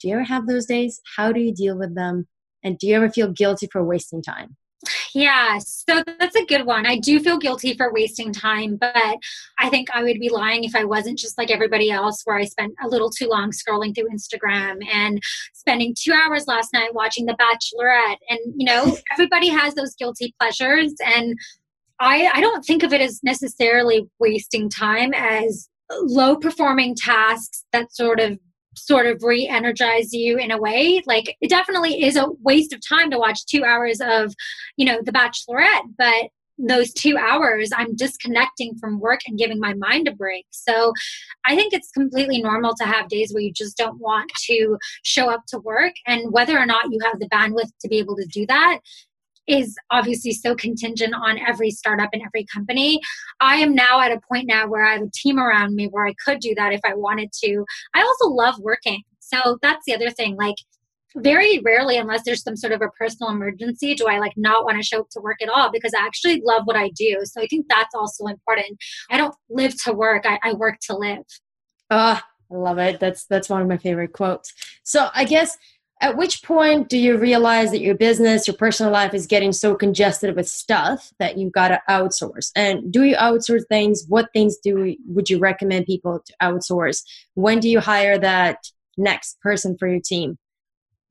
Do 0.00 0.08
you 0.08 0.14
ever 0.14 0.24
have 0.24 0.46
those 0.46 0.66
days? 0.66 1.00
How 1.16 1.32
do 1.32 1.40
you 1.40 1.52
deal 1.52 1.76
with 1.76 1.94
them? 1.94 2.28
And 2.62 2.78
do 2.78 2.86
you 2.86 2.96
ever 2.96 3.10
feel 3.10 3.32
guilty 3.32 3.68
for 3.70 3.82
wasting 3.84 4.22
time? 4.22 4.56
Yeah, 5.14 5.58
so 5.58 6.02
that's 6.18 6.36
a 6.36 6.44
good 6.44 6.66
one. 6.66 6.86
I 6.86 6.98
do 6.98 7.20
feel 7.20 7.38
guilty 7.38 7.74
for 7.76 7.92
wasting 7.92 8.32
time, 8.32 8.76
but 8.76 9.16
I 9.58 9.68
think 9.68 9.88
I 9.92 10.02
would 10.02 10.18
be 10.18 10.28
lying 10.28 10.64
if 10.64 10.74
I 10.74 10.84
wasn't 10.84 11.18
just 11.18 11.38
like 11.38 11.50
everybody 11.50 11.90
else, 11.90 12.22
where 12.24 12.36
I 12.36 12.44
spent 12.44 12.74
a 12.82 12.88
little 12.88 13.10
too 13.10 13.28
long 13.28 13.50
scrolling 13.50 13.94
through 13.94 14.10
Instagram 14.10 14.78
and 14.92 15.20
spending 15.54 15.94
two 15.98 16.12
hours 16.12 16.46
last 16.46 16.72
night 16.72 16.94
watching 16.94 17.26
The 17.26 17.36
Bachelorette. 17.36 18.18
And, 18.28 18.40
you 18.56 18.66
know, 18.66 18.96
everybody 19.12 19.48
has 19.48 19.74
those 19.74 19.94
guilty 19.94 20.34
pleasures. 20.40 20.94
And 21.04 21.36
I, 22.00 22.30
I 22.34 22.40
don't 22.40 22.64
think 22.64 22.82
of 22.82 22.92
it 22.92 23.00
as 23.00 23.20
necessarily 23.22 24.06
wasting 24.18 24.68
time 24.68 25.12
as 25.14 25.68
low 25.90 26.36
performing 26.36 26.94
tasks 26.94 27.64
that 27.72 27.94
sort 27.94 28.20
of 28.20 28.38
sort 28.86 29.06
of 29.06 29.22
re-energize 29.22 30.12
you 30.12 30.38
in 30.38 30.50
a 30.50 30.58
way. 30.58 31.02
Like 31.06 31.36
it 31.40 31.50
definitely 31.50 32.02
is 32.02 32.16
a 32.16 32.26
waste 32.42 32.72
of 32.72 32.80
time 32.86 33.10
to 33.10 33.18
watch 33.18 33.46
two 33.46 33.64
hours 33.64 34.00
of 34.00 34.34
you 34.76 34.86
know 34.86 35.00
the 35.02 35.12
bachelorette 35.12 35.82
but 35.96 36.30
those 36.58 36.92
two 36.92 37.16
hours 37.16 37.70
i'm 37.76 37.94
disconnecting 37.94 38.76
from 38.78 38.98
work 38.98 39.20
and 39.26 39.38
giving 39.38 39.60
my 39.60 39.74
mind 39.74 40.08
a 40.08 40.14
break. 40.14 40.46
So 40.50 40.92
i 41.46 41.54
think 41.54 41.72
it's 41.72 41.90
completely 41.90 42.42
normal 42.42 42.74
to 42.76 42.84
have 42.84 43.08
days 43.08 43.32
where 43.32 43.42
you 43.42 43.52
just 43.52 43.76
don't 43.76 44.00
want 44.00 44.30
to 44.46 44.76
show 45.04 45.30
up 45.30 45.42
to 45.48 45.58
work 45.60 45.92
and 46.06 46.32
whether 46.32 46.58
or 46.58 46.66
not 46.66 46.90
you 46.90 46.98
have 47.04 47.20
the 47.20 47.28
bandwidth 47.28 47.70
to 47.80 47.88
be 47.88 47.98
able 47.98 48.16
to 48.16 48.26
do 48.26 48.46
that 48.46 48.80
is 49.48 49.76
obviously 49.90 50.32
so 50.32 50.54
contingent 50.54 51.14
on 51.14 51.38
every 51.38 51.70
startup 51.70 52.10
and 52.12 52.22
every 52.24 52.46
company. 52.52 53.00
I 53.40 53.56
am 53.56 53.74
now 53.74 54.00
at 54.00 54.12
a 54.12 54.20
point 54.30 54.46
now 54.46 54.68
where 54.68 54.84
I 54.84 54.94
have 54.94 55.02
a 55.02 55.10
team 55.14 55.38
around 55.38 55.74
me 55.74 55.86
where 55.86 56.06
I 56.06 56.14
could 56.24 56.40
do 56.40 56.54
that 56.56 56.72
if 56.72 56.80
I 56.84 56.94
wanted 56.94 57.32
to. 57.44 57.64
I 57.94 58.02
also 58.02 58.28
love 58.28 58.58
working. 58.60 59.02
So 59.20 59.58
that's 59.62 59.84
the 59.86 59.94
other 59.94 60.10
thing. 60.10 60.36
Like, 60.36 60.56
very 61.16 61.58
rarely, 61.60 61.96
unless 61.96 62.22
there's 62.24 62.42
some 62.42 62.56
sort 62.56 62.72
of 62.72 62.82
a 62.82 62.88
personal 62.90 63.32
emergency, 63.32 63.94
do 63.94 64.06
I 64.06 64.18
like 64.18 64.34
not 64.36 64.64
want 64.64 64.76
to 64.76 64.82
show 64.82 65.00
up 65.00 65.10
to 65.10 65.20
work 65.20 65.40
at 65.42 65.48
all 65.48 65.70
because 65.72 65.92
I 65.94 66.04
actually 66.04 66.42
love 66.44 66.62
what 66.64 66.76
I 66.76 66.90
do. 66.90 67.20
So 67.24 67.40
I 67.40 67.46
think 67.46 67.66
that's 67.68 67.94
also 67.94 68.26
important. 68.26 68.78
I 69.10 69.16
don't 69.16 69.34
live 69.48 69.74
to 69.84 69.92
work, 69.92 70.24
I, 70.26 70.38
I 70.42 70.52
work 70.52 70.78
to 70.82 70.96
live. 70.96 71.24
Ah, 71.90 72.22
I 72.52 72.54
love 72.54 72.78
it. 72.78 73.00
That's 73.00 73.24
that's 73.24 73.48
one 73.48 73.62
of 73.62 73.68
my 73.68 73.78
favorite 73.78 74.12
quotes. 74.12 74.52
So 74.84 75.08
I 75.14 75.24
guess 75.24 75.56
at 76.00 76.16
which 76.16 76.42
point 76.42 76.88
do 76.88 76.96
you 76.96 77.16
realize 77.16 77.72
that 77.72 77.80
your 77.80 77.94
business, 77.94 78.46
your 78.46 78.56
personal 78.56 78.92
life 78.92 79.14
is 79.14 79.26
getting 79.26 79.52
so 79.52 79.74
congested 79.74 80.36
with 80.36 80.48
stuff 80.48 81.12
that 81.18 81.36
you've 81.36 81.52
got 81.52 81.68
to 81.68 81.80
outsource? 81.88 82.50
And 82.54 82.92
do 82.92 83.02
you 83.02 83.16
outsource 83.16 83.66
things? 83.68 84.04
What 84.08 84.32
things 84.32 84.58
do 84.58 84.94
would 85.06 85.28
you 85.28 85.38
recommend 85.38 85.86
people 85.86 86.20
to 86.24 86.34
outsource? 86.40 87.02
When 87.34 87.58
do 87.58 87.68
you 87.68 87.80
hire 87.80 88.18
that 88.18 88.58
next 88.96 89.40
person 89.40 89.76
for 89.76 89.88
your 89.88 90.00
team? 90.00 90.38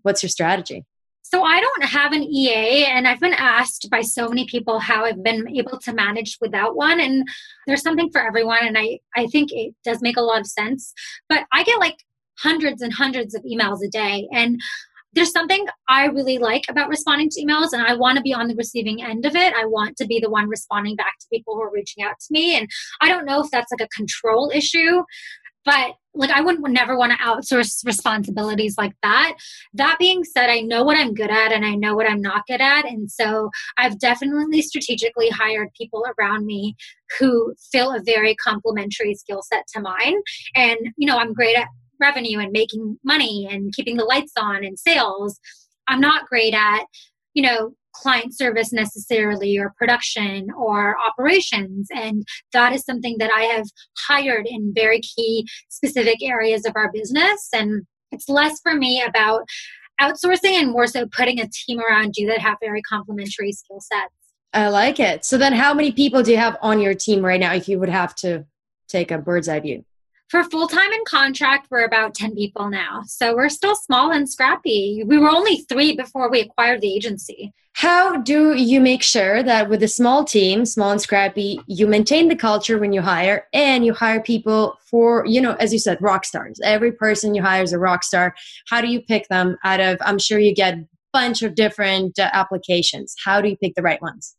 What's 0.04 0.24
your 0.24 0.30
strategy? 0.30 0.86
So 1.30 1.44
I 1.44 1.60
don't 1.60 1.84
have 1.84 2.14
an 2.14 2.24
EA 2.24 2.86
and 2.86 3.06
I've 3.06 3.20
been 3.20 3.34
asked 3.34 3.90
by 3.92 4.00
so 4.00 4.30
many 4.30 4.46
people 4.46 4.80
how 4.80 5.04
I've 5.04 5.22
been 5.22 5.46
able 5.58 5.78
to 5.80 5.92
manage 5.92 6.38
without 6.40 6.78
one 6.78 7.02
and 7.02 7.28
there's 7.66 7.82
something 7.82 8.10
for 8.12 8.26
everyone 8.26 8.66
and 8.66 8.78
I 8.78 9.00
I 9.14 9.28
think 9.28 9.52
it 9.52 9.76
does 9.84 10.02
make 10.02 10.16
a 10.16 10.22
lot 10.22 10.40
of 10.40 10.48
sense. 10.48 10.94
But 11.28 11.44
I 11.52 11.64
get 11.64 11.80
like 11.80 11.98
hundreds 12.40 12.82
and 12.82 12.94
hundreds 12.94 13.36
of 13.36 13.44
emails 13.44 13.80
a 13.86 13.90
day. 13.90 14.28
And 14.32 14.60
there's 15.14 15.32
something 15.32 15.66
I 15.90 16.06
really 16.06 16.38
like 16.38 16.66
about 16.70 16.90
responding 16.90 17.30
to 17.32 17.42
emails, 17.44 17.70
and 17.72 17.82
I 17.82 17.96
want 17.96 18.18
to 18.18 18.22
be 18.22 18.34
on 18.34 18.48
the 18.48 18.56
receiving 18.56 19.02
end 19.02 19.26
of 19.26 19.36
it. 19.36 19.54
I 19.54 19.66
want 19.66 19.98
to 19.98 20.06
be 20.06 20.20
the 20.20 20.30
one 20.30 20.48
responding 20.48 20.96
back 20.96 21.18
to 21.20 21.28
people 21.32 21.56
who 21.56 21.62
are 21.62 21.72
reaching 21.72 22.04
out 22.04 22.20
to 22.20 22.28
me. 22.30 22.56
And 22.56 22.68
I 23.02 23.10
don't 23.10 23.26
know 23.26 23.42
if 23.42 23.50
that's 23.50 23.72
like 23.72 23.82
a 23.82 23.96
control 23.96 24.52
issue, 24.54 25.04
but 25.66 25.96
like 26.14 26.32
I 26.32 26.42
wouldn't 26.42 26.68
never 26.70 26.98
want 26.98 27.14
to 27.14 27.18
outsource 27.20 27.86
responsibilities 27.86 28.76
like 28.78 28.94
that. 29.04 29.36
That 29.74 29.98
being 30.00 30.24
said, 30.24 30.50
I 30.50 30.62
know 30.62 30.84
what 30.84 30.98
I'm 30.98 31.14
good 31.14 31.30
at 31.30 31.52
and 31.52 31.66
I 31.66 31.76
know 31.76 31.96
what 31.96 32.10
I'm 32.10 32.22
not 32.22 32.48
good 32.48 32.62
at. 32.62 32.86
And 32.86 33.10
so 33.10 33.50
I've 33.78 34.00
definitely 34.00 34.62
strategically 34.62 35.30
hired 35.30 35.70
people 35.78 36.06
around 36.18 36.46
me 36.46 36.76
who 37.20 37.54
fill 37.72 37.92
a 37.92 38.02
very 38.04 38.36
complementary 38.36 39.14
skill 39.16 39.42
set 39.44 39.66
to 39.76 39.82
mine. 39.82 40.16
And, 40.56 40.78
you 40.98 41.08
know, 41.08 41.18
I'm 41.18 41.34
great 41.34 41.58
at 41.58 41.68
revenue 42.00 42.40
and 42.40 42.52
making 42.52 42.98
money 43.04 43.48
and 43.50 43.74
keeping 43.74 43.98
the 43.98 44.06
lights 44.06 44.34
on 44.38 44.64
and 44.64 44.78
sales. 44.78 45.40
I'm 45.88 46.00
not 46.00 46.28
great 46.28 46.54
at, 46.54 46.86
you 47.34 47.44
know, 47.44 47.74
client 47.94 48.38
service 48.38 48.72
necessarily 48.72 49.58
or 49.58 49.74
production 49.78 50.50
or 50.58 50.96
operations. 51.08 51.88
And 51.94 52.26
that 52.54 52.74
is 52.74 52.84
something 52.84 53.18
that 53.20 53.32
I 53.34 53.44
have 53.44 53.66
hired 53.98 54.46
in 54.48 54.74
very 54.76 55.02
key 55.02 55.48
specific 55.70 56.22
areas 56.22 56.66
of 56.66 56.74
our 56.76 56.92
business. 56.92 57.50
And 57.54 57.86
it's 58.12 58.30
less 58.30 58.60
for 58.62 58.76
me 58.76 59.02
about 59.02 59.44
outsourcing 60.00 60.54
and 60.54 60.72
more 60.72 60.88
so 60.88 61.08
putting 61.08 61.40
a 61.40 61.50
team 61.52 61.80
around 61.80 62.14
you 62.18 62.28
that 62.28 62.40
have 62.40 62.58
very 62.62 62.82
complementary 62.82 63.52
skill 63.52 63.82
sets. 63.82 64.14
I 64.54 64.70
like 64.70 65.00
it. 65.00 65.26
So 65.26 65.38
then 65.38 65.54
how 65.54 65.74
many 65.74 65.92
people 65.92 66.24
do 66.24 66.32
you 66.32 66.38
have 66.38 66.58
on 66.62 66.80
your 66.80 66.94
team 66.94 67.24
right 67.26 67.40
now 67.40 67.54
if 67.54 67.68
you 67.68 67.80
would 67.80 67.90
have 67.90 68.16
to 68.16 68.46
take 68.88 69.12
a 69.12 69.18
bird's 69.18 69.50
eye 69.50 69.60
view? 69.60 69.84
For 70.30 70.44
full 70.44 70.68
time 70.68 70.92
and 70.92 71.06
contract, 71.06 71.68
we're 71.72 71.86
about 71.86 72.14
10 72.14 72.36
people 72.36 72.70
now. 72.70 73.02
So 73.06 73.34
we're 73.34 73.48
still 73.48 73.76
small 73.76 74.12
and 74.12 74.30
scrappy. 74.30 75.02
We 75.06 75.18
were 75.18 75.30
only 75.30 75.66
three 75.70 75.96
before 75.96 76.30
we 76.30 76.42
acquired 76.42 76.82
the 76.82 76.94
agency. 76.94 77.54
How 77.72 78.18
do 78.18 78.54
you 78.56 78.82
make 78.82 79.04
sure 79.04 79.42
that 79.42 79.70
with 79.70 79.84
a 79.84 79.88
small 79.88 80.26
team, 80.26 80.66
small 80.66 80.92
and 80.92 81.00
scrappy, 81.00 81.62
you 81.68 81.88
maintain 81.88 82.28
the 82.28 82.36
culture 82.36 82.78
when 82.78 82.92
you 82.92 83.02
hire 83.02 83.48
and 83.54 83.86
you 83.86 83.94
hire 83.94 84.22
people 84.22 84.78
for, 84.90 85.26
you 85.26 85.40
know, 85.40 85.54
as 85.62 85.72
you 85.72 85.80
said, 85.80 85.98
rock 86.02 86.26
stars? 86.26 86.60
Every 86.62 86.92
person 86.92 87.34
you 87.34 87.42
hire 87.42 87.64
is 87.64 87.72
a 87.72 87.80
rock 87.80 88.04
star. 88.04 88.36
How 88.68 88.82
do 88.82 88.88
you 88.88 89.02
pick 89.02 89.30
them 89.30 89.58
out 89.64 89.80
of, 89.80 89.98
I'm 90.02 90.20
sure 90.20 90.40
you 90.40 90.54
get 90.54 90.74
a 90.74 90.86
bunch 91.14 91.42
of 91.42 91.56
different 91.56 92.20
uh, 92.20 92.30
applications. 92.34 93.16
How 93.24 93.40
do 93.40 93.48
you 93.48 93.56
pick 93.56 93.76
the 93.76 93.82
right 93.82 94.02
ones? 94.02 94.36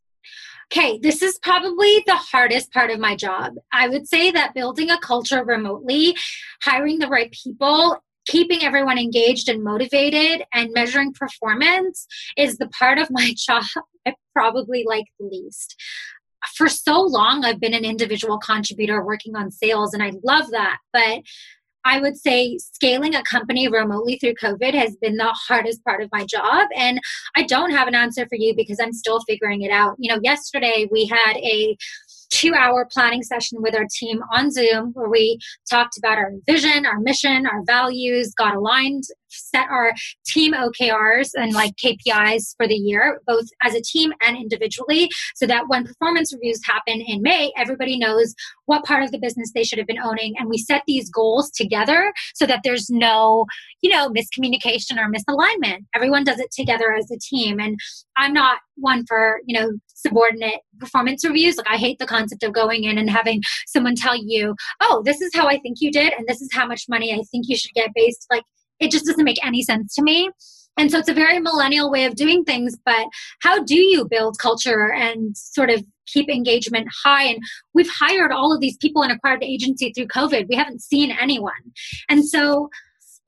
Okay, 0.70 0.98
this 0.98 1.22
is 1.22 1.38
probably 1.38 2.02
the 2.06 2.14
hardest 2.14 2.72
part 2.72 2.90
of 2.90 3.00
my 3.00 3.16
job. 3.16 3.54
I 3.72 3.88
would 3.88 4.06
say 4.06 4.30
that 4.30 4.52
building 4.54 4.90
a 4.90 4.98
culture 4.98 5.42
remotely, 5.42 6.14
hiring 6.62 6.98
the 6.98 7.08
right 7.08 7.32
people, 7.32 7.96
keeping 8.26 8.62
everyone 8.62 8.98
engaged 8.98 9.48
and 9.48 9.64
motivated, 9.64 10.44
and 10.52 10.72
measuring 10.74 11.14
performance 11.14 12.06
is 12.36 12.58
the 12.58 12.68
part 12.68 12.98
of 12.98 13.08
my 13.10 13.32
job 13.34 13.64
I 14.06 14.14
probably 14.34 14.84
like 14.86 15.06
the 15.18 15.26
least. 15.26 15.74
For 16.54 16.68
so 16.68 17.00
long, 17.00 17.44
I've 17.44 17.60
been 17.60 17.74
an 17.74 17.84
individual 17.84 18.38
contributor 18.38 19.02
working 19.02 19.36
on 19.36 19.50
sales, 19.50 19.94
and 19.94 20.02
I 20.02 20.12
love 20.22 20.50
that. 20.50 20.78
But 20.92 21.22
I 21.84 22.00
would 22.00 22.16
say 22.16 22.58
scaling 22.58 23.14
a 23.14 23.22
company 23.22 23.68
remotely 23.68 24.18
through 24.18 24.34
COVID 24.34 24.74
has 24.74 24.96
been 24.96 25.16
the 25.16 25.34
hardest 25.48 25.82
part 25.84 26.02
of 26.02 26.10
my 26.12 26.24
job. 26.26 26.68
And 26.76 27.00
I 27.36 27.44
don't 27.44 27.70
have 27.70 27.88
an 27.88 27.94
answer 27.94 28.26
for 28.26 28.36
you 28.36 28.54
because 28.54 28.78
I'm 28.80 28.92
still 28.92 29.20
figuring 29.28 29.62
it 29.62 29.70
out. 29.70 29.96
You 29.98 30.12
know, 30.14 30.20
yesterday 30.22 30.86
we 30.90 31.06
had 31.06 31.36
a 31.36 31.76
two 32.30 32.54
hour 32.54 32.86
planning 32.92 33.22
session 33.22 33.62
with 33.62 33.74
our 33.74 33.86
team 33.98 34.20
on 34.32 34.50
Zoom 34.50 34.90
where 34.92 35.08
we 35.08 35.38
talked 35.70 35.96
about 35.96 36.18
our 36.18 36.32
vision, 36.46 36.86
our 36.86 37.00
mission, 37.00 37.46
our 37.46 37.62
values, 37.64 38.34
got 38.34 38.54
aligned 38.54 39.04
set 39.28 39.68
our 39.70 39.92
team 40.26 40.52
OKRs 40.54 41.30
and 41.34 41.52
like 41.52 41.74
KPIs 41.76 42.54
for 42.56 42.66
the 42.66 42.74
year, 42.74 43.20
both 43.26 43.46
as 43.62 43.74
a 43.74 43.82
team 43.82 44.12
and 44.22 44.36
individually, 44.36 45.08
so 45.34 45.46
that 45.46 45.68
when 45.68 45.84
performance 45.84 46.32
reviews 46.32 46.60
happen 46.64 47.00
in 47.00 47.22
May, 47.22 47.52
everybody 47.56 47.98
knows 47.98 48.34
what 48.66 48.84
part 48.84 49.02
of 49.02 49.12
the 49.12 49.18
business 49.18 49.52
they 49.54 49.64
should 49.64 49.78
have 49.78 49.86
been 49.86 50.02
owning. 50.02 50.34
And 50.38 50.48
we 50.48 50.58
set 50.58 50.82
these 50.86 51.10
goals 51.10 51.50
together 51.50 52.12
so 52.34 52.46
that 52.46 52.60
there's 52.64 52.90
no, 52.90 53.46
you 53.80 53.90
know, 53.90 54.10
miscommunication 54.10 54.98
or 54.98 55.10
misalignment. 55.10 55.84
Everyone 55.94 56.24
does 56.24 56.38
it 56.38 56.50
together 56.50 56.92
as 56.92 57.10
a 57.10 57.18
team. 57.18 57.60
And 57.60 57.78
I'm 58.16 58.32
not 58.32 58.58
one 58.76 59.04
for, 59.06 59.40
you 59.46 59.58
know, 59.58 59.72
subordinate 59.94 60.60
performance 60.78 61.24
reviews. 61.24 61.56
Like 61.56 61.70
I 61.70 61.76
hate 61.76 61.98
the 61.98 62.06
concept 62.06 62.42
of 62.42 62.52
going 62.52 62.84
in 62.84 62.98
and 62.98 63.10
having 63.10 63.42
someone 63.66 63.94
tell 63.94 64.16
you, 64.16 64.54
oh, 64.80 65.02
this 65.04 65.20
is 65.20 65.30
how 65.34 65.48
I 65.48 65.58
think 65.58 65.78
you 65.80 65.90
did, 65.90 66.12
and 66.12 66.26
this 66.26 66.40
is 66.40 66.48
how 66.52 66.66
much 66.66 66.84
money 66.88 67.12
I 67.12 67.22
think 67.30 67.46
you 67.48 67.56
should 67.56 67.72
get 67.74 67.90
based. 67.94 68.26
Like 68.30 68.44
it 68.80 68.90
just 68.90 69.06
doesn't 69.06 69.24
make 69.24 69.44
any 69.44 69.62
sense 69.62 69.94
to 69.94 70.02
me. 70.02 70.30
And 70.78 70.92
so 70.92 70.98
it's 70.98 71.08
a 71.08 71.14
very 71.14 71.40
millennial 71.40 71.90
way 71.90 72.04
of 72.04 72.14
doing 72.14 72.44
things, 72.44 72.76
but 72.86 73.08
how 73.42 73.64
do 73.64 73.74
you 73.74 74.06
build 74.08 74.38
culture 74.38 74.92
and 74.92 75.36
sort 75.36 75.70
of 75.70 75.84
keep 76.06 76.28
engagement 76.28 76.86
high? 77.04 77.24
And 77.24 77.42
we've 77.74 77.90
hired 77.90 78.30
all 78.30 78.54
of 78.54 78.60
these 78.60 78.76
people 78.76 79.02
and 79.02 79.10
acquired 79.10 79.40
the 79.40 79.52
agency 79.52 79.92
through 79.92 80.06
COVID. 80.06 80.46
We 80.48 80.54
haven't 80.54 80.80
seen 80.80 81.10
anyone. 81.10 81.52
And 82.08 82.26
so 82.26 82.70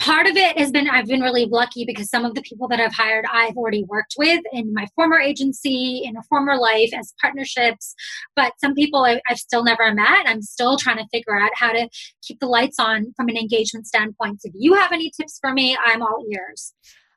part 0.00 0.26
of 0.26 0.36
it 0.36 0.58
has 0.58 0.70
been 0.70 0.88
I've 0.88 1.06
been 1.06 1.20
really 1.20 1.46
lucky 1.46 1.84
because 1.84 2.10
some 2.10 2.24
of 2.24 2.34
the 2.34 2.42
people 2.42 2.66
that 2.68 2.80
I've 2.80 2.94
hired 2.94 3.24
I've 3.30 3.56
already 3.56 3.84
worked 3.84 4.14
with 4.18 4.42
in 4.52 4.72
my 4.74 4.86
former 4.96 5.20
agency, 5.20 6.02
in 6.04 6.16
a 6.16 6.22
former 6.24 6.56
life 6.56 6.90
as 6.98 7.14
partnerships. 7.20 7.94
But 8.34 8.54
some 8.58 8.74
people 8.74 9.04
I, 9.04 9.20
have 9.26 9.38
still 9.38 9.62
never 9.62 9.94
met. 9.94 10.26
I'm 10.26 10.42
still 10.42 10.76
trying 10.76 10.96
to 10.96 11.06
figure 11.12 11.38
out 11.38 11.50
how 11.54 11.72
to 11.72 11.88
keep 12.22 12.40
the 12.40 12.46
lights 12.46 12.78
on 12.78 13.12
from 13.16 13.28
an 13.28 13.36
engagement 13.36 13.86
standpoint. 13.86 14.42
So 14.42 14.48
if 14.48 14.54
you 14.56 14.74
have 14.74 14.92
any 14.92 15.10
tips 15.10 15.38
for 15.40 15.52
me, 15.52 15.76
I'm 15.84 16.02
all 16.02 16.24
ears. 16.32 16.72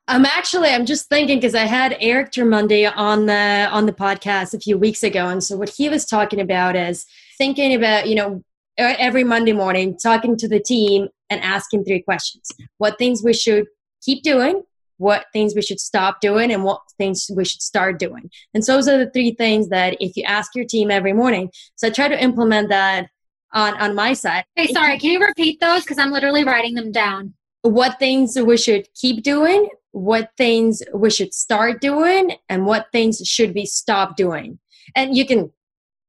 I'm 0.06 0.26
actually 0.26 0.68
I'm 0.68 0.84
just 0.84 1.08
thinking 1.08 1.38
because 1.38 1.54
I 1.54 1.64
had 1.64 1.96
Eric 1.98 2.32
Termundi 2.32 2.92
on 2.94 3.26
the 3.26 3.68
on 3.72 3.86
the 3.86 3.92
podcast 3.92 4.52
a 4.52 4.60
few 4.60 4.76
weeks 4.76 5.02
ago, 5.02 5.26
and 5.28 5.42
so 5.42 5.56
what 5.56 5.70
he 5.70 5.88
was 5.88 6.04
talking 6.04 6.40
about 6.40 6.76
is 6.76 7.06
thinking 7.38 7.74
about 7.74 8.06
you 8.06 8.14
know 8.14 8.44
every 8.76 9.24
Monday 9.24 9.52
morning 9.52 9.96
talking 9.96 10.36
to 10.36 10.48
the 10.48 10.60
team 10.60 11.08
and 11.30 11.40
asking 11.42 11.84
three 11.84 12.02
questions: 12.02 12.50
what 12.78 12.98
things 12.98 13.22
we 13.22 13.32
should 13.32 13.66
keep 14.02 14.22
doing, 14.22 14.62
what 14.98 15.26
things 15.32 15.54
we 15.54 15.62
should 15.62 15.80
stop 15.80 16.20
doing, 16.20 16.52
and 16.52 16.64
what 16.64 16.80
things 16.98 17.30
we 17.34 17.44
should 17.44 17.62
start 17.62 17.98
doing. 17.98 18.30
And 18.52 18.64
so 18.64 18.74
those 18.74 18.88
are 18.88 18.98
the 18.98 19.10
three 19.10 19.32
things 19.32 19.68
that 19.68 19.96
if 20.00 20.16
you 20.16 20.24
ask 20.24 20.54
your 20.54 20.64
team 20.64 20.90
every 20.90 21.12
morning. 21.12 21.50
So 21.76 21.88
I 21.88 21.90
try 21.90 22.08
to 22.08 22.22
implement 22.22 22.68
that 22.68 23.08
on 23.52 23.74
on 23.80 23.94
my 23.94 24.12
side. 24.12 24.44
Hey, 24.56 24.66
sorry, 24.68 24.98
can 24.98 25.10
you 25.10 25.20
repeat 25.20 25.60
those? 25.60 25.82
Because 25.82 25.98
I'm 25.98 26.10
literally 26.10 26.44
writing 26.44 26.74
them 26.74 26.92
down. 26.92 27.34
What 27.62 27.98
things 27.98 28.38
we 28.38 28.56
should 28.58 28.88
keep 28.94 29.22
doing, 29.22 29.70
what 29.92 30.30
things 30.36 30.82
we 30.92 31.08
should 31.08 31.32
start 31.32 31.80
doing 31.80 32.36
and 32.48 32.66
what 32.66 32.88
things 32.92 33.22
should 33.24 33.54
we 33.54 33.64
stop 33.64 34.16
doing. 34.16 34.58
And 34.94 35.16
you 35.16 35.24
can 35.24 35.50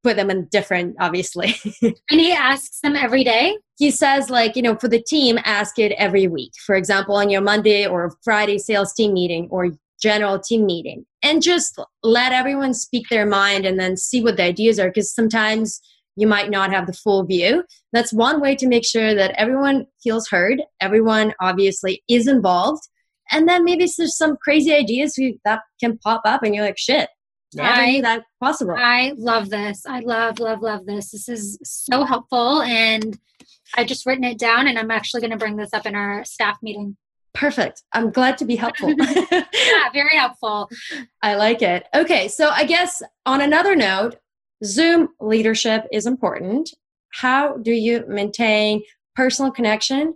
put 0.05 0.17
them 0.17 0.29
in 0.29 0.45
different, 0.45 0.95
obviously. 0.99 1.55
and 1.81 1.95
he 2.19 2.31
asks 2.31 2.79
them 2.81 2.95
every 2.95 3.23
day? 3.23 3.57
He 3.77 3.89
says, 3.89 4.29
like, 4.29 4.55
you 4.55 4.61
know, 4.61 4.75
for 4.75 4.87
the 4.87 5.01
team, 5.01 5.39
ask 5.43 5.79
it 5.79 5.93
every 5.93 6.27
week. 6.27 6.51
For 6.63 6.75
example, 6.75 7.15
on 7.15 7.31
your 7.31 7.41
Monday 7.41 7.87
or 7.87 8.15
Friday 8.23 8.59
sales 8.59 8.93
team 8.93 9.13
meeting 9.13 9.47
or 9.49 9.71
general 9.99 10.39
team 10.39 10.67
meeting. 10.67 11.07
And 11.23 11.41
just 11.41 11.79
let 12.03 12.31
everyone 12.31 12.75
speak 12.75 13.09
their 13.09 13.25
mind 13.25 13.65
and 13.65 13.79
then 13.79 13.97
see 13.97 14.21
what 14.21 14.37
the 14.37 14.43
ideas 14.43 14.79
are. 14.79 14.89
Because 14.89 15.11
sometimes 15.11 15.81
you 16.15 16.27
might 16.27 16.51
not 16.51 16.71
have 16.71 16.85
the 16.85 16.93
full 16.93 17.25
view. 17.25 17.63
That's 17.91 18.13
one 18.13 18.39
way 18.39 18.55
to 18.57 18.67
make 18.67 18.85
sure 18.85 19.15
that 19.15 19.33
everyone 19.39 19.87
feels 20.03 20.27
heard. 20.29 20.61
Everyone 20.79 21.33
obviously 21.41 22.03
is 22.07 22.27
involved 22.27 22.87
and 23.31 23.49
then 23.49 23.63
maybe 23.63 23.87
there's 23.97 24.15
some 24.15 24.37
crazy 24.37 24.73
ideas 24.73 25.19
that 25.45 25.61
can 25.79 25.97
pop 25.97 26.21
up 26.25 26.43
and 26.43 26.53
you're 26.53 26.63
like 26.63 26.77
shit 26.77 27.09
never 27.53 27.81
I, 27.81 27.91
knew 27.91 28.01
that 28.01 28.23
possible. 28.41 28.75
I 28.77 29.13
love 29.17 29.49
this. 29.49 29.85
I 29.85 29.99
love 29.99 30.39
love 30.39 30.61
love 30.61 30.85
this. 30.85 31.11
This 31.11 31.29
is 31.29 31.59
so 31.63 32.03
helpful 32.03 32.61
and 32.61 33.17
i've 33.75 33.87
just 33.87 34.05
written 34.05 34.23
it 34.23 34.37
down 34.37 34.67
and 34.67 34.77
i'm 34.77 34.91
actually 34.91 35.21
going 35.21 35.31
to 35.31 35.37
bring 35.37 35.55
this 35.55 35.73
up 35.73 35.85
in 35.85 35.95
our 35.95 36.23
staff 36.25 36.57
meeting. 36.61 36.97
Perfect. 37.33 37.83
I'm 37.91 38.11
glad 38.11 38.37
to 38.39 38.45
be 38.45 38.55
helpful. 38.55 38.93
Yeah 39.31 39.89
very 39.93 40.15
helpful. 40.15 40.69
I 41.21 41.35
like 41.35 41.61
it. 41.61 41.85
Okay 41.95 42.27
so 42.27 42.49
i 42.49 42.63
guess 42.63 43.01
on 43.25 43.41
another 43.41 43.75
note 43.75 44.15
zoom 44.63 45.09
leadership 45.19 45.85
is 45.91 46.05
important. 46.05 46.71
How 47.11 47.57
do 47.57 47.71
you 47.71 48.03
maintain 48.07 48.83
personal 49.15 49.51
connection 49.51 50.15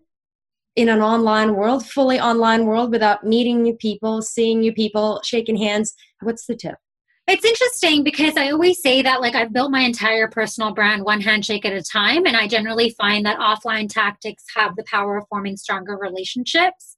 in 0.75 0.89
an 0.89 1.01
online 1.01 1.55
world, 1.55 1.86
fully 1.86 2.19
online 2.19 2.65
world 2.65 2.91
without 2.91 3.23
meeting 3.23 3.61
new 3.61 3.75
people, 3.75 4.21
seeing 4.21 4.59
new 4.59 4.73
people, 4.73 5.21
shaking 5.23 5.57
hands? 5.57 5.93
What's 6.21 6.45
the 6.45 6.55
tip? 6.55 6.75
It's 7.32 7.45
interesting 7.45 8.03
because 8.03 8.36
I 8.38 8.49
always 8.49 8.82
say 8.82 9.03
that 9.03 9.21
like 9.21 9.36
I've 9.36 9.53
built 9.53 9.69
my 9.69 9.82
entire 9.82 10.27
personal 10.27 10.73
brand 10.73 11.03
one 11.03 11.21
handshake 11.21 11.63
at 11.63 11.73
a 11.73 11.84
time 11.84 12.25
and 12.25 12.36
I 12.36 12.47
generally 12.47 12.95
find 12.97 13.23
that 13.27 13.38
offline 13.38 13.88
tactics 13.88 14.43
have 14.55 14.75
the 14.75 14.84
power 14.88 15.15
of 15.15 15.25
forming 15.30 15.55
stronger 15.55 15.95
relationships. 15.95 16.95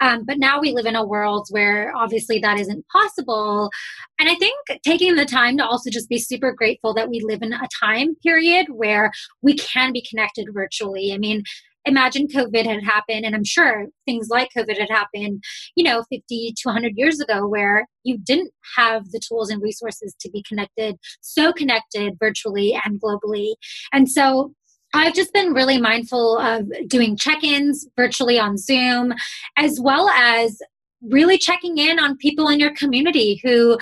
Um, 0.00 0.24
but 0.24 0.40
now 0.40 0.58
we 0.60 0.72
live 0.72 0.86
in 0.86 0.96
a 0.96 1.06
world 1.06 1.46
where 1.50 1.92
obviously 1.96 2.40
that 2.40 2.58
isn't 2.58 2.86
possible. 2.88 3.70
And 4.18 4.28
I 4.28 4.34
think 4.34 4.56
taking 4.84 5.14
the 5.14 5.24
time 5.24 5.56
to 5.58 5.64
also 5.64 5.90
just 5.90 6.08
be 6.08 6.18
super 6.18 6.52
grateful 6.52 6.92
that 6.94 7.08
we 7.08 7.20
live 7.20 7.42
in 7.42 7.52
a 7.52 7.68
time 7.80 8.16
period 8.16 8.66
where 8.70 9.12
we 9.42 9.54
can 9.54 9.92
be 9.92 10.04
connected 10.10 10.48
virtually. 10.52 11.12
I 11.12 11.18
mean, 11.18 11.44
imagine 11.84 12.28
COVID 12.28 12.66
had 12.66 12.82
happened, 12.82 13.24
and 13.24 13.34
I'm 13.34 13.44
sure 13.44 13.86
things 14.04 14.28
like 14.30 14.50
COVID 14.56 14.78
had 14.78 14.90
happened, 14.90 15.42
you 15.74 15.84
know, 15.84 16.04
50 16.10 16.54
to 16.56 16.68
100 16.68 16.92
years 16.96 17.20
ago, 17.20 17.46
where 17.46 17.86
you 18.04 18.18
didn't 18.18 18.50
have 18.76 19.10
the 19.10 19.20
tools 19.26 19.50
and 19.50 19.62
resources 19.62 20.14
to 20.20 20.30
be 20.30 20.42
connected, 20.46 20.96
so 21.20 21.52
connected 21.52 22.16
virtually 22.18 22.78
and 22.84 23.00
globally. 23.00 23.54
And 23.92 24.10
so 24.10 24.52
I've 24.94 25.14
just 25.14 25.32
been 25.32 25.52
really 25.52 25.78
mindful 25.78 26.38
of 26.38 26.66
doing 26.86 27.16
check 27.16 27.44
ins 27.44 27.86
virtually 27.96 28.38
on 28.38 28.56
Zoom, 28.56 29.14
as 29.56 29.78
well 29.80 30.08
as 30.10 30.58
really 31.02 31.38
checking 31.38 31.78
in 31.78 31.98
on 31.98 32.16
people 32.16 32.48
in 32.48 32.58
your 32.58 32.74
community 32.74 33.40
who 33.44 33.78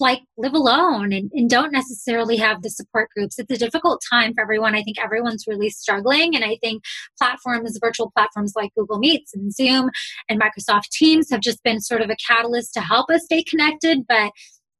like 0.00 0.22
live 0.36 0.54
alone 0.54 1.12
and, 1.12 1.30
and 1.34 1.48
don't 1.48 1.72
necessarily 1.72 2.36
have 2.36 2.62
the 2.62 2.70
support 2.70 3.10
groups. 3.14 3.38
It's 3.38 3.50
a 3.50 3.56
difficult 3.56 4.02
time 4.10 4.34
for 4.34 4.42
everyone. 4.42 4.74
I 4.74 4.82
think 4.82 4.98
everyone's 4.98 5.44
really 5.46 5.70
struggling. 5.70 6.34
And 6.34 6.44
I 6.44 6.56
think 6.62 6.82
platforms, 7.18 7.78
virtual 7.80 8.10
platforms 8.16 8.54
like 8.56 8.74
Google 8.76 8.98
Meets 8.98 9.34
and 9.34 9.52
Zoom 9.52 9.90
and 10.28 10.40
Microsoft 10.40 10.88
Teams 10.90 11.30
have 11.30 11.40
just 11.40 11.62
been 11.62 11.80
sort 11.80 12.02
of 12.02 12.10
a 12.10 12.16
catalyst 12.26 12.74
to 12.74 12.80
help 12.80 13.10
us 13.10 13.24
stay 13.24 13.42
connected, 13.42 14.06
but 14.08 14.32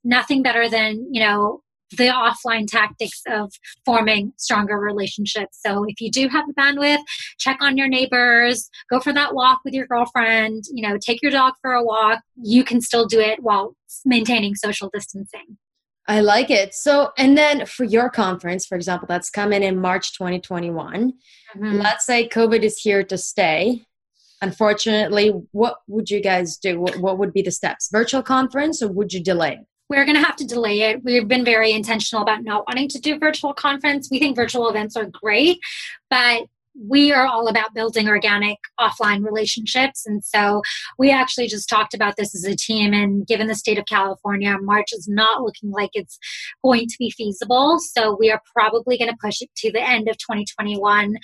nothing 0.05 0.43
better 0.43 0.69
than, 0.69 1.07
you 1.13 1.21
know, 1.21 1.61
the 1.97 2.05
offline 2.07 2.67
tactics 2.67 3.23
of 3.29 3.53
forming 3.85 4.33
stronger 4.37 4.79
relationships. 4.79 5.59
So 5.65 5.85
if 5.89 6.01
you 6.01 6.11
do 6.11 6.29
have 6.29 6.47
the 6.47 6.55
bandwidth, 6.55 7.03
check 7.39 7.59
on 7.61 7.77
your 7.77 7.89
neighbors, 7.89 8.71
go 8.89 9.01
for 9.01 9.13
that 9.13 9.35
walk 9.35 9.61
with 9.65 9.75
your 9.75 9.87
girlfriend, 9.87 10.65
you 10.73 10.89
know, 10.89 10.99
take 10.99 11.21
your 11.23 11.33
dog 11.33 11.55
for 11.61 11.73
a 11.73 11.83
walk. 11.83 12.21
You 12.41 12.65
can 12.65 12.81
still 12.81 13.07
do 13.07 13.19
it 13.19 13.43
while 13.43 13.75
maintaining 14.05 14.55
social 14.55 14.91
distancing. 14.93 15.59
I 16.09 16.21
like 16.21 16.51
it. 16.51 16.75
So, 16.75 17.11
and 17.19 17.39
then 17.39 17.67
for 17.67 17.85
your 17.85 18.11
conference, 18.11 18.67
for 18.67 18.75
example, 18.75 19.07
that's 19.07 19.31
coming 19.31 19.63
in 19.63 19.81
March 19.81 20.13
2021. 20.17 21.13
Mm-hmm. 21.57 21.79
Let's 21.79 22.05
say 22.05 22.29
COVID 22.29 22.63
is 22.63 22.79
here 22.79 23.05
to 23.05 23.17
stay. 23.17 23.85
Unfortunately, 24.43 25.33
what 25.53 25.77
would 25.87 26.11
you 26.11 26.21
guys 26.21 26.57
do? 26.57 26.81
What, 26.81 26.97
what 26.99 27.19
would 27.19 27.33
be 27.33 27.43
the 27.43 27.51
steps? 27.51 27.91
Virtual 27.93 28.23
conference 28.23 28.83
or 28.83 28.89
would 28.89 29.13
you 29.13 29.23
delay 29.23 29.53
it? 29.53 29.67
we're 29.91 30.05
going 30.05 30.17
to 30.17 30.25
have 30.25 30.37
to 30.37 30.47
delay 30.47 30.83
it. 30.83 31.05
We've 31.05 31.27
been 31.27 31.45
very 31.45 31.73
intentional 31.73 32.23
about 32.23 32.45
not 32.45 32.65
wanting 32.67 32.89
to 32.91 33.01
do 33.01 33.19
virtual 33.19 33.53
conference. 33.53 34.09
We 34.09 34.21
think 34.21 34.37
virtual 34.37 34.71
events 34.71 34.97
are 34.97 35.05
great, 35.05 35.59
but 36.09 36.45
we 36.89 37.13
are 37.13 37.27
all 37.27 37.49
about 37.49 37.75
building 37.75 38.09
organic 38.09 38.59
offline 38.79 39.25
relationships. 39.25 40.07
And 40.07 40.25
so 40.25 40.63
we 40.99 41.11
actually 41.11 41.47
just 41.47 41.69
talked 41.69 41.95
about 41.95 42.17
this 42.17 42.35
as 42.35 42.45
a 42.45 42.57
team. 42.57 42.95
And 42.95 43.27
given 43.27 43.49
the 43.49 43.55
state 43.55 43.79
of 43.79 43.85
California, 43.87 44.57
March 44.61 44.93
is 44.93 45.07
not 45.07 45.43
looking 45.43 45.71
like 45.71 45.91
it's 45.95 46.19
going 46.65 46.87
to 46.89 46.97
be 46.99 47.11
feasible. 47.11 47.79
So 47.79 48.17
we 48.19 48.31
are 48.31 48.41
probably 48.55 48.97
going 48.97 49.11
to 49.11 49.17
push 49.23 49.43
it 49.43 49.51
to 49.59 49.73
the 49.73 49.83
end 49.83 50.09
of 50.09 50.17
2021, 50.19 51.17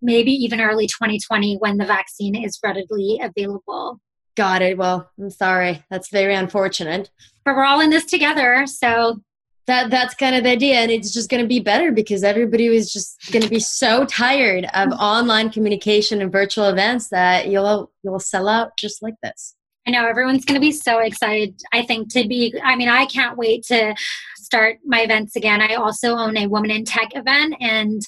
maybe 0.00 0.32
even 0.32 0.60
early 0.60 0.86
2020 0.86 1.56
when 1.56 1.76
the 1.76 1.84
vaccine 1.84 2.34
is 2.34 2.58
readily 2.64 3.20
available. 3.22 4.00
Got 4.34 4.62
it. 4.62 4.76
Well, 4.76 5.10
I'm 5.18 5.30
sorry. 5.30 5.82
That's 5.90 6.10
very 6.10 6.34
unfortunate. 6.34 7.10
But 7.44 7.56
we're 7.56 7.64
all 7.64 7.80
in 7.80 7.90
this 7.90 8.04
together. 8.04 8.66
So 8.66 9.20
that 9.66 9.90
that's 9.90 10.14
kind 10.14 10.36
of 10.36 10.44
the 10.44 10.50
idea. 10.50 10.76
And 10.76 10.90
it's 10.90 11.12
just 11.12 11.30
gonna 11.30 11.46
be 11.46 11.60
better 11.60 11.92
because 11.92 12.24
everybody 12.24 12.68
was 12.68 12.92
just 12.92 13.32
gonna 13.32 13.48
be 13.48 13.60
so 13.60 14.04
tired 14.04 14.66
of 14.74 14.92
online 14.98 15.50
communication 15.50 16.22
and 16.22 16.30
virtual 16.30 16.68
events 16.68 17.08
that 17.08 17.48
you'll 17.48 17.90
you'll 18.02 18.20
sell 18.20 18.48
out 18.48 18.76
just 18.76 19.02
like 19.02 19.14
this. 19.22 19.56
I 19.86 19.92
know 19.92 20.06
everyone's 20.06 20.44
going 20.44 20.56
to 20.56 20.60
be 20.60 20.72
so 20.72 20.98
excited. 20.98 21.60
I 21.72 21.82
think 21.82 22.12
to 22.14 22.26
be, 22.26 22.52
I 22.64 22.74
mean, 22.74 22.88
I 22.88 23.06
can't 23.06 23.38
wait 23.38 23.62
to 23.66 23.94
start 24.36 24.78
my 24.84 25.00
events 25.02 25.36
again. 25.36 25.62
I 25.62 25.74
also 25.74 26.16
own 26.16 26.36
a 26.36 26.48
woman 26.48 26.72
in 26.72 26.84
tech 26.84 27.10
event, 27.14 27.54
and 27.60 28.02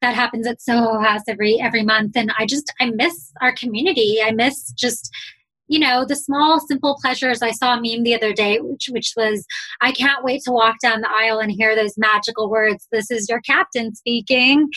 that 0.00 0.14
happens 0.14 0.46
at 0.46 0.62
Soho 0.62 1.00
House 1.00 1.22
every 1.28 1.60
every 1.60 1.82
month. 1.82 2.16
And 2.16 2.32
I 2.38 2.46
just 2.46 2.72
I 2.80 2.90
miss 2.90 3.32
our 3.42 3.52
community. 3.52 4.18
I 4.24 4.30
miss 4.30 4.72
just 4.72 5.10
you 5.68 5.78
know, 5.78 6.04
the 6.04 6.16
small, 6.16 6.60
simple 6.60 6.98
pleasures. 7.00 7.42
I 7.42 7.52
saw 7.52 7.74
a 7.74 7.80
meme 7.80 8.02
the 8.02 8.14
other 8.14 8.32
day, 8.32 8.58
which, 8.60 8.88
which 8.90 9.12
was, 9.16 9.44
I 9.80 9.92
can't 9.92 10.24
wait 10.24 10.42
to 10.44 10.52
walk 10.52 10.76
down 10.82 11.00
the 11.00 11.10
aisle 11.10 11.38
and 11.38 11.52
hear 11.52 11.76
those 11.76 11.96
magical 11.96 12.50
words. 12.50 12.88
This 12.90 13.10
is 13.10 13.28
your 13.28 13.40
captain 13.42 13.94
speaking. 13.94 14.68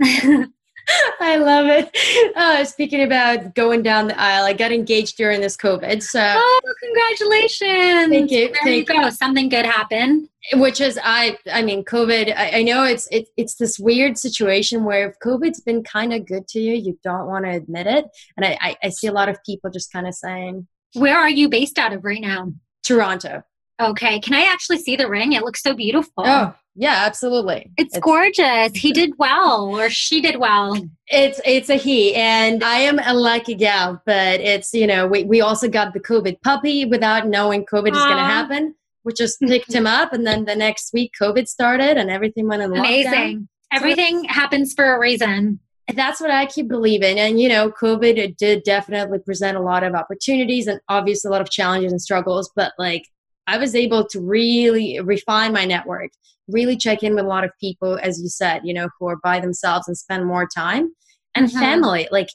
I 1.20 1.36
love 1.36 1.66
it. 1.66 2.34
Uh, 2.36 2.64
speaking 2.64 3.02
about 3.02 3.54
going 3.54 3.82
down 3.82 4.08
the 4.08 4.20
aisle, 4.20 4.44
I 4.44 4.52
got 4.52 4.72
engaged 4.72 5.16
during 5.16 5.40
this 5.40 5.56
COVID. 5.56 6.02
So, 6.02 6.20
oh, 6.22 6.60
congratulations! 6.82 8.10
Thank 8.10 8.30
you. 8.30 8.48
There 8.48 8.56
Thank 8.64 8.88
you 8.88 9.02
go. 9.02 9.10
Something 9.10 9.48
good 9.48 9.66
happened. 9.66 10.28
Which 10.54 10.80
is, 10.80 10.98
I, 11.02 11.38
I 11.52 11.62
mean, 11.62 11.84
COVID. 11.84 12.34
I, 12.36 12.58
I 12.58 12.62
know 12.62 12.84
it's 12.84 13.06
it, 13.10 13.28
it's 13.36 13.56
this 13.56 13.78
weird 13.78 14.18
situation 14.18 14.84
where 14.84 15.10
if 15.10 15.18
COVID's 15.18 15.60
been 15.60 15.82
kind 15.84 16.12
of 16.12 16.26
good 16.26 16.48
to 16.48 16.60
you, 16.60 16.74
you 16.74 16.98
don't 17.04 17.26
want 17.26 17.44
to 17.44 17.50
admit 17.50 17.86
it. 17.86 18.06
And 18.36 18.46
I, 18.46 18.58
I, 18.60 18.76
I 18.84 18.88
see 18.88 19.06
a 19.06 19.12
lot 19.12 19.28
of 19.28 19.38
people 19.44 19.70
just 19.70 19.92
kind 19.92 20.06
of 20.06 20.14
saying, 20.14 20.66
"Where 20.94 21.18
are 21.18 21.30
you 21.30 21.48
based 21.48 21.78
out 21.78 21.92
of 21.92 22.04
right 22.04 22.20
now?" 22.20 22.52
Toronto. 22.82 23.44
Okay. 23.80 24.20
Can 24.20 24.34
I 24.34 24.42
actually 24.42 24.78
see 24.78 24.96
the 24.96 25.08
ring? 25.08 25.32
It 25.32 25.42
looks 25.42 25.62
so 25.62 25.74
beautiful. 25.74 26.24
Oh, 26.26 26.54
yeah, 26.80 27.02
absolutely. 27.04 27.70
It's, 27.76 27.94
it's, 27.94 28.02
gorgeous. 28.02 28.74
He 28.74 28.90
did 29.00 29.12
well, 29.18 29.76
or 29.76 29.90
she 29.90 30.22
did 30.22 30.38
well. 30.38 30.74
It's 31.08 31.38
it's 31.44 31.68
a 31.68 31.74
he, 31.74 32.14
and 32.14 32.64
I 32.64 32.78
am 32.78 32.98
a 33.04 33.12
lucky 33.12 33.54
gal. 33.54 34.00
But 34.06 34.40
it's 34.40 34.72
you 34.72 34.86
know 34.86 35.06
we 35.06 35.24
we 35.24 35.42
also 35.42 35.68
got 35.68 35.92
the 35.92 36.00
COVID 36.00 36.40
puppy 36.40 36.86
without 36.86 37.28
knowing 37.28 37.66
COVID 37.66 37.90
Aww. 37.90 37.96
is 37.96 38.02
going 38.02 38.16
to 38.16 38.22
happen. 38.22 38.74
We 39.04 39.12
just 39.12 39.38
picked 39.46 39.74
him 39.74 39.86
up, 39.86 40.14
and 40.14 40.26
then 40.26 40.46
the 40.46 40.56
next 40.56 40.94
week 40.94 41.12
COVID 41.20 41.48
started, 41.48 41.98
and 41.98 42.10
everything 42.10 42.48
went 42.48 42.62
in 42.62 42.74
Amazing. 42.74 43.12
lockdown. 43.12 43.48
Everything 43.72 44.22
so 44.22 44.28
happens 44.28 44.72
for 44.72 44.94
a 44.94 44.98
reason. 44.98 45.60
That's 45.94 46.20
what 46.20 46.30
I 46.30 46.46
keep 46.46 46.68
believing. 46.68 47.18
And, 47.18 47.40
you 47.40 47.48
know, 47.48 47.70
COVID 47.70 48.16
it 48.16 48.36
did 48.36 48.62
definitely 48.62 49.18
present 49.18 49.56
a 49.56 49.60
lot 49.60 49.82
of 49.82 49.94
opportunities 49.94 50.68
and 50.68 50.80
obviously 50.88 51.28
a 51.28 51.32
lot 51.32 51.40
of 51.40 51.50
challenges 51.50 51.90
and 51.90 52.00
struggles. 52.00 52.50
But, 52.54 52.72
like, 52.78 53.04
I 53.46 53.58
was 53.58 53.74
able 53.74 54.06
to 54.08 54.20
really 54.20 55.00
refine 55.00 55.52
my 55.52 55.64
network, 55.64 56.10
really 56.48 56.76
check 56.76 57.02
in 57.02 57.14
with 57.14 57.24
a 57.24 57.28
lot 57.28 57.44
of 57.44 57.50
people, 57.60 57.98
as 58.02 58.20
you 58.20 58.28
said, 58.28 58.62
you 58.64 58.74
know, 58.74 58.88
who 58.98 59.08
are 59.08 59.18
by 59.22 59.40
themselves 59.40 59.88
and 59.88 59.96
spend 59.96 60.26
more 60.26 60.46
time. 60.46 60.92
And 61.34 61.48
mm-hmm. 61.48 61.58
family, 61.58 62.08
like 62.10 62.28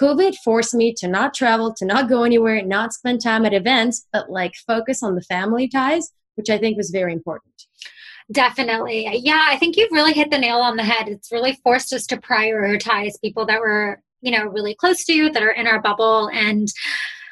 COVID 0.00 0.34
forced 0.44 0.74
me 0.74 0.92
to 0.98 1.08
not 1.08 1.34
travel, 1.34 1.74
to 1.74 1.84
not 1.84 2.08
go 2.08 2.22
anywhere, 2.22 2.62
not 2.62 2.92
spend 2.92 3.22
time 3.22 3.44
at 3.44 3.54
events, 3.54 4.06
but 4.12 4.30
like 4.30 4.52
focus 4.66 5.02
on 5.02 5.14
the 5.14 5.22
family 5.22 5.68
ties, 5.68 6.12
which 6.36 6.50
I 6.50 6.58
think 6.58 6.76
was 6.76 6.90
very 6.90 7.12
important. 7.12 7.54
Definitely. 8.30 9.08
Yeah, 9.22 9.46
I 9.48 9.56
think 9.56 9.76
you've 9.76 9.90
really 9.90 10.12
hit 10.12 10.30
the 10.30 10.38
nail 10.38 10.58
on 10.58 10.76
the 10.76 10.84
head. 10.84 11.08
It's 11.08 11.32
really 11.32 11.58
forced 11.64 11.92
us 11.94 12.06
to 12.06 12.18
prioritize 12.18 13.20
people 13.22 13.46
that 13.46 13.60
were, 13.60 14.02
you 14.20 14.30
know, 14.30 14.44
really 14.44 14.74
close 14.74 15.04
to 15.06 15.14
you, 15.14 15.30
that 15.30 15.42
are 15.42 15.50
in 15.50 15.66
our 15.66 15.80
bubble. 15.80 16.28
And 16.28 16.68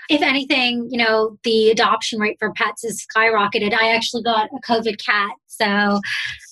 if 0.09 0.23
anything, 0.23 0.89
you 0.91 0.99
know, 0.99 1.39
the 1.45 1.71
adoption 1.71 2.21
rate 2.21 2.37
for 2.39 2.53
pets 2.53 2.85
is 2.85 3.05
skyrocketed. 3.07 3.75
I 3.75 3.95
actually 3.95 4.23
got 4.23 4.49
a 4.49 4.61
COVID 4.67 5.05
cat. 5.05 5.33
So 5.47 6.01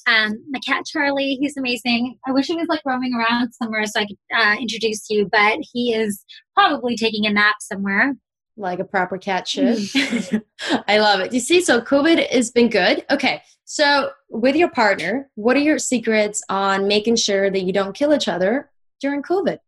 um, 0.07 0.43
my 0.51 0.59
cat 0.67 0.85
Charlie, 0.87 1.39
he's 1.41 1.57
amazing. 1.57 2.19
I 2.27 2.33
wish 2.33 2.47
he 2.47 2.57
was 2.57 2.69
like 2.69 2.83
roaming 2.85 3.15
around 3.15 3.53
somewhere 3.53 3.87
so 3.87 4.01
I 4.01 4.07
could 4.07 4.17
uh, 4.35 4.57
introduce 4.61 5.09
you, 5.09 5.29
but 5.31 5.59
he 5.73 5.95
is 5.95 6.25
probably 6.55 6.97
taking 6.97 7.27
a 7.27 7.33
nap 7.33 7.57
somewhere. 7.61 8.15
Like 8.57 8.79
a 8.79 8.85
proper 8.85 9.19
cat 9.19 9.49
should. 9.49 9.79
I 10.89 10.99
love 10.99 11.21
it. 11.21 11.33
You 11.33 11.41
see, 11.41 11.61
so 11.61 11.81
COVID 11.81 12.31
has 12.31 12.51
been 12.51 12.69
good. 12.69 13.05
Okay. 13.11 13.43
So 13.65 14.11
with 14.29 14.55
your 14.55 14.71
partner, 14.71 15.29
what 15.35 15.57
are 15.57 15.61
your 15.61 15.79
secrets 15.79 16.43
on 16.49 16.87
making 16.87 17.17
sure 17.17 17.51
that 17.51 17.63
you 17.63 17.73
don't 17.73 17.95
kill 17.95 18.15
each 18.15 18.29
other 18.29 18.71
during 19.01 19.23
COVID? 19.23 19.59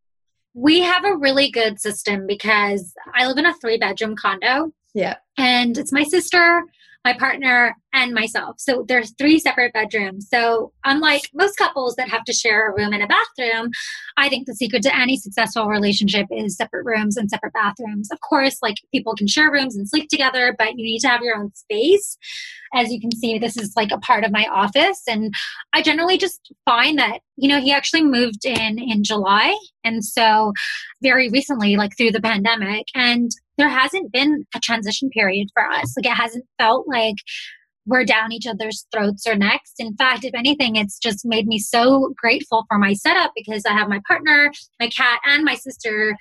We 0.57 0.81
have 0.81 1.05
a 1.05 1.15
really 1.15 1.51
good 1.51 1.79
system 1.79 2.27
because 2.27 2.95
I 3.15 3.27
live 3.27 3.37
in 3.37 3.45
a 3.45 3.55
three 3.55 3.77
bedroom 3.77 4.17
condo. 4.17 4.73
Yeah. 4.95 5.17
And 5.37 5.77
it's 5.77 5.93
my 5.93 6.03
sister, 6.03 6.63
my 7.07 7.17
partner, 7.17 7.77
and 7.93 8.13
myself. 8.13 8.57
So 8.59 8.85
there's 8.89 9.15
three 9.17 9.39
separate 9.39 9.73
bedrooms. 9.73 10.27
So 10.29 10.73
unlike 10.85 11.23
most 11.33 11.57
couples 11.57 11.95
that 11.95 12.09
have 12.09 12.25
to 12.25 12.33
share 12.33 12.69
a 12.69 12.75
room 12.75 12.93
and 12.93 13.01
a 13.01 13.07
bathroom, 13.07 13.71
I 14.17 14.29
think 14.29 14.47
the 14.47 14.55
secret 14.55 14.83
to 14.83 14.95
any 14.95 15.17
successful 15.17 15.69
relationship 15.69 16.27
is 16.33 16.57
separate 16.57 16.85
rooms 16.85 17.17
and 17.17 17.31
separate 17.31 17.53
bathrooms. 17.53 18.11
Of 18.11 18.19
course, 18.29 18.59
like 18.61 18.75
people 18.93 19.15
can 19.15 19.29
share 19.29 19.53
rooms 19.53 19.77
and 19.77 19.89
sleep 19.89 20.09
together, 20.09 20.57
but 20.59 20.71
you 20.71 20.85
need 20.85 20.99
to 21.01 21.09
have 21.09 21.23
your 21.23 21.37
own 21.37 21.55
space. 21.55 22.19
As 22.75 22.93
you 22.93 23.01
can 23.01 23.13
see, 23.13 23.39
this 23.39 23.57
is 23.57 23.73
like 23.77 23.93
a 23.93 23.99
part 23.99 24.25
of 24.25 24.33
my 24.33 24.47
office. 24.53 25.03
And 25.09 25.33
I 25.73 25.83
generally 25.83 26.19
just 26.19 26.53
find 26.65 26.99
that, 26.99 27.21
you 27.37 27.49
know, 27.49 27.61
he 27.61 27.73
actually 27.73 28.03
moved 28.03 28.45
in 28.45 28.81
in 28.81 29.05
July. 29.05 29.57
And 29.85 30.05
so 30.05 30.53
very 31.03 31.29
recently, 31.31 31.77
like 31.77 31.97
through 31.97 32.11
the 32.11 32.21
pandemic, 32.21 32.87
and 32.97 33.31
there 33.59 33.69
hasn't 33.69 34.13
been 34.13 34.45
a 34.55 34.61
transition 34.61 35.11
period 35.11 35.49
for 35.55 35.67
us. 35.67 35.95
Like 35.97 36.07
it 36.07 36.17
hasn't 36.17 36.45
felt 36.59 36.87
like 36.89 37.17
we're 37.87 38.05
down 38.05 38.33
each 38.33 38.47
other's 38.47 38.87
throats 38.93 39.27
or 39.27 39.37
necks. 39.37 39.73
In 39.79 39.97
fact, 39.97 40.25
if 40.25 40.35
anything, 40.35 40.77
it's 40.77 40.99
just 40.99 41.25
made 41.25 41.47
me 41.47 41.59
so 41.59 42.13
grateful 42.17 42.65
for 42.69 42.79
my 42.79 42.93
setup 42.95 43.33
because 43.35 43.65
I 43.65 43.73
have 43.73 43.89
my 43.89 44.01
partner, 44.07 44.51
my 44.81 44.89
cat, 44.89 45.21
and 45.25 45.45
my 45.45 45.55
sister 45.55 46.17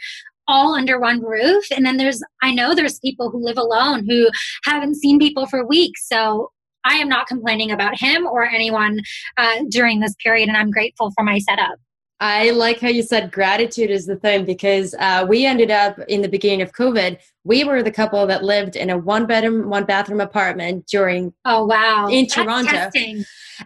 all 0.48 0.76
under 0.76 1.00
one 1.00 1.24
roof. 1.24 1.66
And 1.76 1.86
then 1.86 1.98
there's, 1.98 2.22
I 2.44 2.54
know 2.54 2.76
there's 2.76 3.00
people 3.00 3.32
who 3.32 3.44
live 3.44 3.58
alone 3.58 4.06
who 4.08 4.30
haven't 4.64 4.96
seen 4.96 5.18
people 5.18 5.48
for 5.48 5.66
weeks. 5.66 6.08
So 6.08 6.52
I 6.86 6.96
am 6.96 7.10
not 7.10 7.28
complaining 7.28 7.72
about 7.72 8.00
him 8.00 8.28
or 8.28 8.46
anyone 8.46 9.00
uh, 9.38 9.64
during 9.70 10.00
this 10.00 10.14
period, 10.24 10.48
and 10.48 10.58
I'm 10.58 10.70
grateful 10.70 11.12
for 11.18 11.24
my 11.24 11.40
setup. 11.40 11.80
I 12.22 12.51
like 12.51 12.80
how 12.80 12.88
you 12.88 13.03
said 13.03 13.32
gratitude 13.32 13.89
is 13.89 14.05
the 14.05 14.16
thing 14.16 14.45
because 14.45 14.95
uh, 14.99 15.26
we 15.28 15.45
ended 15.45 15.70
up 15.70 15.99
in 16.07 16.22
the 16.22 16.30
beginning 16.30 16.61
of 16.61 16.72
COVID. 16.72 17.20
We 17.43 17.66
were 17.66 17.84
the 17.84 17.91
couple 17.91 18.26
that 18.28 18.43
lived 18.43 18.78
in 18.78 18.89
a 18.89 18.97
one 18.97 19.26
bedroom, 19.26 19.70
one 19.70 19.84
bathroom 19.84 20.22
apartment 20.22 20.88
during. 20.88 21.34
Oh 21.43 21.66
wow! 21.66 22.07
In 22.09 22.26
Toronto, 22.28 22.89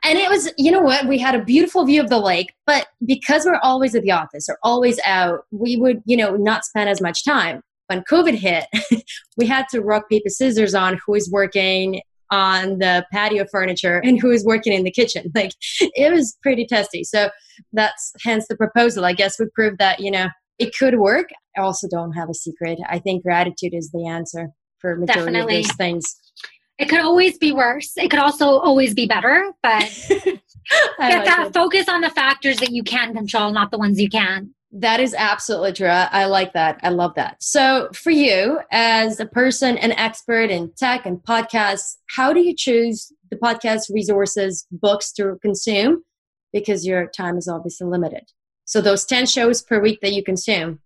and 0.04 0.18
it 0.18 0.30
was 0.30 0.52
you 0.58 0.72
know 0.72 0.82
what 0.82 1.06
we 1.06 1.20
had 1.20 1.36
a 1.36 1.43
beautiful 1.43 1.86
view 1.86 2.02
of 2.02 2.10
the 2.10 2.18
lake, 2.18 2.54
but 2.66 2.88
because 3.06 3.45
we're 3.45 3.60
always 3.62 3.93
at 3.93 4.02
the 4.02 4.12
office 4.12 4.50
or 4.50 4.58
always 4.64 5.00
out, 5.06 5.41
we 5.52 5.78
would 5.78 6.02
you 6.06 6.18
know 6.18 6.36
not 6.36 6.66
spend 6.66 6.89
as 6.89 7.02
much 7.02 7.24
time. 7.24 7.62
When 7.86 8.04
COVID 8.04 8.36
hit, 8.36 8.66
we 9.38 9.45
had 9.45 9.68
to 9.70 9.82
rock 9.82 10.10
paper 10.10 10.30
scissors 10.30 10.74
on 10.74 11.00
who 11.06 11.14
is 11.14 11.30
working 11.32 12.02
on 12.32 12.80
the 12.80 13.06
patio 13.12 13.46
furniture 13.52 14.00
and 14.04 14.20
who 14.20 14.32
is 14.32 14.46
working 14.46 14.74
in 14.74 14.84
the 14.84 14.92
kitchen. 14.92 15.32
Like 15.36 15.54
it 15.80 16.12
was 16.12 16.38
pretty 16.42 16.66
testy. 16.66 17.04
So 17.04 17.30
that's 17.72 18.12
hence 18.24 18.46
the 18.50 18.58
proposal. 18.58 19.06
I 19.06 19.14
guess 19.14 19.40
we 19.40 19.46
proved 19.56 19.78
that, 19.80 20.00
you 20.00 20.12
know, 20.12 20.28
it 20.58 20.76
could 20.78 21.00
work. 21.00 21.30
I 21.58 21.62
also 21.62 21.88
don't 21.90 22.12
have 22.12 22.30
a 22.30 22.34
secret. 22.34 22.78
I 22.90 23.00
think 23.00 23.24
gratitude 23.24 23.74
is 23.74 23.90
the 23.92 24.06
answer 24.06 24.50
for 24.80 24.98
majority 24.98 25.32
Definitely. 25.32 25.60
of 25.60 25.68
those 25.68 25.76
things. 25.78 26.16
It 26.78 26.90
could 26.90 27.00
always 27.00 27.38
be 27.38 27.52
worse. 27.52 27.94
It 27.98 28.10
could 28.10 28.20
also 28.20 28.46
always 28.60 28.94
be 28.94 29.06
better, 29.06 29.52
but 29.62 29.82
get 30.10 30.42
like 31.00 31.26
that 31.26 31.48
it. 31.48 31.54
focus 31.54 31.90
on 31.90 32.02
the 32.02 32.10
factors 32.10 32.58
that 32.58 32.72
you 32.72 32.84
can 32.84 33.14
control, 33.14 33.52
not 33.52 33.72
the 33.72 33.78
ones 33.78 34.00
you 34.00 34.10
can. 34.10 34.54
That 34.72 35.00
is 35.00 35.16
absolutely 35.18 35.74
true. 35.74 35.88
I 35.88 36.26
like 36.26 36.54
that. 36.54 36.80
I 36.84 36.90
love 36.90 37.16
that. 37.16 37.42
So, 37.42 37.90
for 37.94 38.12
you, 38.12 38.60
as 38.72 39.20
a 39.20 39.26
person, 39.26 39.80
an 39.80 39.94
expert 39.94 40.52
in 40.52 40.72
tech 40.78 41.08
and 41.08 41.18
podcasts, 41.18 41.98
how 42.16 42.34
do 42.34 42.42
you 42.42 42.56
choose 42.56 43.12
the 43.32 43.36
podcast 43.36 43.92
resources, 43.92 44.68
books 44.72 45.12
to 45.14 45.40
consume? 45.42 46.04
Because 46.54 46.86
your 46.86 47.08
time 47.08 47.38
is 47.38 47.48
obviously 47.48 47.88
limited. 47.88 48.32
So, 48.66 48.80
those 48.80 49.06
10 49.06 49.26
shows 49.26 49.64
per 49.64 49.82
week 49.82 50.02
that 50.02 50.14
you 50.14 50.24
consume, 50.24 50.82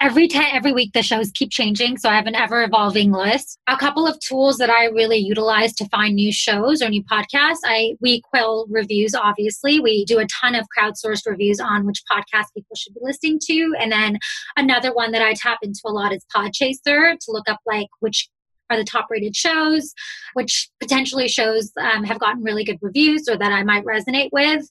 every 0.00 0.28
ten, 0.28 0.44
every 0.52 0.72
week 0.72 0.92
the 0.92 1.02
shows 1.02 1.30
keep 1.34 1.50
changing 1.50 1.96
so 1.96 2.08
i 2.08 2.14
have 2.14 2.26
an 2.26 2.34
ever 2.34 2.62
evolving 2.62 3.12
list. 3.12 3.58
A 3.66 3.76
couple 3.76 4.06
of 4.06 4.18
tools 4.20 4.58
that 4.58 4.70
i 4.70 4.86
really 4.86 5.16
utilize 5.16 5.72
to 5.74 5.88
find 5.88 6.14
new 6.14 6.32
shows 6.32 6.82
or 6.82 6.88
new 6.88 7.02
podcasts 7.04 7.60
i 7.64 7.94
we 8.00 8.20
quill 8.20 8.66
reviews 8.68 9.14
obviously. 9.14 9.80
We 9.80 10.04
do 10.04 10.18
a 10.18 10.26
ton 10.26 10.54
of 10.54 10.66
crowdsourced 10.76 11.26
reviews 11.26 11.60
on 11.60 11.86
which 11.86 12.02
podcast 12.10 12.46
people 12.54 12.76
should 12.76 12.94
be 12.94 13.00
listening 13.02 13.38
to 13.46 13.74
and 13.80 13.90
then 13.90 14.18
another 14.56 14.92
one 14.92 15.12
that 15.12 15.22
i 15.22 15.34
tap 15.34 15.58
into 15.62 15.80
a 15.86 15.90
lot 15.90 16.12
is 16.12 16.24
podchaser 16.34 17.18
to 17.18 17.32
look 17.32 17.48
up 17.48 17.60
like 17.66 17.88
which 18.00 18.28
are 18.70 18.76
the 18.76 18.84
top 18.84 19.06
rated 19.10 19.36
shows, 19.36 19.94
which 20.34 20.68
potentially 20.80 21.28
shows 21.28 21.72
um, 21.80 22.04
have 22.04 22.18
gotten 22.18 22.42
really 22.42 22.64
good 22.64 22.78
reviews 22.80 23.28
or 23.28 23.36
that 23.36 23.52
I 23.52 23.62
might 23.62 23.84
resonate 23.84 24.30
with. 24.32 24.68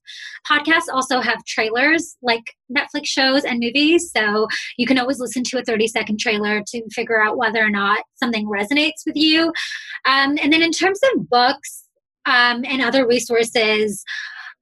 Podcasts 0.50 0.90
also 0.92 1.22
have 1.22 1.44
trailers 1.46 2.18
like 2.22 2.44
Netflix 2.76 3.06
shows 3.08 3.44
and 3.46 3.60
movies. 3.60 4.12
So 4.16 4.48
you 4.78 4.86
can 4.86 4.98
always 4.98 5.20
listen 5.20 5.44
to 5.46 5.60
a 5.60 5.64
30 5.64 5.88
second 5.88 6.20
trailer 6.20 6.62
to 6.68 6.90
figure 6.92 7.22
out 7.22 7.38
whether 7.38 7.64
or 7.64 7.70
not 7.70 8.04
something 8.16 8.48
resonates 8.48 9.06
with 9.06 9.16
you. 9.16 9.48
Um, 10.06 10.38
and 10.42 10.52
then 10.52 10.62
in 10.62 10.72
terms 10.72 11.00
of 11.14 11.30
books, 11.30 11.86
um, 12.26 12.66
and 12.66 12.82
other 12.82 13.08
resources. 13.08 14.04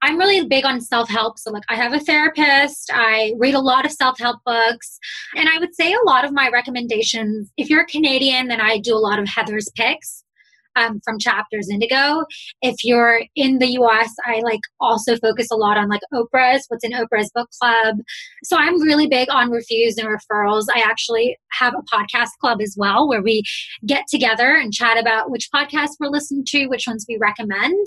I'm 0.04 0.18
really 0.18 0.46
big 0.48 0.66
on 0.66 0.82
self 0.82 1.10
help. 1.10 1.40
So, 1.40 1.50
like, 1.52 1.64
I 1.70 1.76
have 1.76 1.94
a 1.94 2.00
therapist, 2.00 2.92
I 2.94 3.34
read 3.38 3.54
a 3.56 3.60
lot 3.60 3.86
of 3.86 3.92
self 3.92 4.20
help 4.20 4.40
books. 4.46 5.00
And 5.36 5.48
I 5.50 5.58
would 5.60 5.74
say 5.74 5.94
a 5.94 6.06
lot 6.06 6.26
of 6.26 6.34
my 6.34 6.50
recommendations, 6.50 7.50
if 7.58 7.70
you're 7.70 7.82
a 7.84 7.88
Canadian, 7.88 8.48
then 8.50 8.60
I 8.62 8.80
do 8.80 8.94
a 8.94 9.00
lot 9.00 9.18
of 9.20 9.28
Heather's 9.28 9.70
picks. 9.76 10.24
um, 10.76 11.00
from 11.04 11.20
Chapters 11.20 11.70
Indigo. 11.70 12.26
If 12.62 12.84
you're 12.84 13.22
in 13.36 13.60
the 13.60 13.68
US, 13.80 14.10
I 14.26 14.42
like 14.44 14.60
also 14.80 15.16
focus 15.18 15.48
a 15.52 15.56
lot 15.56 15.78
on 15.78 15.88
like 15.90 16.02
Oprah's, 16.14 16.66
what's 16.68 16.84
in 16.84 16.92
Oprah's 16.92 17.32
book 17.34 17.50
club. 17.62 17.98
So 18.44 18.58
I'm 18.58 18.82
really 18.82 19.08
big 19.08 19.30
on 19.32 19.52
reviews 19.52 19.98
and 19.98 20.08
referrals. 20.08 20.66
I 20.74 20.82
actually 20.82 21.38
have 21.52 21.74
a 21.76 21.96
podcast 21.96 22.30
club 22.42 22.60
as 22.62 22.76
well 22.78 23.08
where 23.08 23.22
we 23.22 23.44
get 23.86 24.06
together 24.10 24.56
and 24.56 24.74
chat 24.74 24.98
about 24.98 25.30
which 25.30 25.50
podcasts 25.54 25.96
we're 26.00 26.08
listening 26.08 26.44
to, 26.48 26.68
which 26.68 26.86
ones 26.88 27.06
we 27.08 27.18
recommend. 27.22 27.86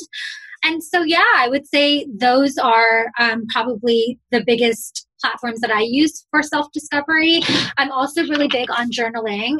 And 0.66 0.82
so, 0.82 1.04
yeah, 1.04 1.22
I 1.36 1.48
would 1.48 1.66
say 1.68 2.06
those 2.12 2.58
are 2.58 3.06
um, 3.20 3.46
probably 3.52 4.18
the 4.32 4.42
biggest 4.44 5.06
platforms 5.20 5.60
that 5.60 5.70
I 5.70 5.82
use 5.82 6.26
for 6.30 6.42
self 6.42 6.66
discovery. 6.72 7.40
I'm 7.78 7.92
also 7.92 8.22
really 8.22 8.48
big 8.48 8.68
on 8.70 8.90
journaling. 8.90 9.58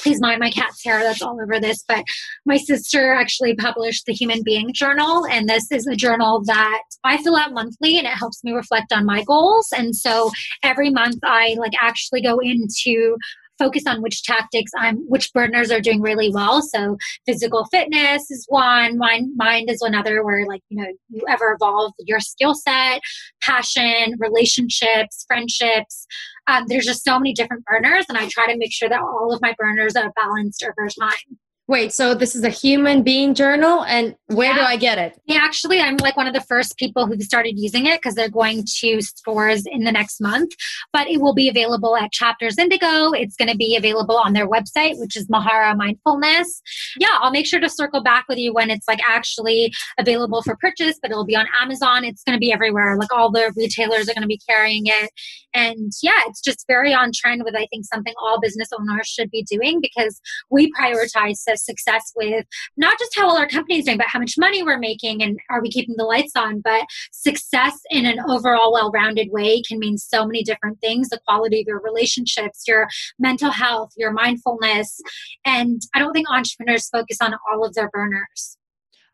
Please 0.00 0.20
mind 0.20 0.38
my 0.38 0.50
cat's 0.50 0.84
hair, 0.84 1.00
that's 1.00 1.22
all 1.22 1.40
over 1.42 1.58
this. 1.58 1.82
But 1.88 2.04
my 2.46 2.56
sister 2.56 3.12
actually 3.12 3.56
published 3.56 4.06
the 4.06 4.12
Human 4.12 4.42
Being 4.44 4.72
Journal, 4.72 5.26
and 5.26 5.48
this 5.48 5.70
is 5.72 5.88
a 5.88 5.96
journal 5.96 6.42
that 6.44 6.82
I 7.02 7.20
fill 7.22 7.36
out 7.36 7.52
monthly 7.52 7.98
and 7.98 8.06
it 8.06 8.14
helps 8.14 8.42
me 8.44 8.52
reflect 8.52 8.92
on 8.92 9.04
my 9.04 9.24
goals. 9.24 9.68
And 9.76 9.94
so 9.94 10.30
every 10.62 10.90
month 10.90 11.18
I 11.24 11.56
like 11.58 11.72
actually 11.80 12.22
go 12.22 12.38
into 12.38 13.16
focus 13.58 13.84
on 13.86 14.02
which 14.02 14.22
tactics 14.22 14.72
I'm, 14.76 14.98
which 15.08 15.32
burners 15.32 15.70
are 15.70 15.80
doing 15.80 16.00
really 16.00 16.30
well. 16.30 16.62
So 16.62 16.96
physical 17.26 17.64
fitness 17.66 18.30
is 18.30 18.46
one, 18.48 18.98
mind, 18.98 19.32
mind 19.36 19.70
is 19.70 19.82
another 19.82 20.24
where 20.24 20.46
like, 20.46 20.62
you 20.68 20.82
know, 20.82 20.88
you 21.08 21.22
ever 21.28 21.52
evolve 21.52 21.92
your 22.00 22.20
skill 22.20 22.54
set, 22.54 23.00
passion, 23.42 24.16
relationships, 24.18 25.24
friendships. 25.26 26.06
Um, 26.46 26.64
there's 26.68 26.84
just 26.84 27.04
so 27.04 27.18
many 27.18 27.32
different 27.32 27.64
burners 27.64 28.06
and 28.08 28.18
I 28.18 28.28
try 28.28 28.52
to 28.52 28.58
make 28.58 28.72
sure 28.72 28.88
that 28.88 29.00
all 29.00 29.32
of 29.32 29.40
my 29.40 29.54
burners 29.58 29.96
are 29.96 30.12
balanced 30.16 30.62
over 30.62 30.88
time. 31.00 31.38
Wait, 31.66 31.94
so 31.94 32.14
this 32.14 32.36
is 32.36 32.44
a 32.44 32.50
human 32.50 33.02
being 33.02 33.32
journal, 33.32 33.84
and 33.84 34.14
where 34.26 34.50
yeah. 34.50 34.58
do 34.58 34.60
I 34.64 34.76
get 34.76 34.98
it? 34.98 35.18
Yeah, 35.24 35.38
actually, 35.40 35.80
I'm 35.80 35.96
like 35.96 36.14
one 36.14 36.26
of 36.26 36.34
the 36.34 36.42
first 36.42 36.76
people 36.76 37.06
who 37.06 37.18
started 37.20 37.54
using 37.56 37.86
it 37.86 38.02
because 38.02 38.14
they're 38.14 38.28
going 38.28 38.64
to 38.80 39.00
stores 39.00 39.64
in 39.64 39.84
the 39.84 39.92
next 39.92 40.20
month. 40.20 40.52
But 40.92 41.08
it 41.08 41.22
will 41.22 41.32
be 41.32 41.48
available 41.48 41.96
at 41.96 42.12
Chapters 42.12 42.58
Indigo. 42.58 43.12
It's 43.12 43.34
going 43.34 43.50
to 43.50 43.56
be 43.56 43.76
available 43.76 44.18
on 44.18 44.34
their 44.34 44.46
website, 44.46 44.98
which 44.98 45.16
is 45.16 45.26
Mahara 45.28 45.74
Mindfulness. 45.74 46.60
Yeah, 46.98 47.16
I'll 47.20 47.30
make 47.30 47.46
sure 47.46 47.60
to 47.60 47.70
circle 47.70 48.02
back 48.02 48.26
with 48.28 48.36
you 48.36 48.52
when 48.52 48.68
it's 48.68 48.86
like 48.86 49.00
actually 49.08 49.72
available 49.98 50.42
for 50.42 50.56
purchase, 50.56 50.98
but 51.00 51.10
it'll 51.10 51.24
be 51.24 51.36
on 51.36 51.46
Amazon. 51.62 52.04
It's 52.04 52.22
going 52.24 52.36
to 52.36 52.40
be 52.40 52.52
everywhere. 52.52 52.98
Like 52.98 53.10
all 53.10 53.30
the 53.30 53.54
retailers 53.56 54.06
are 54.10 54.14
going 54.14 54.20
to 54.20 54.28
be 54.28 54.40
carrying 54.46 54.82
it. 54.84 55.10
And 55.54 55.92
yeah, 56.02 56.20
it's 56.26 56.42
just 56.42 56.64
very 56.66 56.92
on 56.92 57.12
trend 57.14 57.42
with, 57.44 57.54
I 57.56 57.66
think, 57.70 57.86
something 57.86 58.12
all 58.20 58.40
business 58.40 58.68
owners 58.78 59.06
should 59.06 59.30
be 59.30 59.44
doing 59.44 59.80
because 59.80 60.20
we 60.50 60.70
prioritize 60.72 61.36
of 61.54 61.58
success 61.60 62.12
with 62.14 62.44
not 62.76 62.98
just 62.98 63.14
how 63.16 63.28
well 63.28 63.38
our 63.38 63.48
company 63.48 63.78
is 63.78 63.86
doing, 63.86 63.96
but 63.96 64.08
how 64.08 64.18
much 64.18 64.34
money 64.38 64.62
we're 64.62 64.78
making 64.78 65.22
and 65.22 65.38
are 65.50 65.62
we 65.62 65.70
keeping 65.70 65.94
the 65.96 66.04
lights 66.04 66.32
on. 66.36 66.60
But 66.60 66.84
success 67.12 67.78
in 67.90 68.06
an 68.06 68.18
overall 68.28 68.72
well 68.72 68.90
rounded 68.90 69.28
way 69.30 69.62
can 69.62 69.78
mean 69.78 69.96
so 69.96 70.26
many 70.26 70.42
different 70.42 70.80
things 70.80 71.08
the 71.08 71.20
quality 71.26 71.60
of 71.60 71.66
your 71.66 71.80
relationships, 71.80 72.64
your 72.66 72.88
mental 73.18 73.50
health, 73.50 73.92
your 73.96 74.12
mindfulness. 74.12 75.00
And 75.44 75.80
I 75.94 75.98
don't 75.98 76.12
think 76.12 76.28
entrepreneurs 76.30 76.88
focus 76.88 77.18
on 77.20 77.34
all 77.50 77.64
of 77.64 77.74
their 77.74 77.90
burners. 77.90 78.58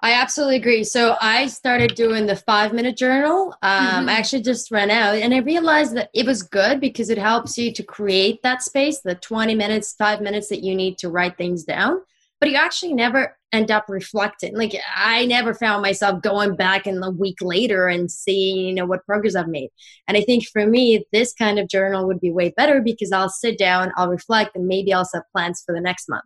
I 0.03 0.15
absolutely 0.15 0.57
agree. 0.57 0.85
So 0.85 1.17
I 1.21 1.47
started 1.49 1.95
doing 1.95 2.27
the 2.27 2.37
five 2.37 2.73
minute 2.73 2.97
journal. 2.97 3.55
Um, 3.63 3.87
mm-hmm. 3.87 4.09
I 4.09 4.13
actually 4.13 4.43
just 4.43 4.71
ran 4.71 4.91
out 4.91 5.17
and 5.17 5.35
I 5.35 5.39
realized 5.39 5.95
that 5.95 6.09
it 6.15 6.25
was 6.25 6.43
good 6.43 6.81
because 6.81 7.11
it 7.11 7.19
helps 7.19 7.59
you 7.59 7.73
to 7.75 7.83
create 7.83 8.43
that 8.43 8.63
space, 8.63 9.01
the 9.01 9.15
20 9.15 9.55
minutes, 9.55 9.95
five 9.95 10.23
minutes 10.23 10.49
that 10.49 10.63
you 10.63 10.75
need 10.75 10.97
to 10.99 11.11
write 11.11 11.37
things 11.37 11.65
down 11.65 12.01
but 12.41 12.51
you 12.51 12.57
actually 12.57 12.95
never 12.95 13.37
end 13.53 13.71
up 13.71 13.85
reflecting. 13.89 14.57
Like 14.57 14.75
I 14.97 15.27
never 15.27 15.55
found 15.55 15.83
myself 15.83 16.23
going 16.23 16.57
back 16.57 16.87
in 16.87 17.03
a 17.03 17.11
week 17.11 17.37
later 17.43 17.87
and 17.87 18.11
seeing, 18.11 18.67
you 18.67 18.75
know, 18.75 18.87
what 18.87 19.05
progress 19.05 19.35
I've 19.35 19.49
made. 19.49 19.71
And 20.09 20.17
I 20.17 20.23
think 20.23 20.45
for 20.53 20.67
me, 20.67 21.05
this 21.13 21.35
kind 21.35 21.59
of 21.59 21.69
journal 21.69 22.07
would 22.07 22.21
be 22.21 22.31
way 22.31 22.53
better 22.57 22.81
because 22.81 23.13
I'll 23.13 23.29
sit 23.29 23.59
down, 23.59 23.93
I'll 23.97 24.09
reflect, 24.09 24.57
and 24.57 24.67
maybe 24.67 24.93
I'll 24.93 25.05
set 25.05 25.23
plans 25.33 25.63
for 25.65 25.75
the 25.75 25.81
next 25.81 26.09
month. 26.09 26.25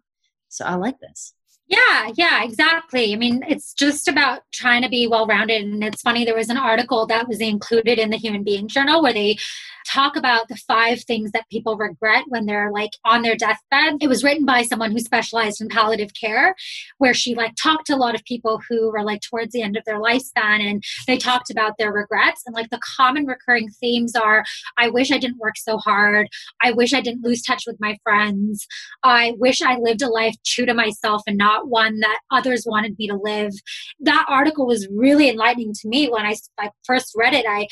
So 0.48 0.64
I 0.64 0.76
like 0.76 0.98
this. 1.00 1.34
Yeah, 1.66 2.10
yeah, 2.14 2.44
exactly. 2.44 3.14
I 3.14 3.16
mean, 3.16 3.42
it's 3.48 3.72
just 3.72 4.06
about 4.06 4.42
trying 4.52 4.82
to 4.82 4.88
be 4.88 5.06
well 5.06 5.26
rounded. 5.26 5.62
And 5.64 5.82
it's 5.82 6.02
funny, 6.02 6.24
there 6.24 6.36
was 6.36 6.50
an 6.50 6.58
article 6.58 7.06
that 7.06 7.26
was 7.26 7.40
included 7.40 7.98
in 7.98 8.10
the 8.10 8.18
Human 8.18 8.44
Being 8.44 8.68
Journal 8.68 9.02
where 9.02 9.14
they 9.14 9.38
talk 9.86 10.16
about 10.16 10.48
the 10.48 10.56
five 10.56 11.02
things 11.04 11.30
that 11.32 11.48
people 11.50 11.76
regret 11.76 12.24
when 12.28 12.46
they're 12.46 12.70
like 12.70 12.90
on 13.04 13.22
their 13.22 13.36
deathbed. 13.36 13.96
It 14.00 14.08
was 14.08 14.22
written 14.22 14.44
by 14.44 14.62
someone 14.62 14.92
who 14.92 14.98
specialized 14.98 15.60
in 15.60 15.68
palliative 15.68 16.10
care, 16.18 16.54
where 16.98 17.14
she 17.14 17.34
like 17.34 17.52
talked 17.62 17.86
to 17.86 17.94
a 17.94 17.96
lot 17.96 18.14
of 18.14 18.24
people 18.24 18.60
who 18.68 18.90
were 18.90 19.02
like 19.02 19.20
towards 19.22 19.52
the 19.52 19.62
end 19.62 19.76
of 19.76 19.84
their 19.84 20.00
lifespan 20.00 20.60
and 20.60 20.82
they 21.06 21.16
talked 21.16 21.50
about 21.50 21.74
their 21.78 21.92
regrets. 21.92 22.42
And 22.46 22.54
like 22.54 22.70
the 22.70 22.80
common 22.96 23.26
recurring 23.26 23.68
themes 23.70 24.14
are 24.14 24.44
I 24.78 24.90
wish 24.90 25.10
I 25.10 25.18
didn't 25.18 25.38
work 25.38 25.56
so 25.56 25.78
hard. 25.78 26.28
I 26.62 26.72
wish 26.72 26.92
I 26.92 27.00
didn't 27.00 27.24
lose 27.24 27.42
touch 27.42 27.64
with 27.66 27.76
my 27.80 27.96
friends. 28.02 28.66
I 29.02 29.34
wish 29.38 29.62
I 29.62 29.76
lived 29.78 30.02
a 30.02 30.08
life 30.08 30.34
true 30.44 30.66
to 30.66 30.74
myself 30.74 31.22
and 31.26 31.38
not 31.38 31.53
one 31.62 32.00
that 32.00 32.18
others 32.30 32.64
wanted 32.66 32.96
me 32.98 33.08
to 33.08 33.16
live. 33.22 33.52
That 34.00 34.26
article 34.28 34.66
was 34.66 34.88
really 34.90 35.28
enlightening 35.28 35.72
to 35.74 35.88
me 35.88 36.08
when 36.08 36.26
I, 36.26 36.36
I 36.58 36.70
first 36.84 37.12
read 37.16 37.34
it. 37.34 37.46
I 37.48 37.66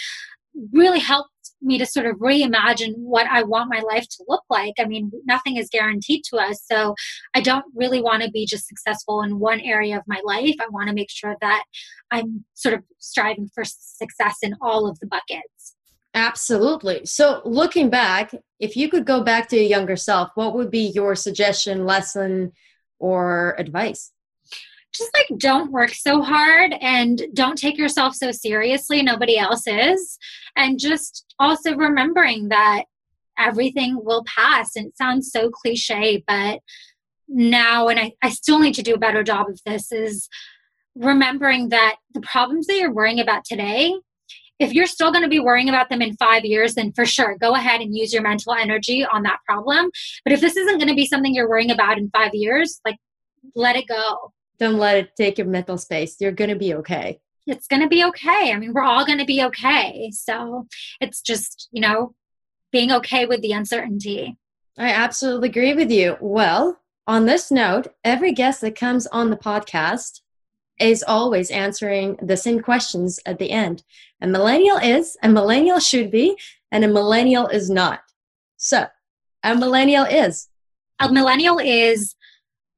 really 0.72 0.98
helped 0.98 1.30
me 1.60 1.78
to 1.78 1.86
sort 1.86 2.06
of 2.06 2.16
reimagine 2.16 2.94
what 2.96 3.26
I 3.26 3.42
want 3.42 3.70
my 3.72 3.80
life 3.80 4.06
to 4.08 4.24
look 4.28 4.42
like. 4.50 4.74
I 4.78 4.84
mean, 4.84 5.10
nothing 5.24 5.56
is 5.56 5.68
guaranteed 5.70 6.24
to 6.24 6.36
us. 6.36 6.62
So 6.70 6.94
I 7.34 7.40
don't 7.40 7.64
really 7.74 8.02
want 8.02 8.22
to 8.22 8.30
be 8.30 8.46
just 8.46 8.66
successful 8.66 9.22
in 9.22 9.38
one 9.38 9.60
area 9.60 9.96
of 9.96 10.02
my 10.06 10.20
life. 10.24 10.56
I 10.60 10.68
want 10.70 10.88
to 10.88 10.94
make 10.94 11.10
sure 11.10 11.36
that 11.40 11.64
I'm 12.10 12.44
sort 12.54 12.74
of 12.74 12.82
striving 12.98 13.48
for 13.54 13.64
success 13.64 14.38
in 14.42 14.54
all 14.60 14.88
of 14.88 14.98
the 14.98 15.06
buckets. 15.06 15.76
Absolutely. 16.14 17.06
So, 17.06 17.40
looking 17.46 17.88
back, 17.88 18.34
if 18.60 18.76
you 18.76 18.90
could 18.90 19.06
go 19.06 19.22
back 19.22 19.48
to 19.48 19.56
your 19.56 19.64
younger 19.64 19.96
self, 19.96 20.28
what 20.34 20.54
would 20.54 20.70
be 20.70 20.92
your 20.94 21.14
suggestion, 21.14 21.86
lesson, 21.86 22.52
or 23.02 23.54
advice? 23.58 24.12
just 24.92 25.10
like 25.14 25.38
don't 25.38 25.72
work 25.72 25.90
so 25.90 26.22
hard 26.22 26.74
and 26.80 27.22
don't 27.32 27.56
take 27.56 27.78
yourself 27.78 28.14
so 28.14 28.30
seriously. 28.30 29.02
Nobody 29.02 29.38
else 29.38 29.66
is. 29.66 30.18
And 30.54 30.78
just 30.78 31.24
also 31.38 31.74
remembering 31.74 32.48
that 32.48 32.84
everything 33.38 33.98
will 34.02 34.24
pass. 34.24 34.76
And 34.76 34.88
it 34.88 34.96
sounds 34.96 35.30
so 35.30 35.50
cliche, 35.50 36.22
but 36.26 36.60
now, 37.28 37.88
and 37.88 37.98
I, 37.98 38.12
I 38.22 38.28
still 38.28 38.58
need 38.58 38.74
to 38.74 38.82
do 38.82 38.94
a 38.94 38.98
better 38.98 39.22
job 39.22 39.48
of 39.48 39.60
this, 39.64 39.90
is 39.90 40.28
remembering 40.94 41.70
that 41.70 41.96
the 42.12 42.20
problems 42.20 42.66
that 42.66 42.76
you're 42.76 42.92
worrying 42.92 43.20
about 43.20 43.44
today 43.46 43.94
if 44.58 44.72
you're 44.72 44.86
still 44.86 45.10
going 45.10 45.24
to 45.24 45.28
be 45.28 45.40
worrying 45.40 45.68
about 45.68 45.88
them 45.88 46.02
in 46.02 46.16
five 46.16 46.44
years, 46.44 46.74
then 46.74 46.92
for 46.92 47.04
sure, 47.04 47.36
go 47.38 47.54
ahead 47.54 47.80
and 47.80 47.96
use 47.96 48.12
your 48.12 48.22
mental 48.22 48.54
energy 48.54 49.04
on 49.04 49.22
that 49.24 49.38
problem. 49.46 49.90
But 50.24 50.32
if 50.32 50.40
this 50.40 50.56
isn't 50.56 50.78
going 50.78 50.88
to 50.88 50.94
be 50.94 51.06
something 51.06 51.34
you're 51.34 51.48
worrying 51.48 51.70
about 51.70 51.98
in 51.98 52.10
five 52.10 52.34
years, 52.34 52.80
like 52.84 52.96
let 53.54 53.76
it 53.76 53.88
go. 53.88 54.32
Don't 54.58 54.78
let 54.78 54.96
it 54.96 55.16
take 55.16 55.38
your 55.38 55.46
mental 55.46 55.78
space. 55.78 56.16
You're 56.20 56.32
going 56.32 56.50
to 56.50 56.56
be 56.56 56.74
okay. 56.74 57.20
It's 57.46 57.66
going 57.66 57.82
to 57.82 57.88
be 57.88 58.04
okay. 58.04 58.52
I 58.52 58.56
mean, 58.56 58.72
we're 58.72 58.84
all 58.84 59.04
going 59.04 59.18
to 59.18 59.24
be 59.24 59.42
okay. 59.44 60.10
So 60.12 60.68
it's 61.00 61.20
just, 61.20 61.68
you 61.72 61.80
know, 61.80 62.14
being 62.70 62.92
okay 62.92 63.26
with 63.26 63.42
the 63.42 63.52
uncertainty. 63.52 64.36
I 64.78 64.90
absolutely 64.90 65.48
agree 65.48 65.74
with 65.74 65.90
you. 65.90 66.16
Well, 66.20 66.78
on 67.06 67.26
this 67.26 67.50
note, 67.50 67.88
every 68.04 68.32
guest 68.32 68.60
that 68.60 68.76
comes 68.76 69.08
on 69.08 69.30
the 69.30 69.36
podcast 69.36 70.20
is 70.78 71.04
always 71.06 71.50
answering 71.50 72.16
the 72.22 72.36
same 72.36 72.60
questions 72.60 73.20
at 73.26 73.38
the 73.38 73.50
end. 73.50 73.82
A 74.22 74.26
millennial 74.26 74.76
is, 74.76 75.16
a 75.22 75.28
millennial 75.28 75.80
should 75.80 76.10
be, 76.12 76.36
and 76.70 76.84
a 76.84 76.88
millennial 76.88 77.48
is 77.48 77.68
not. 77.68 78.00
So, 78.56 78.86
a 79.42 79.56
millennial 79.56 80.04
is. 80.04 80.48
A 81.00 81.12
millennial 81.12 81.58
is 81.58 82.14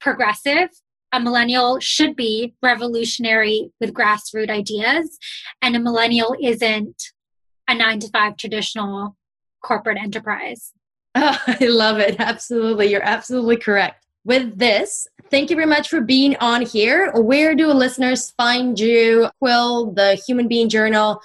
progressive, 0.01 0.71
a 1.13 1.21
millennial 1.21 1.79
should 1.81 2.17
be 2.17 2.55
revolutionary 2.63 3.71
with 3.79 3.93
grassroots 3.93 4.49
ideas, 4.49 5.19
and 5.61 5.77
a 5.77 5.81
millennial 5.81 6.35
isn't 6.43 7.13
a 7.69 7.75
nine 7.75 8.01
to 8.01 8.09
five 8.09 8.39
traditional 8.39 9.15
corporate 9.63 9.99
enterprise. 9.99 10.73
Oh, 11.15 11.39
I 11.47 11.67
love 11.67 11.99
it. 11.99 12.17
Absolutely. 12.19 12.91
You're 12.91 13.05
absolutely 13.05 13.59
correct. 13.59 14.07
With 14.25 14.59
this, 14.59 15.07
thank 15.31 15.51
you 15.51 15.57
very 15.57 15.69
much 15.69 15.91
for 15.91 16.01
being 16.01 16.37
on 16.37 16.63
here. 16.63 17.13
Where 17.13 17.55
do 17.55 17.67
listeners 17.69 18.31
find 18.39 18.81
you? 18.81 19.29
Quill, 19.39 19.93
the 19.93 20.15
Human 20.27 20.49
Being 20.49 20.71
Journal. 20.71 21.21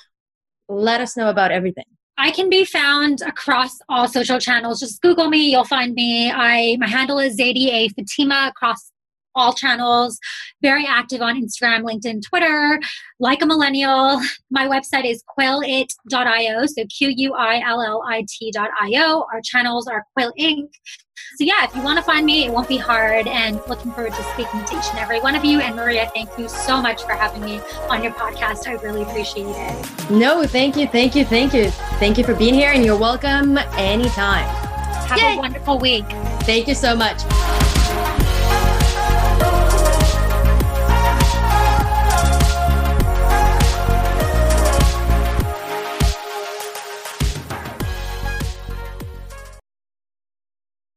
Let 0.70 1.02
us 1.02 1.18
know 1.18 1.30
about 1.30 1.52
everything. 1.52 1.86
I 2.18 2.32
can 2.32 2.50
be 2.50 2.64
found 2.64 3.22
across 3.22 3.80
all 3.90 4.08
social 4.08 4.40
channels. 4.40 4.80
Just 4.80 5.02
Google 5.02 5.30
me, 5.30 5.52
you'll 5.52 5.64
find 5.64 5.94
me. 5.94 6.32
I 6.32 6.78
my 6.80 6.88
handle 6.88 7.18
is 7.18 7.38
Zaidi 7.38 7.68
A 7.72 7.90
Fatima 7.90 8.48
across 8.50 8.92
all 9.36 9.54
channels, 9.54 10.20
very 10.62 10.86
active 10.86 11.22
on 11.22 11.42
Instagram, 11.42 11.84
LinkedIn, 11.84 12.22
Twitter, 12.28 12.80
like 13.20 13.42
a 13.42 13.46
millennial. 13.46 14.22
My 14.52 14.68
website 14.68 15.06
is 15.06 15.24
quillit.io, 15.38 16.66
so 16.66 16.84
Q 16.86 17.14
U 17.16 17.34
I 17.34 17.62
L 17.66 17.82
L 17.82 18.04
I 18.08 18.26
T.io. 18.28 19.26
Our 19.34 19.42
channels 19.44 19.88
are 19.88 20.06
Quill 20.16 20.34
Inc. 20.40 20.70
So, 21.38 21.46
yeah, 21.46 21.66
if 21.66 21.76
you 21.76 21.82
want 21.82 21.98
to 21.98 22.04
find 22.04 22.26
me, 22.26 22.46
it 22.46 22.52
won't 22.52 22.68
be 22.68 22.78
hard. 22.78 23.28
And 23.28 23.62
looking 23.68 23.92
forward 23.92 24.14
to 24.14 24.24
speaking 24.34 24.64
to 24.66 24.78
each 24.78 24.90
and 24.90 25.00
every 25.00 25.20
one 25.20 25.36
of 25.36 25.46
you. 25.46 25.60
And 25.60 25.76
Maria, 25.76 26.10
thank 26.14 26.30
you 26.38 26.48
so 26.48 26.82
much 26.82 27.04
for 27.04 27.12
having 27.12 27.42
me 27.44 27.60
on 27.90 28.04
your 28.04 28.14
podcast. 28.14 28.68
I 28.68 28.74
really 28.82 29.04
appreciate 29.04 29.48
it. 29.48 30.10
No, 30.10 30.46
thank 30.46 30.76
you, 30.76 30.88
thank 30.88 31.16
you, 31.16 31.26
thank 31.26 31.54
you. 31.54 31.70
Thank 32.00 32.18
you 32.18 32.24
for 32.24 32.34
being 32.34 32.54
here, 32.54 32.72
and 32.72 32.84
you're 32.84 32.98
welcome 32.98 33.58
anytime. 33.78 34.48
Have 35.08 35.20
Yay. 35.20 35.36
a 35.36 35.38
wonderful 35.38 35.78
week. 35.80 36.06
Thank 36.44 36.68
you 36.68 36.76
so 36.76 36.96
much. 36.96 37.22